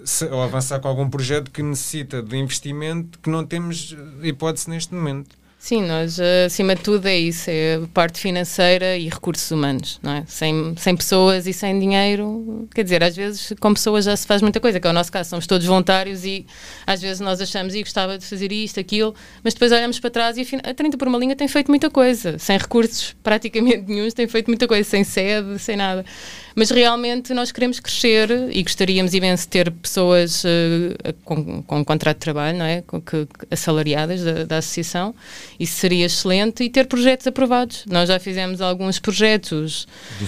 se, 0.04 0.24
ou 0.26 0.42
avançar 0.42 0.80
com 0.80 0.88
algum 0.88 1.08
projeto 1.08 1.50
que 1.50 1.62
necessita 1.62 2.22
de 2.22 2.36
investimento 2.36 3.18
que 3.18 3.30
não 3.30 3.44
temos 3.44 3.96
hipótese 4.22 4.68
neste 4.70 4.94
momento. 4.94 5.40
Sim, 5.62 5.82
nós, 5.82 6.18
acima 6.46 6.74
de 6.74 6.80
tudo, 6.80 7.06
é 7.06 7.18
isso: 7.18 7.50
é 7.50 7.78
parte 7.92 8.18
financeira 8.18 8.96
e 8.96 9.10
recursos 9.10 9.50
humanos, 9.50 10.00
não 10.02 10.12
é? 10.12 10.24
Sem, 10.26 10.74
sem 10.78 10.96
pessoas 10.96 11.46
e 11.46 11.52
sem 11.52 11.78
dinheiro, 11.78 12.66
quer 12.74 12.82
dizer, 12.82 13.04
às 13.04 13.14
vezes 13.14 13.52
com 13.60 13.74
pessoas 13.74 14.06
já 14.06 14.16
se 14.16 14.26
faz 14.26 14.40
muita 14.40 14.58
coisa, 14.58 14.80
que 14.80 14.86
é 14.86 14.90
o 14.90 14.92
nosso 14.94 15.12
caso, 15.12 15.28
somos 15.28 15.46
todos 15.46 15.66
voluntários 15.66 16.24
e 16.24 16.46
às 16.86 17.02
vezes 17.02 17.20
nós 17.20 17.42
achamos, 17.42 17.74
e 17.74 17.82
gostava 17.82 18.16
de 18.16 18.24
fazer 18.24 18.50
isto, 18.50 18.80
aquilo, 18.80 19.14
mas 19.44 19.52
depois 19.52 19.70
olhamos 19.70 20.00
para 20.00 20.08
trás 20.08 20.38
e 20.38 20.48
a 20.64 20.72
30 20.72 20.96
por 20.96 21.06
uma 21.06 21.18
linha 21.18 21.36
tem 21.36 21.46
feito 21.46 21.68
muita 21.68 21.90
coisa, 21.90 22.38
sem 22.38 22.56
recursos 22.56 23.14
praticamente 23.22 23.84
nenhums, 23.86 24.14
tem 24.14 24.26
feito 24.26 24.46
muita 24.46 24.66
coisa, 24.66 24.88
sem 24.88 25.04
sede, 25.04 25.58
sem 25.58 25.76
nada. 25.76 26.06
Mas 26.54 26.70
realmente 26.70 27.32
nós 27.32 27.52
queremos 27.52 27.80
crescer 27.80 28.30
e 28.50 28.62
gostaríamos 28.62 29.14
imenso 29.14 29.44
de 29.44 29.48
ter 29.48 29.70
pessoas 29.70 30.44
uh, 30.44 31.14
com, 31.24 31.62
com 31.62 31.78
um 31.78 31.84
contrato 31.84 32.16
de 32.16 32.20
trabalho, 32.20 32.58
não 32.58 32.64
é? 32.64 32.82
Com, 32.82 33.00
que, 33.00 33.26
assalariadas 33.50 34.22
da, 34.22 34.44
da 34.44 34.58
associação. 34.58 35.14
Isso 35.58 35.78
seria 35.78 36.06
excelente 36.06 36.64
e 36.64 36.70
ter 36.70 36.86
projetos 36.86 37.26
aprovados. 37.26 37.84
Nós 37.86 38.08
já 38.08 38.18
fizemos 38.18 38.60
alguns 38.60 38.98
projetos 38.98 39.86
do 40.18 40.26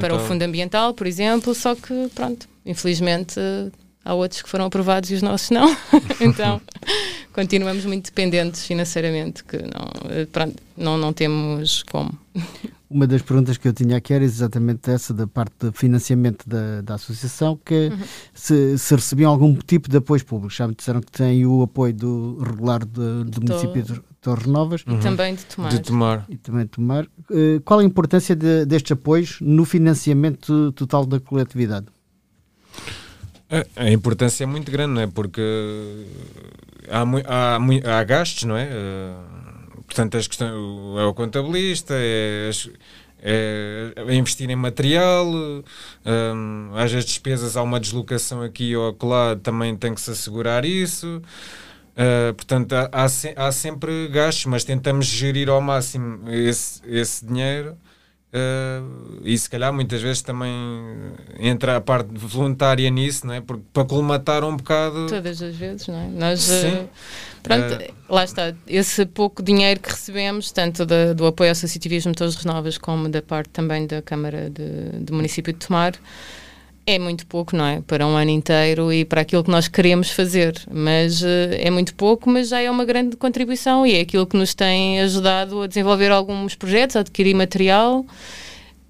para 0.00 0.14
o 0.14 0.20
Fundo 0.20 0.42
Ambiental, 0.42 0.94
por 0.94 1.06
exemplo, 1.06 1.54
só 1.54 1.74
que, 1.74 2.10
pronto, 2.14 2.48
infelizmente 2.64 3.38
uh, 3.38 3.70
há 4.04 4.14
outros 4.14 4.42
que 4.42 4.48
foram 4.48 4.66
aprovados 4.66 5.10
e 5.10 5.14
os 5.14 5.22
nossos 5.22 5.50
não. 5.50 5.76
então 6.20 6.60
continuamos 7.32 7.84
muito 7.84 8.06
dependentes 8.06 8.64
financeiramente, 8.64 9.44
que 9.44 9.56
não, 9.56 10.10
eh, 10.10 10.26
pronto, 10.30 10.56
não, 10.76 10.98
não 10.98 11.12
temos 11.12 11.82
como. 11.84 12.10
Uma 12.90 13.06
das 13.06 13.22
perguntas 13.22 13.56
que 13.56 13.68
eu 13.68 13.72
tinha 13.72 13.96
aqui 13.96 14.12
era 14.12 14.24
exatamente 14.24 14.90
essa 14.90 15.14
da 15.14 15.24
parte 15.24 15.54
de 15.60 15.70
financiamento 15.70 16.48
da, 16.48 16.80
da 16.82 16.94
associação, 16.94 17.56
que 17.64 17.88
uhum. 17.88 17.98
se, 18.34 18.76
se, 18.76 18.94
recebiam 18.96 19.30
algum 19.30 19.54
tipo 19.54 19.88
de 19.88 19.98
apoio 19.98 20.24
público. 20.24 20.52
Já 20.52 20.66
me 20.66 20.74
disseram 20.74 21.00
que 21.00 21.12
tem 21.12 21.46
o 21.46 21.62
apoio 21.62 21.94
do 21.94 22.42
regular 22.42 22.84
de, 22.84 23.24
do 23.24 23.40
município 23.40 23.84
de 23.84 24.00
Torres 24.20 24.46
Novas. 24.46 24.82
E 24.84 24.90
uhum. 24.90 24.98
também 24.98 25.36
de 25.36 25.46
Tomar. 25.46 25.68
De 25.70 25.78
Tomar. 25.78 26.26
E 26.28 26.36
também 26.36 26.64
de 26.64 26.70
Tomar. 26.70 27.04
Uh, 27.30 27.60
qual 27.64 27.78
a 27.78 27.84
importância 27.84 28.34
de, 28.34 28.66
destes 28.66 28.90
apoios 28.90 29.38
no 29.40 29.64
financiamento 29.64 30.72
total 30.72 31.06
da 31.06 31.20
coletividade? 31.20 31.86
A, 33.48 33.84
a 33.84 33.90
importância 33.92 34.42
é 34.42 34.46
muito 34.48 34.70
grande, 34.72 34.94
não 34.94 35.02
é? 35.02 35.06
Porque 35.06 35.40
há, 36.88 37.02
há, 37.54 37.98
há 37.98 38.04
gastos, 38.04 38.42
não 38.44 38.56
é? 38.56 38.64
Uh, 38.66 39.49
portanto, 39.90 40.16
as 40.16 40.28
questões, 40.28 40.52
é 40.52 41.04
o 41.04 41.12
contabilista, 41.12 41.94
é, 41.96 42.50
é, 43.20 43.92
é 43.96 44.14
investir 44.14 44.48
em 44.48 44.54
material, 44.54 45.26
um, 45.26 46.70
às 46.76 46.92
vezes 46.92 47.06
despesas, 47.06 47.56
há 47.56 47.62
uma 47.62 47.80
deslocação 47.80 48.40
aqui 48.40 48.74
ou 48.76 48.88
acolá, 48.88 49.36
também 49.36 49.76
tem 49.76 49.92
que 49.92 50.00
se 50.00 50.12
assegurar 50.12 50.64
isso. 50.64 51.20
Uh, 51.90 52.32
portanto, 52.34 52.72
há, 52.72 52.88
há, 52.92 53.04
há, 53.48 53.52
sempre 53.52 54.08
gastos, 54.08 54.46
mas 54.46 54.62
tentamos 54.62 55.06
gerir 55.06 55.50
ao 55.50 55.60
máximo 55.60 56.30
esse, 56.30 56.80
esse 56.86 57.26
dinheiro. 57.26 57.76
Uh, 58.32 59.20
e 59.24 59.36
se 59.36 59.50
calhar 59.50 59.72
muitas 59.72 60.00
vezes 60.00 60.22
também 60.22 60.52
entra 61.40 61.76
a 61.76 61.80
parte 61.80 62.10
voluntária 62.14 62.88
nisso, 62.88 63.26
não 63.26 63.34
é? 63.34 63.40
Porque 63.40 63.64
para 63.72 63.84
colmatar 63.84 64.44
um 64.44 64.56
bocado. 64.56 65.08
Todas 65.08 65.42
as 65.42 65.54
vezes, 65.56 65.88
não 65.88 65.98
é? 65.98 66.06
Nós, 66.06 66.40
Sim. 66.40 66.74
Uh, 66.74 66.88
Pronto, 67.42 67.74
uh, 67.74 67.94
lá 68.08 68.22
está. 68.22 68.54
Esse 68.68 69.04
pouco 69.04 69.42
dinheiro 69.42 69.80
que 69.80 69.90
recebemos, 69.90 70.52
tanto 70.52 70.86
da, 70.86 71.12
do 71.12 71.26
apoio 71.26 71.50
ao 71.50 71.52
associativismo 71.52 72.12
de 72.12 72.18
Torres 72.18 72.36
Renovas, 72.36 72.78
como 72.78 73.08
da 73.08 73.20
parte 73.20 73.50
também 73.50 73.84
da 73.84 74.00
Câmara 74.00 74.48
de, 74.48 75.00
do 75.00 75.12
município 75.12 75.52
de 75.52 75.58
Tomar, 75.66 75.94
é 76.86 76.98
muito 76.98 77.26
pouco, 77.26 77.56
não 77.56 77.64
é? 77.64 77.80
Para 77.82 78.06
um 78.06 78.16
ano 78.16 78.30
inteiro 78.30 78.92
e 78.92 79.04
para 79.04 79.20
aquilo 79.20 79.44
que 79.44 79.50
nós 79.50 79.68
queremos 79.68 80.10
fazer. 80.10 80.54
Mas 80.70 81.22
uh, 81.22 81.26
é 81.58 81.70
muito 81.70 81.94
pouco, 81.94 82.28
mas 82.28 82.48
já 82.48 82.60
é 82.60 82.70
uma 82.70 82.84
grande 82.84 83.16
contribuição 83.16 83.86
e 83.86 83.94
é 83.94 84.00
aquilo 84.00 84.26
que 84.26 84.36
nos 84.36 84.54
tem 84.54 85.00
ajudado 85.00 85.62
a 85.62 85.66
desenvolver 85.66 86.10
alguns 86.10 86.54
projetos, 86.54 86.96
a 86.96 87.00
adquirir 87.00 87.34
material 87.34 88.04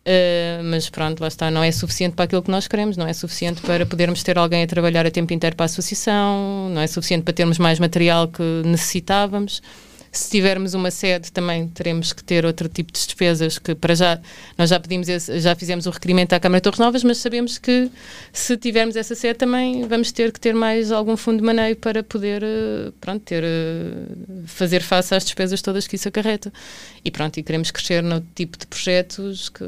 Uh, 0.01 0.65
mas 0.65 0.89
pronto, 0.89 1.21
lá 1.21 1.29
está, 1.29 1.51
não 1.51 1.63
é 1.63 1.71
suficiente 1.71 2.15
para 2.15 2.25
aquilo 2.25 2.43
que 2.43 2.51
nós 2.51 2.67
queremos, 2.67 2.97
não 2.97 3.07
é 3.07 3.13
suficiente 3.13 3.61
para 3.61 3.85
podermos 3.85 4.23
ter 4.23 4.39
alguém 4.39 4.63
a 4.63 4.67
trabalhar 4.67 5.07
a 5.07 5.11
tempo 5.11 5.33
inteiro 5.35 5.55
para 5.55 5.65
a 5.65 5.67
associação, 5.67 6.71
não 6.71 6.81
é 6.81 6.87
suficiente 6.87 7.23
para 7.23 7.35
termos 7.35 7.59
mais 7.59 7.79
material 7.79 8.27
que 8.27 8.43
necessitávamos. 8.65 9.61
Se 10.13 10.29
tivermos 10.31 10.75
uma 10.75 10.91
sede, 10.91 11.31
também 11.31 11.69
teremos 11.69 12.13
que 12.13 12.25
ter 12.25 12.45
outro 12.45 12.69
tipo 12.69 12.93
de 12.93 12.99
despesas 12.99 13.59
que 13.59 13.75
para 13.75 13.95
já 13.95 14.19
nós 14.59 14.71
já 14.71 14.81
pedimos 14.81 15.09
esse, 15.09 15.39
já 15.39 15.55
fizemos 15.55 15.87
o 15.87 15.91
requerimento 15.91 16.33
à 16.33 16.41
Câmara 16.41 16.61
de 16.61 16.65
Torres 16.65 16.81
Novas, 16.81 17.05
mas 17.05 17.19
sabemos 17.19 17.59
que 17.59 17.89
se 18.33 18.57
tivermos 18.57 18.97
essa 18.97 19.15
sede 19.15 19.39
também 19.39 19.87
vamos 19.87 20.11
ter 20.11 20.33
que 20.33 20.41
ter 20.41 20.55
mais 20.55 20.91
algum 20.91 21.17
fundo 21.17 21.39
de 21.39 21.45
maneio 21.45 21.77
para 21.77 22.03
poder 22.03 22.43
eh, 22.43 22.93
pronto, 23.01 23.23
ter, 23.23 23.45
eh, 23.45 24.07
fazer 24.47 24.83
face 24.83 25.15
às 25.15 25.25
despesas 25.25 25.63
todas 25.63 25.87
que 25.87 25.95
isso 25.95 26.09
acarreta. 26.09 26.53
E 27.05 27.11
pronto, 27.11 27.39
e 27.39 27.43
queremos 27.43 27.71
crescer 27.71 28.03
no 28.03 28.21
tipo 28.35 28.59
de 28.59 28.67
projetos 28.67 29.49
que 29.49 29.65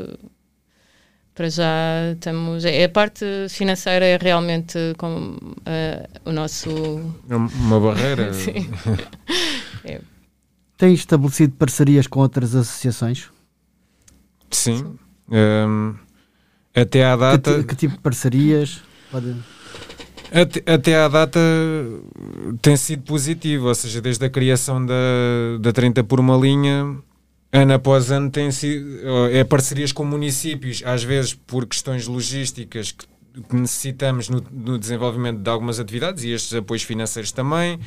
para 1.34 1.48
já 1.48 2.12
estamos. 2.12 2.64
É, 2.64 2.84
a 2.84 2.88
parte 2.88 3.24
financeira 3.48 4.04
é 4.04 4.18
realmente 4.20 4.78
como, 4.98 5.36
uh, 5.36 6.20
o 6.24 6.32
nosso. 6.32 6.70
É 7.28 7.36
uma 7.36 7.80
barreira. 7.80 8.32
Sim. 8.34 8.68
é, 9.84 10.00
tem 10.82 10.94
estabelecido 10.94 11.54
parcerias 11.54 12.08
com 12.08 12.18
outras 12.18 12.56
associações? 12.56 13.30
Sim. 14.50 14.96
Um, 15.30 15.94
até 16.74 17.04
à 17.04 17.14
data. 17.14 17.58
Que, 17.58 17.64
que, 17.68 17.76
tipo 17.76 17.94
de 17.94 18.00
parcerias? 18.00 18.82
Pode... 19.08 19.32
Até, 20.32 20.72
até 20.72 20.96
à 20.96 21.06
data 21.06 21.38
tem 22.60 22.76
sido 22.76 23.04
positivo, 23.04 23.68
ou 23.68 23.74
seja, 23.76 24.00
desde 24.00 24.24
a 24.24 24.28
criação 24.28 24.84
da, 24.84 24.94
da 25.60 25.72
30 25.72 26.02
por 26.02 26.18
uma 26.18 26.36
linha, 26.36 26.96
ano 27.52 27.74
após 27.74 28.10
ano 28.10 28.28
tem 28.28 28.50
sido 28.50 28.84
é 29.30 29.44
parcerias 29.44 29.92
com 29.92 30.04
municípios, 30.04 30.82
às 30.84 31.04
vezes 31.04 31.32
por 31.32 31.64
questões 31.64 32.08
logísticas 32.08 32.90
que 32.90 33.06
que 33.48 33.56
necessitamos 33.56 34.28
no, 34.28 34.44
no, 34.50 34.78
desenvolvimento 34.78 35.40
de 35.40 35.48
algumas 35.50 35.80
atividades 35.80 36.22
e 36.24 36.30
estes 36.30 36.54
apoios 36.54 36.82
financeiros 36.82 37.32
também, 37.32 37.78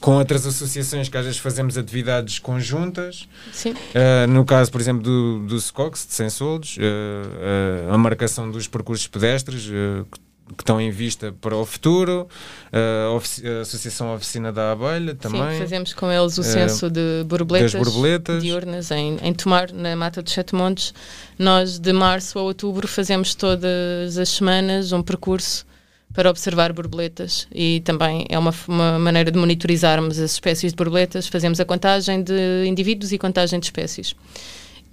com 0.00 0.12
outras 0.12 0.46
associações 0.46 1.08
que 1.08 1.16
às 1.16 1.24
vezes 1.24 1.40
fazemos 1.40 1.78
atividades 1.78 2.38
conjuntas. 2.38 3.28
Sim. 3.52 3.72
Uh, 3.72 4.26
no 4.28 4.44
caso, 4.44 4.70
por 4.70 4.80
exemplo, 4.80 5.02
do, 5.02 5.46
do 5.46 5.60
SCOX, 5.60 6.06
de 6.06 6.14
Sensoldos, 6.14 6.76
uh, 6.76 6.80
uh, 6.80 7.94
a 7.94 7.98
marcação 7.98 8.50
dos 8.50 8.68
percursos 8.68 9.06
pedestres, 9.06 9.64
que 10.10 10.20
que 10.56 10.62
estão 10.62 10.80
em 10.80 10.90
vista 10.90 11.34
para 11.40 11.56
o 11.56 11.64
futuro, 11.64 12.28
a, 12.72 13.60
Associação 13.60 14.14
Oficina 14.14 14.52
da 14.52 14.72
Abelha 14.72 15.14
também. 15.14 15.52
Sim, 15.52 15.58
fazemos 15.58 15.92
com 15.92 16.10
eles 16.10 16.38
o 16.38 16.42
censo 16.42 16.90
de 16.90 17.24
borboletas, 17.24 17.74
borboletas. 17.74 18.42
diurnas 18.42 18.90
em, 18.90 19.18
em 19.22 19.32
Tomar, 19.32 19.72
na 19.72 19.94
Mata 19.96 20.22
dos 20.22 20.32
Sete 20.32 20.54
Montes. 20.54 20.94
Nós, 21.38 21.78
de 21.78 21.92
março 21.92 22.38
a 22.38 22.42
outubro, 22.42 22.86
fazemos 22.86 23.34
todas 23.34 24.18
as 24.18 24.28
semanas 24.28 24.92
um 24.92 25.02
percurso 25.02 25.66
para 26.12 26.28
observar 26.28 26.72
borboletas 26.72 27.48
e 27.52 27.80
também 27.80 28.26
é 28.28 28.38
uma, 28.38 28.54
uma 28.68 28.98
maneira 28.98 29.30
de 29.30 29.38
monitorizarmos 29.38 30.18
as 30.18 30.32
espécies 30.32 30.72
de 30.72 30.76
borboletas. 30.76 31.26
Fazemos 31.26 31.58
a 31.58 31.64
contagem 31.64 32.22
de 32.22 32.66
indivíduos 32.66 33.12
e 33.12 33.18
contagem 33.18 33.58
de 33.58 33.66
espécies. 33.66 34.14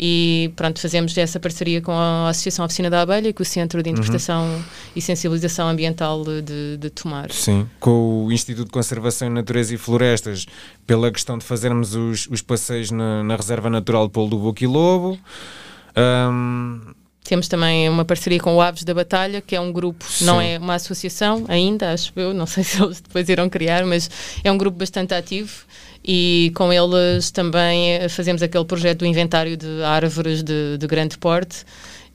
E 0.01 0.53
pronto, 0.55 0.79
fazemos 0.79 1.17
essa 1.17 1.41
parceria 1.41 1.81
com 1.81 1.91
a 1.91 2.29
Associação 2.29 2.63
Oficina 2.63 2.89
da 2.89 3.01
Abelha 3.01 3.27
e 3.27 3.33
com 3.33 3.43
o 3.43 3.45
Centro 3.45 3.83
de 3.83 3.89
Interpretação 3.89 4.45
uhum. 4.45 4.63
e 4.95 5.01
Sensibilização 5.01 5.67
Ambiental 5.67 6.23
de, 6.23 6.77
de 6.77 6.89
Tomar. 6.89 7.29
Sim, 7.31 7.67
com 7.81 8.25
o 8.25 8.31
Instituto 8.31 8.67
de 8.67 8.71
Conservação 8.71 9.27
de 9.27 9.33
Natureza 9.33 9.75
e 9.75 9.77
Florestas, 9.77 10.45
pela 10.87 11.11
questão 11.11 11.37
de 11.37 11.43
fazermos 11.43 11.95
os, 11.95 12.27
os 12.27 12.41
passeios 12.41 12.91
na, 12.91 13.23
na 13.25 13.35
Reserva 13.35 13.69
Natural 13.69 14.07
de 14.07 14.13
Polo 14.13 14.29
do 14.29 14.37
Boquilobo. 14.37 15.19
Um, 15.97 16.93
temos 17.29 17.47
também 17.47 17.89
uma 17.89 18.05
parceria 18.05 18.39
com 18.39 18.55
o 18.55 18.61
Aves 18.61 18.83
da 18.83 18.93
Batalha, 18.93 19.41
que 19.41 19.55
é 19.55 19.59
um 19.59 19.71
grupo, 19.71 20.05
Sim. 20.05 20.25
não 20.25 20.39
é 20.39 20.57
uma 20.57 20.75
associação 20.75 21.43
ainda, 21.47 21.91
acho 21.91 22.11
eu, 22.15 22.33
não 22.33 22.45
sei 22.47 22.63
se 22.65 22.81
eles 22.81 23.01
depois 23.01 23.27
irão 23.27 23.49
criar, 23.49 23.85
mas 23.85 24.09
é 24.43 24.51
um 24.51 24.57
grupo 24.57 24.77
bastante 24.79 25.13
ativo 25.13 25.65
e 26.11 26.51
com 26.55 26.73
eles 26.73 27.29
também 27.29 27.91
eh, 27.91 28.09
fazemos 28.09 28.41
aquele 28.41 28.65
projeto 28.65 28.99
do 28.99 29.05
inventário 29.05 29.55
de 29.55 29.83
árvores 29.83 30.41
de, 30.41 30.75
de 30.75 30.87
grande 30.87 31.15
porte. 31.19 31.63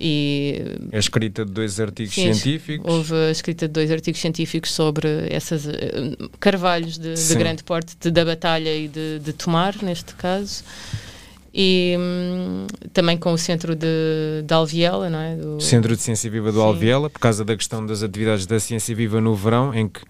E, 0.01 0.61
a 0.93 0.99
escrita 0.99 1.45
de 1.45 1.53
dois 1.53 1.79
artigos 1.79 2.13
sim, 2.13 2.35
científicos. 2.35 2.93
Houve 2.93 3.15
a 3.15 3.31
escrita 3.31 3.69
de 3.69 3.73
dois 3.73 3.93
artigos 3.93 4.21
científicos 4.21 4.73
sobre 4.73 5.09
essas 5.31 5.67
uh, 5.67 5.71
carvalhos 6.41 6.99
de, 6.99 7.15
de 7.15 7.35
grande 7.37 7.63
porte, 7.63 7.95
de, 8.01 8.11
da 8.11 8.25
batalha 8.25 8.77
e 8.77 8.89
de, 8.89 9.21
de 9.21 9.33
tomar, 9.33 9.81
neste 9.81 10.13
caso 10.17 10.65
e 11.57 11.97
hum, 11.97 12.67
também 12.93 13.17
com 13.17 13.33
o 13.33 13.39
centro 13.39 13.77
de, 13.77 14.43
de 14.45 14.53
Alviela, 14.53 15.09
não 15.09 15.21
é? 15.21 15.37
Do... 15.37 15.61
Centro 15.61 15.95
de 15.95 16.03
Ciência 16.03 16.29
Viva 16.29 16.51
do 16.51 16.59
Sim. 16.59 16.65
Alviela, 16.65 17.09
por 17.09 17.21
causa 17.21 17.45
da 17.45 17.57
questão 17.57 17.87
das 17.87 18.03
atividades 18.03 18.45
da 18.45 18.59
Ciência 18.59 18.93
Viva 18.93 19.21
no 19.21 19.37
verão, 19.37 19.73
em 19.73 19.87
que 19.87 20.01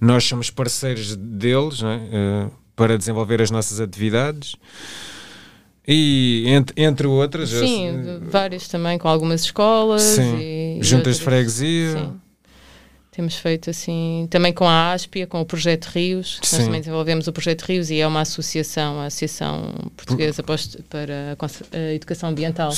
nós 0.00 0.24
somos 0.24 0.48
parceiros 0.48 1.14
deles, 1.14 1.82
não 1.82 1.90
é? 1.90 1.96
Uh, 1.96 2.65
para 2.76 2.98
desenvolver 2.98 3.40
as 3.40 3.50
nossas 3.50 3.80
atividades. 3.80 4.54
E 5.88 6.44
entre, 6.48 6.82
entre 6.82 7.06
outras. 7.06 7.48
Sim, 7.50 8.20
várias 8.22 8.68
também, 8.68 8.98
com 8.98 9.08
algumas 9.08 9.42
escolas. 9.42 10.02
Sim, 10.02 10.36
e, 10.36 10.78
juntas 10.82 11.16
e 11.16 11.18
de 11.18 11.24
freguesia. 11.24 11.92
Sim. 11.92 12.20
Temos 13.12 13.36
feito 13.36 13.70
assim, 13.70 14.26
também 14.28 14.52
com 14.52 14.66
a 14.68 14.92
ASPIA, 14.92 15.26
com 15.26 15.40
o 15.40 15.46
Projeto 15.46 15.86
Rios. 15.86 16.38
Sim. 16.42 16.56
Nós 16.56 16.66
também 16.66 16.80
desenvolvemos 16.80 17.26
o 17.26 17.32
Projeto 17.32 17.62
Rios 17.62 17.88
e 17.88 17.98
é 17.98 18.06
uma 18.06 18.20
associação, 18.20 19.00
a 19.00 19.06
Associação 19.06 19.72
Portuguesa 19.96 20.42
para 20.42 21.34
a 21.72 21.94
Educação 21.94 22.28
Ambiental, 22.28 22.72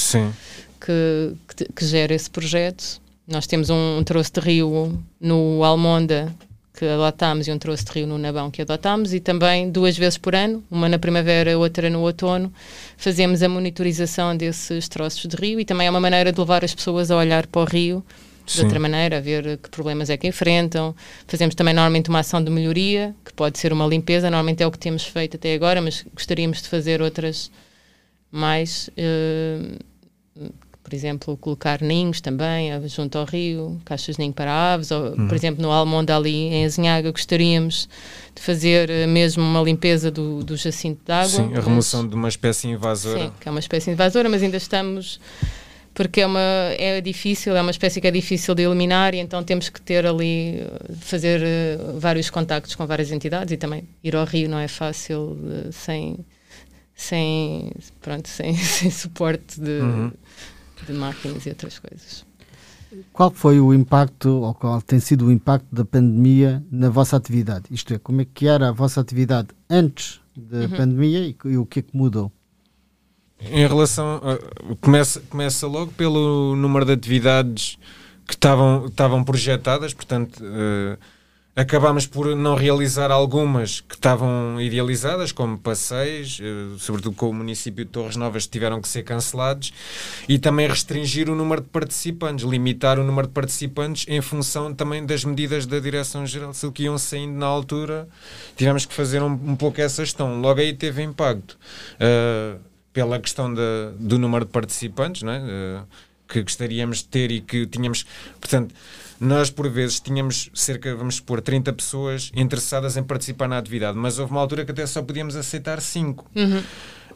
que, 0.80 1.34
que, 1.56 1.72
que, 1.72 1.84
gera 1.84 2.14
esse 2.14 2.30
projeto. 2.30 3.00
Nós 3.26 3.48
temos 3.48 3.68
um, 3.68 3.98
um 3.98 4.04
troço 4.04 4.32
de 4.34 4.40
rio 4.40 5.02
no 5.20 5.64
Almonda, 5.64 6.32
que 6.78 6.86
adotámos 6.86 7.48
e 7.48 7.50
um 7.50 7.58
troço 7.58 7.84
de 7.86 7.90
rio 7.90 8.06
no 8.06 8.16
Nabão 8.16 8.52
que 8.52 8.62
adotámos 8.62 9.12
e 9.12 9.18
também 9.18 9.68
duas 9.68 9.98
vezes 9.98 10.16
por 10.16 10.32
ano, 10.32 10.62
uma 10.70 10.88
na 10.88 10.96
primavera, 10.96 11.58
outra 11.58 11.90
no 11.90 12.00
outono, 12.02 12.52
fazemos 12.96 13.42
a 13.42 13.48
monitorização 13.48 14.36
desses 14.36 14.88
troços 14.88 15.26
de 15.26 15.34
rio 15.34 15.58
e 15.58 15.64
também 15.64 15.88
é 15.88 15.90
uma 15.90 15.98
maneira 15.98 16.30
de 16.32 16.38
levar 16.38 16.64
as 16.64 16.72
pessoas 16.72 17.10
a 17.10 17.16
olhar 17.16 17.48
para 17.48 17.62
o 17.62 17.64
rio 17.64 18.04
de 18.46 18.52
Sim. 18.52 18.62
outra 18.62 18.78
maneira, 18.78 19.18
a 19.18 19.20
ver 19.20 19.58
que 19.58 19.68
problemas 19.68 20.08
é 20.08 20.16
que 20.16 20.28
enfrentam. 20.28 20.94
Fazemos 21.26 21.56
também 21.56 21.74
normalmente 21.74 22.10
uma 22.10 22.20
ação 22.20 22.42
de 22.42 22.48
melhoria, 22.48 23.12
que 23.24 23.32
pode 23.32 23.58
ser 23.58 23.72
uma 23.72 23.84
limpeza, 23.84 24.30
normalmente 24.30 24.62
é 24.62 24.66
o 24.66 24.70
que 24.70 24.78
temos 24.78 25.02
feito 25.02 25.36
até 25.36 25.54
agora, 25.54 25.82
mas 25.82 26.06
gostaríamos 26.14 26.62
de 26.62 26.68
fazer 26.68 27.02
outras 27.02 27.50
mais. 28.30 28.88
Uh, 28.90 29.76
por 30.88 30.94
exemplo, 30.94 31.36
colocar 31.36 31.82
ninhos 31.82 32.18
também 32.18 32.70
junto 32.88 33.18
ao 33.18 33.26
rio, 33.26 33.78
caixas 33.84 34.16
de 34.16 34.22
ninho 34.22 34.32
para 34.32 34.72
aves, 34.72 34.90
ou, 34.90 35.10
uhum. 35.10 35.28
por 35.28 35.34
exemplo, 35.34 35.60
no 35.60 35.70
Almonda 35.70 36.16
ali 36.16 36.46
em 36.46 36.64
Azinhaga 36.64 37.10
gostaríamos 37.10 37.86
de 38.34 38.40
fazer 38.40 38.88
eh, 38.88 39.06
mesmo 39.06 39.42
uma 39.42 39.60
limpeza 39.60 40.10
do, 40.10 40.42
do 40.42 40.56
jacinto 40.56 41.02
de 41.04 41.12
água. 41.12 41.28
Sim, 41.28 41.54
a 41.54 41.60
remoção 41.60 42.00
mas, 42.00 42.10
de 42.10 42.16
uma 42.16 42.28
espécie 42.28 42.68
invasora. 42.68 43.26
Sim, 43.26 43.32
que 43.38 43.48
é 43.48 43.50
uma 43.50 43.60
espécie 43.60 43.90
invasora, 43.90 44.30
mas 44.30 44.42
ainda 44.42 44.56
estamos 44.56 45.20
porque 45.92 46.20
é 46.20 46.26
uma 46.26 46.40
é 46.40 47.00
difícil, 47.00 47.54
é 47.56 47.60
uma 47.60 47.72
espécie 47.72 48.00
que 48.00 48.06
é 48.06 48.10
difícil 48.10 48.54
de 48.54 48.62
eliminar 48.62 49.14
e 49.14 49.18
então 49.18 49.42
temos 49.42 49.68
que 49.68 49.80
ter 49.80 50.06
ali 50.06 50.62
fazer 51.00 51.42
uh, 51.42 51.98
vários 51.98 52.30
contactos 52.30 52.74
com 52.76 52.86
várias 52.86 53.10
entidades 53.10 53.52
e 53.52 53.56
também 53.56 53.82
ir 54.02 54.14
ao 54.14 54.24
Rio 54.24 54.48
não 54.48 54.58
é 54.58 54.68
fácil 54.68 55.32
uh, 55.32 55.72
sem 55.72 56.24
sem 56.94 57.72
pronto 58.00 58.28
sem, 58.30 58.54
sem 58.56 58.90
suporte 58.90 59.60
de, 59.60 59.70
uhum. 59.70 60.12
De 60.86 60.92
máquinas 60.92 61.46
e 61.46 61.48
outras 61.50 61.78
coisas. 61.78 62.26
Qual 63.12 63.30
foi 63.30 63.60
o 63.60 63.74
impacto, 63.74 64.28
ou 64.28 64.54
qual 64.54 64.80
tem 64.80 64.98
sido 64.98 65.26
o 65.26 65.32
impacto 65.32 65.66
da 65.70 65.84
pandemia 65.84 66.64
na 66.70 66.88
vossa 66.88 67.16
atividade? 67.16 67.66
Isto 67.70 67.94
é, 67.94 67.98
como 67.98 68.22
é 68.22 68.24
que 68.24 68.46
era 68.46 68.68
a 68.70 68.72
vossa 68.72 69.00
atividade 69.00 69.48
antes 69.68 70.20
da 70.34 70.60
uhum. 70.60 70.70
pandemia 70.70 71.20
e, 71.20 71.36
e 71.44 71.56
o 71.58 71.66
que 71.66 71.80
é 71.80 71.82
que 71.82 71.96
mudou? 71.96 72.32
Em 73.40 73.66
relação. 73.66 74.20
A, 74.24 74.74
começa, 74.80 75.20
começa 75.28 75.66
logo 75.66 75.92
pelo 75.92 76.56
número 76.56 76.86
de 76.86 76.92
atividades 76.92 77.78
que 78.26 78.34
estavam, 78.34 78.86
estavam 78.86 79.22
projetadas, 79.22 79.92
portanto. 79.92 80.42
Uh, 80.42 80.98
acabámos 81.58 82.06
por 82.06 82.36
não 82.36 82.54
realizar 82.54 83.10
algumas 83.10 83.80
que 83.80 83.96
estavam 83.96 84.60
idealizadas, 84.60 85.32
como 85.32 85.58
passeios, 85.58 86.38
uh, 86.38 86.78
sobretudo 86.78 87.16
com 87.16 87.30
o 87.30 87.34
município 87.34 87.84
de 87.84 87.90
Torres 87.90 88.14
Novas, 88.14 88.46
que 88.46 88.52
tiveram 88.52 88.80
que 88.80 88.86
ser 88.86 89.02
cancelados, 89.02 89.72
e 90.28 90.38
também 90.38 90.68
restringir 90.68 91.28
o 91.28 91.34
número 91.34 91.60
de 91.60 91.66
participantes, 91.66 92.44
limitar 92.44 92.96
o 92.96 93.02
número 93.02 93.26
de 93.26 93.32
participantes 93.34 94.06
em 94.08 94.20
função 94.20 94.72
também 94.72 95.04
das 95.04 95.24
medidas 95.24 95.66
da 95.66 95.80
Direção-Geral 95.80 96.54
se 96.54 96.70
que 96.70 96.84
iam 96.84 96.96
saindo 96.96 97.36
na 97.36 97.46
altura. 97.46 98.08
Tivemos 98.56 98.86
que 98.86 98.94
fazer 98.94 99.20
um, 99.20 99.32
um 99.32 99.56
pouco 99.56 99.80
essa 99.80 100.04
gestão. 100.04 100.40
Logo 100.40 100.60
aí 100.60 100.72
teve 100.72 101.02
impacto. 101.02 101.58
Uh, 101.94 102.60
pela 102.92 103.18
questão 103.18 103.52
de, 103.52 103.60
do 103.98 104.18
número 104.18 104.44
de 104.44 104.50
participantes 104.50 105.22
não 105.22 105.32
é? 105.32 105.38
Uh, 105.40 105.86
que 106.28 106.42
gostaríamos 106.42 106.98
de 106.98 107.04
ter 107.06 107.30
e 107.30 107.40
que 107.40 107.66
tínhamos. 107.66 108.06
Portanto, 108.40 108.74
nós 109.20 109.50
por 109.50 109.68
vezes 109.68 110.00
tínhamos 110.00 110.50
cerca, 110.54 110.94
vamos 110.94 111.16
supor, 111.16 111.40
30 111.40 111.72
pessoas 111.72 112.30
interessadas 112.34 112.96
em 112.96 113.02
participar 113.02 113.48
na 113.48 113.58
atividade, 113.58 113.96
mas 113.96 114.18
houve 114.18 114.32
uma 114.32 114.40
altura 114.40 114.64
que 114.64 114.70
até 114.70 114.86
só 114.86 115.02
podíamos 115.02 115.36
aceitar 115.36 115.80
5. 115.80 116.30
Uhum. 116.34 116.62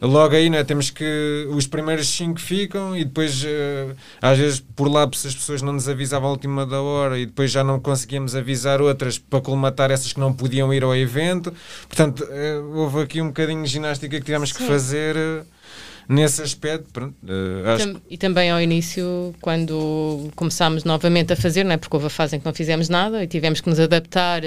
logo 0.01 0.35
aí 0.35 0.49
né, 0.49 0.63
temos 0.63 0.89
que 0.89 1.47
os 1.51 1.65
primeiros 1.67 2.07
cinco 2.09 2.39
ficam 2.39 2.97
e 2.97 3.05
depois 3.05 3.43
uh, 3.43 3.95
às 4.21 4.37
vezes 4.37 4.59
por 4.75 4.89
lá 4.89 5.03
as 5.03 5.35
pessoas 5.35 5.61
não 5.61 5.73
nos 5.73 5.87
avisavam 5.87 6.27
a 6.27 6.31
última 6.31 6.65
da 6.65 6.81
hora 6.81 7.17
e 7.17 7.25
depois 7.25 7.51
já 7.51 7.63
não 7.63 7.79
conseguíamos 7.79 8.35
avisar 8.35 8.81
outras 8.81 9.17
para 9.17 9.39
colmatar 9.39 9.91
essas 9.91 10.11
que 10.11 10.19
não 10.19 10.33
podiam 10.33 10.73
ir 10.73 10.83
ao 10.83 10.95
evento 10.95 11.53
portanto 11.87 12.23
uh, 12.23 12.77
houve 12.77 13.01
aqui 13.01 13.21
um 13.21 13.27
bocadinho 13.27 13.63
de 13.63 13.69
ginástica 13.69 14.17
que 14.17 14.25
tivemos 14.25 14.49
Sim. 14.49 14.55
que 14.55 14.63
fazer 14.65 15.15
uh, 15.15 15.45
nesse 16.07 16.41
aspecto. 16.41 16.87
Pronto, 16.91 17.15
uh, 17.23 17.69
acho... 17.69 18.01
E 18.09 18.17
também 18.17 18.51
ao 18.51 18.61
início, 18.61 19.33
quando 19.41 20.29
começámos 20.35 20.83
novamente 20.83 21.33
a 21.33 21.35
fazer, 21.35 21.63
não 21.63 21.71
é? 21.71 21.77
porque 21.77 21.95
houve 21.95 22.07
a 22.07 22.09
fase 22.09 22.35
em 22.35 22.39
que 22.39 22.45
não 22.45 22.53
fizemos 22.53 22.89
nada 22.89 23.23
e 23.23 23.27
tivemos 23.27 23.61
que 23.61 23.69
nos 23.69 23.79
adaptar, 23.79 24.41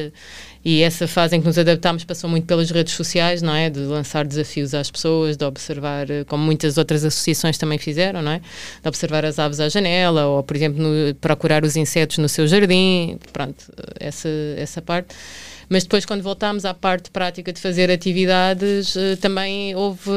e 0.69 0.83
essa 0.83 1.07
fase 1.07 1.37
em 1.37 1.41
que 1.41 1.47
nos 1.47 1.57
adaptámos 1.57 2.03
passou 2.03 2.29
muito 2.29 2.45
pelas 2.45 2.69
redes 2.73 2.93
sociais, 2.95 3.41
não 3.41 3.55
é? 3.55 3.71
De 3.71 3.79
lançar 3.79 4.25
desafios 4.27 4.75
às 4.75 4.91
pessoas, 4.91 5.37
de 5.37 5.45
observar, 5.45 6.11
eh, 6.11 6.25
como 6.25 6.43
muitas 6.43 6.77
outras 6.77 7.05
associações 7.05 7.57
também 7.57 7.79
fizeram, 7.79 8.21
não 8.21 8.33
é? 8.33 8.41
De 8.83 8.89
observar 8.89 9.25
as 9.25 9.39
aves 9.39 9.61
à 9.61 9.69
janela, 9.69 10.27
ou, 10.27 10.43
por 10.43 10.57
exemplo, 10.57 10.83
no, 10.83 11.15
procurar 11.15 11.65
os 11.65 11.77
insetos 11.77 12.19
no 12.19 12.29
seu 12.29 12.49
jardim, 12.49 13.17
pronto, 13.33 13.73
essa, 14.01 14.29
essa 14.57 14.83
parte. 14.83 15.15
Mas 15.69 15.83
depois, 15.83 16.05
quando 16.07 16.23
voltámos 16.23 16.65
à 16.65 16.73
parte 16.73 17.11
prática 17.11 17.53
de 17.53 17.61
fazer 17.61 17.91
atividades, 17.91 18.97
eh, 18.97 19.17
também 19.17 19.75
houve 19.75 20.11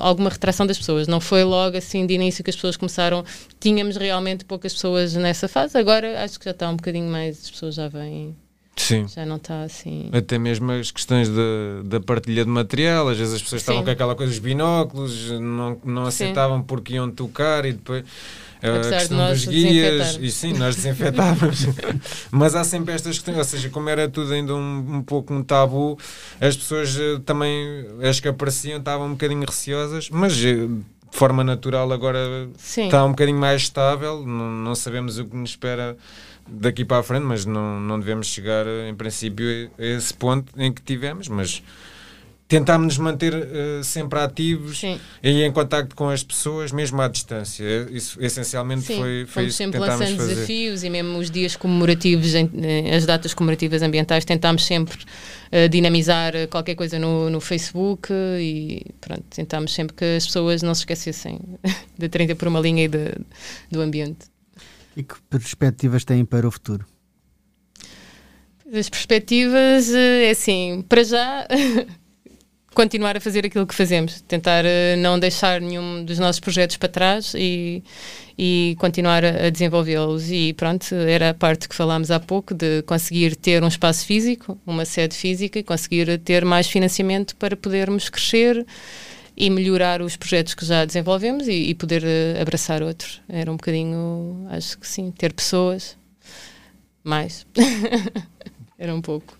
alguma 0.00 0.28
retração 0.28 0.66
das 0.66 0.76
pessoas. 0.76 1.06
Não 1.06 1.20
foi 1.20 1.44
logo 1.44 1.76
assim 1.76 2.06
de 2.06 2.14
início 2.14 2.42
que 2.42 2.50
as 2.50 2.56
pessoas 2.56 2.76
começaram. 2.76 3.24
Tínhamos 3.60 3.96
realmente 3.96 4.44
poucas 4.44 4.72
pessoas 4.72 5.14
nessa 5.14 5.46
fase. 5.46 5.78
Agora 5.78 6.22
acho 6.24 6.38
que 6.38 6.44
já 6.44 6.50
está 6.50 6.68
um 6.68 6.76
bocadinho 6.76 7.10
mais, 7.10 7.44
as 7.44 7.50
pessoas 7.50 7.74
já 7.76 7.88
vêm. 7.88 8.34
Sim. 8.76 9.06
Já 9.08 9.26
não 9.26 9.36
está 9.36 9.62
assim. 9.62 10.08
Até 10.12 10.38
mesmo 10.38 10.70
as 10.70 10.90
questões 10.90 11.28
da 11.84 12.00
partilha 12.00 12.44
de 12.44 12.50
material, 12.50 13.08
às 13.08 13.18
vezes 13.18 13.34
as 13.34 13.42
pessoas 13.42 13.62
Sim. 13.62 13.64
estavam 13.64 13.84
com 13.84 13.90
aquela 13.90 14.14
coisa 14.14 14.30
dos 14.30 14.38
binóculos, 14.38 15.30
não, 15.32 15.78
não 15.84 16.06
aceitavam 16.06 16.58
Sim. 16.58 16.64
porque 16.64 16.94
iam 16.94 17.10
tocar 17.10 17.64
e 17.64 17.72
depois 17.72 18.04
a 18.62 18.98
questão 18.98 19.30
dos 19.30 19.44
guias, 19.44 20.18
e 20.20 20.30
sim, 20.30 20.52
nós 20.52 20.76
desinfetávamos, 20.76 21.66
mas 22.30 22.54
há 22.54 22.64
sempre 22.64 22.94
estas 22.94 23.16
questões, 23.16 23.38
ou 23.38 23.44
seja, 23.44 23.68
como 23.70 23.88
era 23.88 24.08
tudo 24.08 24.32
ainda 24.32 24.54
um, 24.54 24.96
um 24.96 25.02
pouco 25.02 25.32
um 25.32 25.42
tabu, 25.42 25.98
as 26.40 26.56
pessoas 26.56 26.96
uh, 26.96 27.20
também, 27.20 27.86
as 28.02 28.18
que 28.20 28.28
apareciam, 28.28 28.78
estavam 28.78 29.06
um 29.06 29.12
bocadinho 29.12 29.44
receosas, 29.44 30.10
mas 30.10 30.36
uh, 30.36 30.68
de 31.10 31.16
forma 31.16 31.44
natural 31.44 31.90
agora 31.92 32.48
sim. 32.58 32.86
está 32.86 33.04
um 33.04 33.10
bocadinho 33.10 33.38
mais 33.38 33.62
estável, 33.62 34.24
não, 34.26 34.50
não 34.50 34.74
sabemos 34.74 35.18
o 35.18 35.24
que 35.24 35.36
nos 35.36 35.50
espera 35.50 35.96
daqui 36.48 36.84
para 36.84 36.98
a 36.98 37.02
frente, 37.02 37.24
mas 37.24 37.44
não, 37.44 37.78
não 37.80 37.98
devemos 37.98 38.26
chegar, 38.26 38.66
em 38.88 38.94
princípio, 38.94 39.70
a 39.78 39.84
esse 39.84 40.12
ponto 40.14 40.52
em 40.56 40.72
que 40.72 40.82
tivemos, 40.82 41.28
mas 41.28 41.62
tentámos 42.48 42.86
nos 42.86 42.98
manter 42.98 43.34
uh, 43.34 43.84
sempre 43.84 44.18
ativos 44.18 44.78
Sim. 44.78 44.98
e 45.22 45.42
em 45.42 45.52
contacto 45.52 45.94
com 45.94 46.08
as 46.08 46.24
pessoas, 46.24 46.72
mesmo 46.72 47.00
à 47.02 47.06
distância. 47.06 47.62
Isso 47.90 48.18
essencialmente 48.24 48.86
Sim, 48.86 48.96
foi, 48.96 49.26
foi 49.26 49.44
isso 49.46 49.58
sempre 49.58 49.78
lançando 49.78 50.16
fazer. 50.16 50.34
desafios 50.34 50.82
e 50.82 50.88
mesmo 50.88 51.18
os 51.18 51.30
dias 51.30 51.54
comemorativos, 51.54 52.32
as 52.96 53.04
datas 53.04 53.34
comemorativas 53.34 53.82
ambientais, 53.82 54.24
tentámos 54.24 54.64
sempre 54.64 54.96
uh, 54.96 55.68
dinamizar 55.68 56.32
qualquer 56.48 56.74
coisa 56.74 56.98
no, 56.98 57.28
no 57.28 57.38
Facebook 57.38 58.08
e 58.10 58.82
pronto, 58.98 59.24
tentámos 59.28 59.74
sempre 59.74 59.94
que 59.94 60.16
as 60.16 60.24
pessoas 60.24 60.62
não 60.62 60.74
se 60.74 60.80
esquecessem 60.80 61.38
da 61.98 62.08
30 62.08 62.34
por 62.34 62.48
uma 62.48 62.60
linha 62.60 62.84
e 62.84 62.88
de, 62.88 63.12
do 63.70 63.82
ambiente. 63.82 64.26
E 64.96 65.02
que 65.02 65.14
perspectivas 65.28 66.02
têm 66.02 66.24
para 66.24 66.48
o 66.48 66.50
futuro? 66.50 66.86
As 68.72 68.88
perspectivas, 68.88 69.94
eh, 69.94 70.26
é 70.26 70.30
assim, 70.30 70.84
para 70.88 71.02
já 71.04 71.46
continuar 72.74 73.16
a 73.16 73.20
fazer 73.20 73.44
aquilo 73.44 73.66
que 73.66 73.74
fazemos, 73.74 74.20
tentar 74.22 74.64
uh, 74.64 74.96
não 74.98 75.18
deixar 75.18 75.60
nenhum 75.60 76.04
dos 76.04 76.18
nossos 76.18 76.38
projetos 76.38 76.76
para 76.76 76.88
trás 76.88 77.34
e, 77.34 77.82
e 78.36 78.76
continuar 78.78 79.24
a, 79.24 79.46
a 79.46 79.50
desenvolvê-los. 79.50 80.30
E 80.30 80.52
pronto, 80.52 80.94
era 80.94 81.30
a 81.30 81.34
parte 81.34 81.68
que 81.68 81.74
falámos 81.74 82.10
há 82.10 82.20
pouco 82.20 82.54
de 82.54 82.82
conseguir 82.82 83.36
ter 83.36 83.62
um 83.62 83.68
espaço 83.68 84.06
físico, 84.06 84.58
uma 84.66 84.84
sede 84.84 85.16
física 85.16 85.58
e 85.58 85.62
conseguir 85.62 86.18
ter 86.20 86.44
mais 86.44 86.68
financiamento 86.68 87.34
para 87.36 87.56
podermos 87.56 88.08
crescer 88.08 88.64
e 89.36 89.50
melhorar 89.50 90.02
os 90.02 90.16
projetos 90.16 90.54
que 90.54 90.64
já 90.64 90.84
desenvolvemos 90.84 91.46
e, 91.48 91.70
e 91.70 91.74
poder 91.74 92.02
uh, 92.04 92.40
abraçar 92.40 92.82
outros. 92.82 93.20
Era 93.28 93.50
um 93.50 93.56
bocadinho, 93.56 94.46
acho 94.50 94.78
que 94.78 94.86
sim, 94.86 95.10
ter 95.10 95.32
pessoas 95.32 95.96
mais. 97.02 97.46
era 98.78 98.94
um 98.94 99.00
pouco 99.00 99.36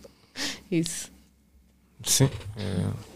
isso. 0.71 1.11
Sim. 2.03 2.31
É 2.57 3.08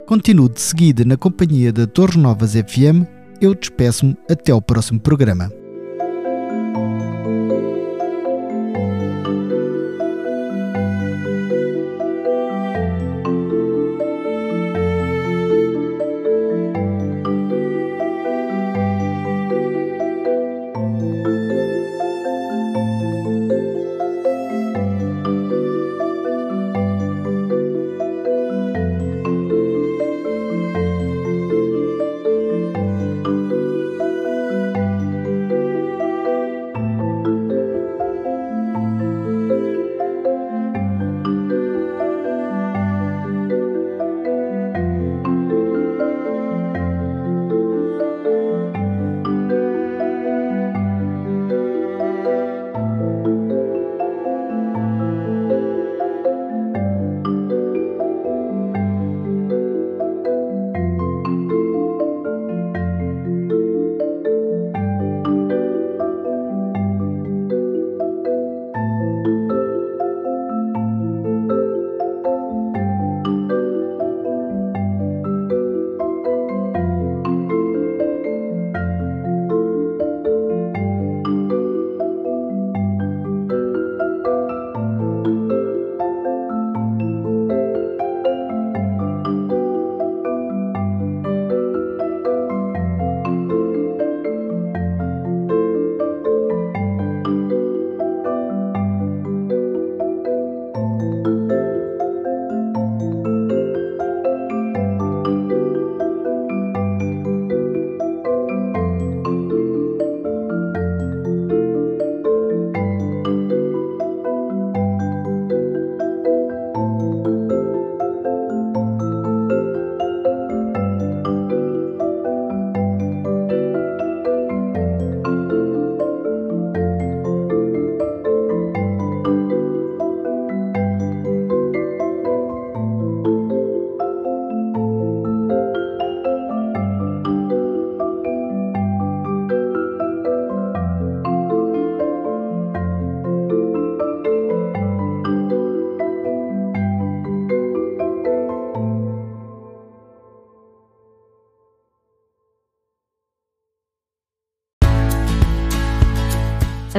Continue 0.05 0.47
de 0.47 0.61
seguida 0.61 1.03
na 1.03 1.17
companhia 1.17 1.73
da 1.73 1.85
Torres 1.85 2.15
Novas 2.15 2.53
FM. 2.53 3.03
Eu 3.41 3.53
despeço-me 3.53 4.15
até 4.29 4.53
o 4.53 4.61
próximo 4.61 5.01
programa. 5.01 5.51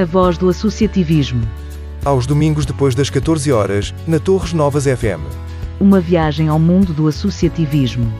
A 0.01 0.05
voz 0.07 0.39
do 0.39 0.49
associativismo. 0.49 1.47
Aos 2.03 2.27
domingos 2.27 2.65
depois 2.65 2.95
das 2.95 3.11
14 3.11 3.53
horas, 3.53 3.95
na 4.09 4.19
Torres 4.19 4.55
Novas 4.55 4.85
FM. 4.85 5.21
Uma 5.79 6.01
viagem 6.01 6.49
ao 6.49 6.59
mundo 6.59 6.95
do 6.95 7.07
associativismo. 7.07 8.11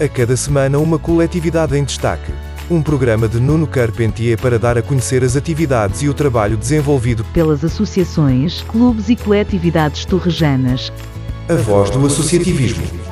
A 0.00 0.06
cada 0.06 0.36
semana 0.36 0.78
uma 0.78 1.00
coletividade 1.00 1.76
em 1.76 1.82
destaque. 1.82 2.30
Um 2.70 2.80
programa 2.80 3.26
de 3.26 3.40
Nuno 3.40 3.66
Carpentier 3.66 4.40
para 4.40 4.56
dar 4.56 4.78
a 4.78 4.82
conhecer 4.82 5.24
as 5.24 5.34
atividades 5.34 6.00
e 6.00 6.08
o 6.08 6.14
trabalho 6.14 6.56
desenvolvido 6.56 7.24
pelas 7.32 7.64
associações, 7.64 8.62
clubes 8.62 9.08
e 9.08 9.16
coletividades 9.16 10.04
torrejanas. 10.04 10.92
A 11.48 11.54
voz 11.56 11.90
do 11.90 12.06
associativismo. 12.06 13.05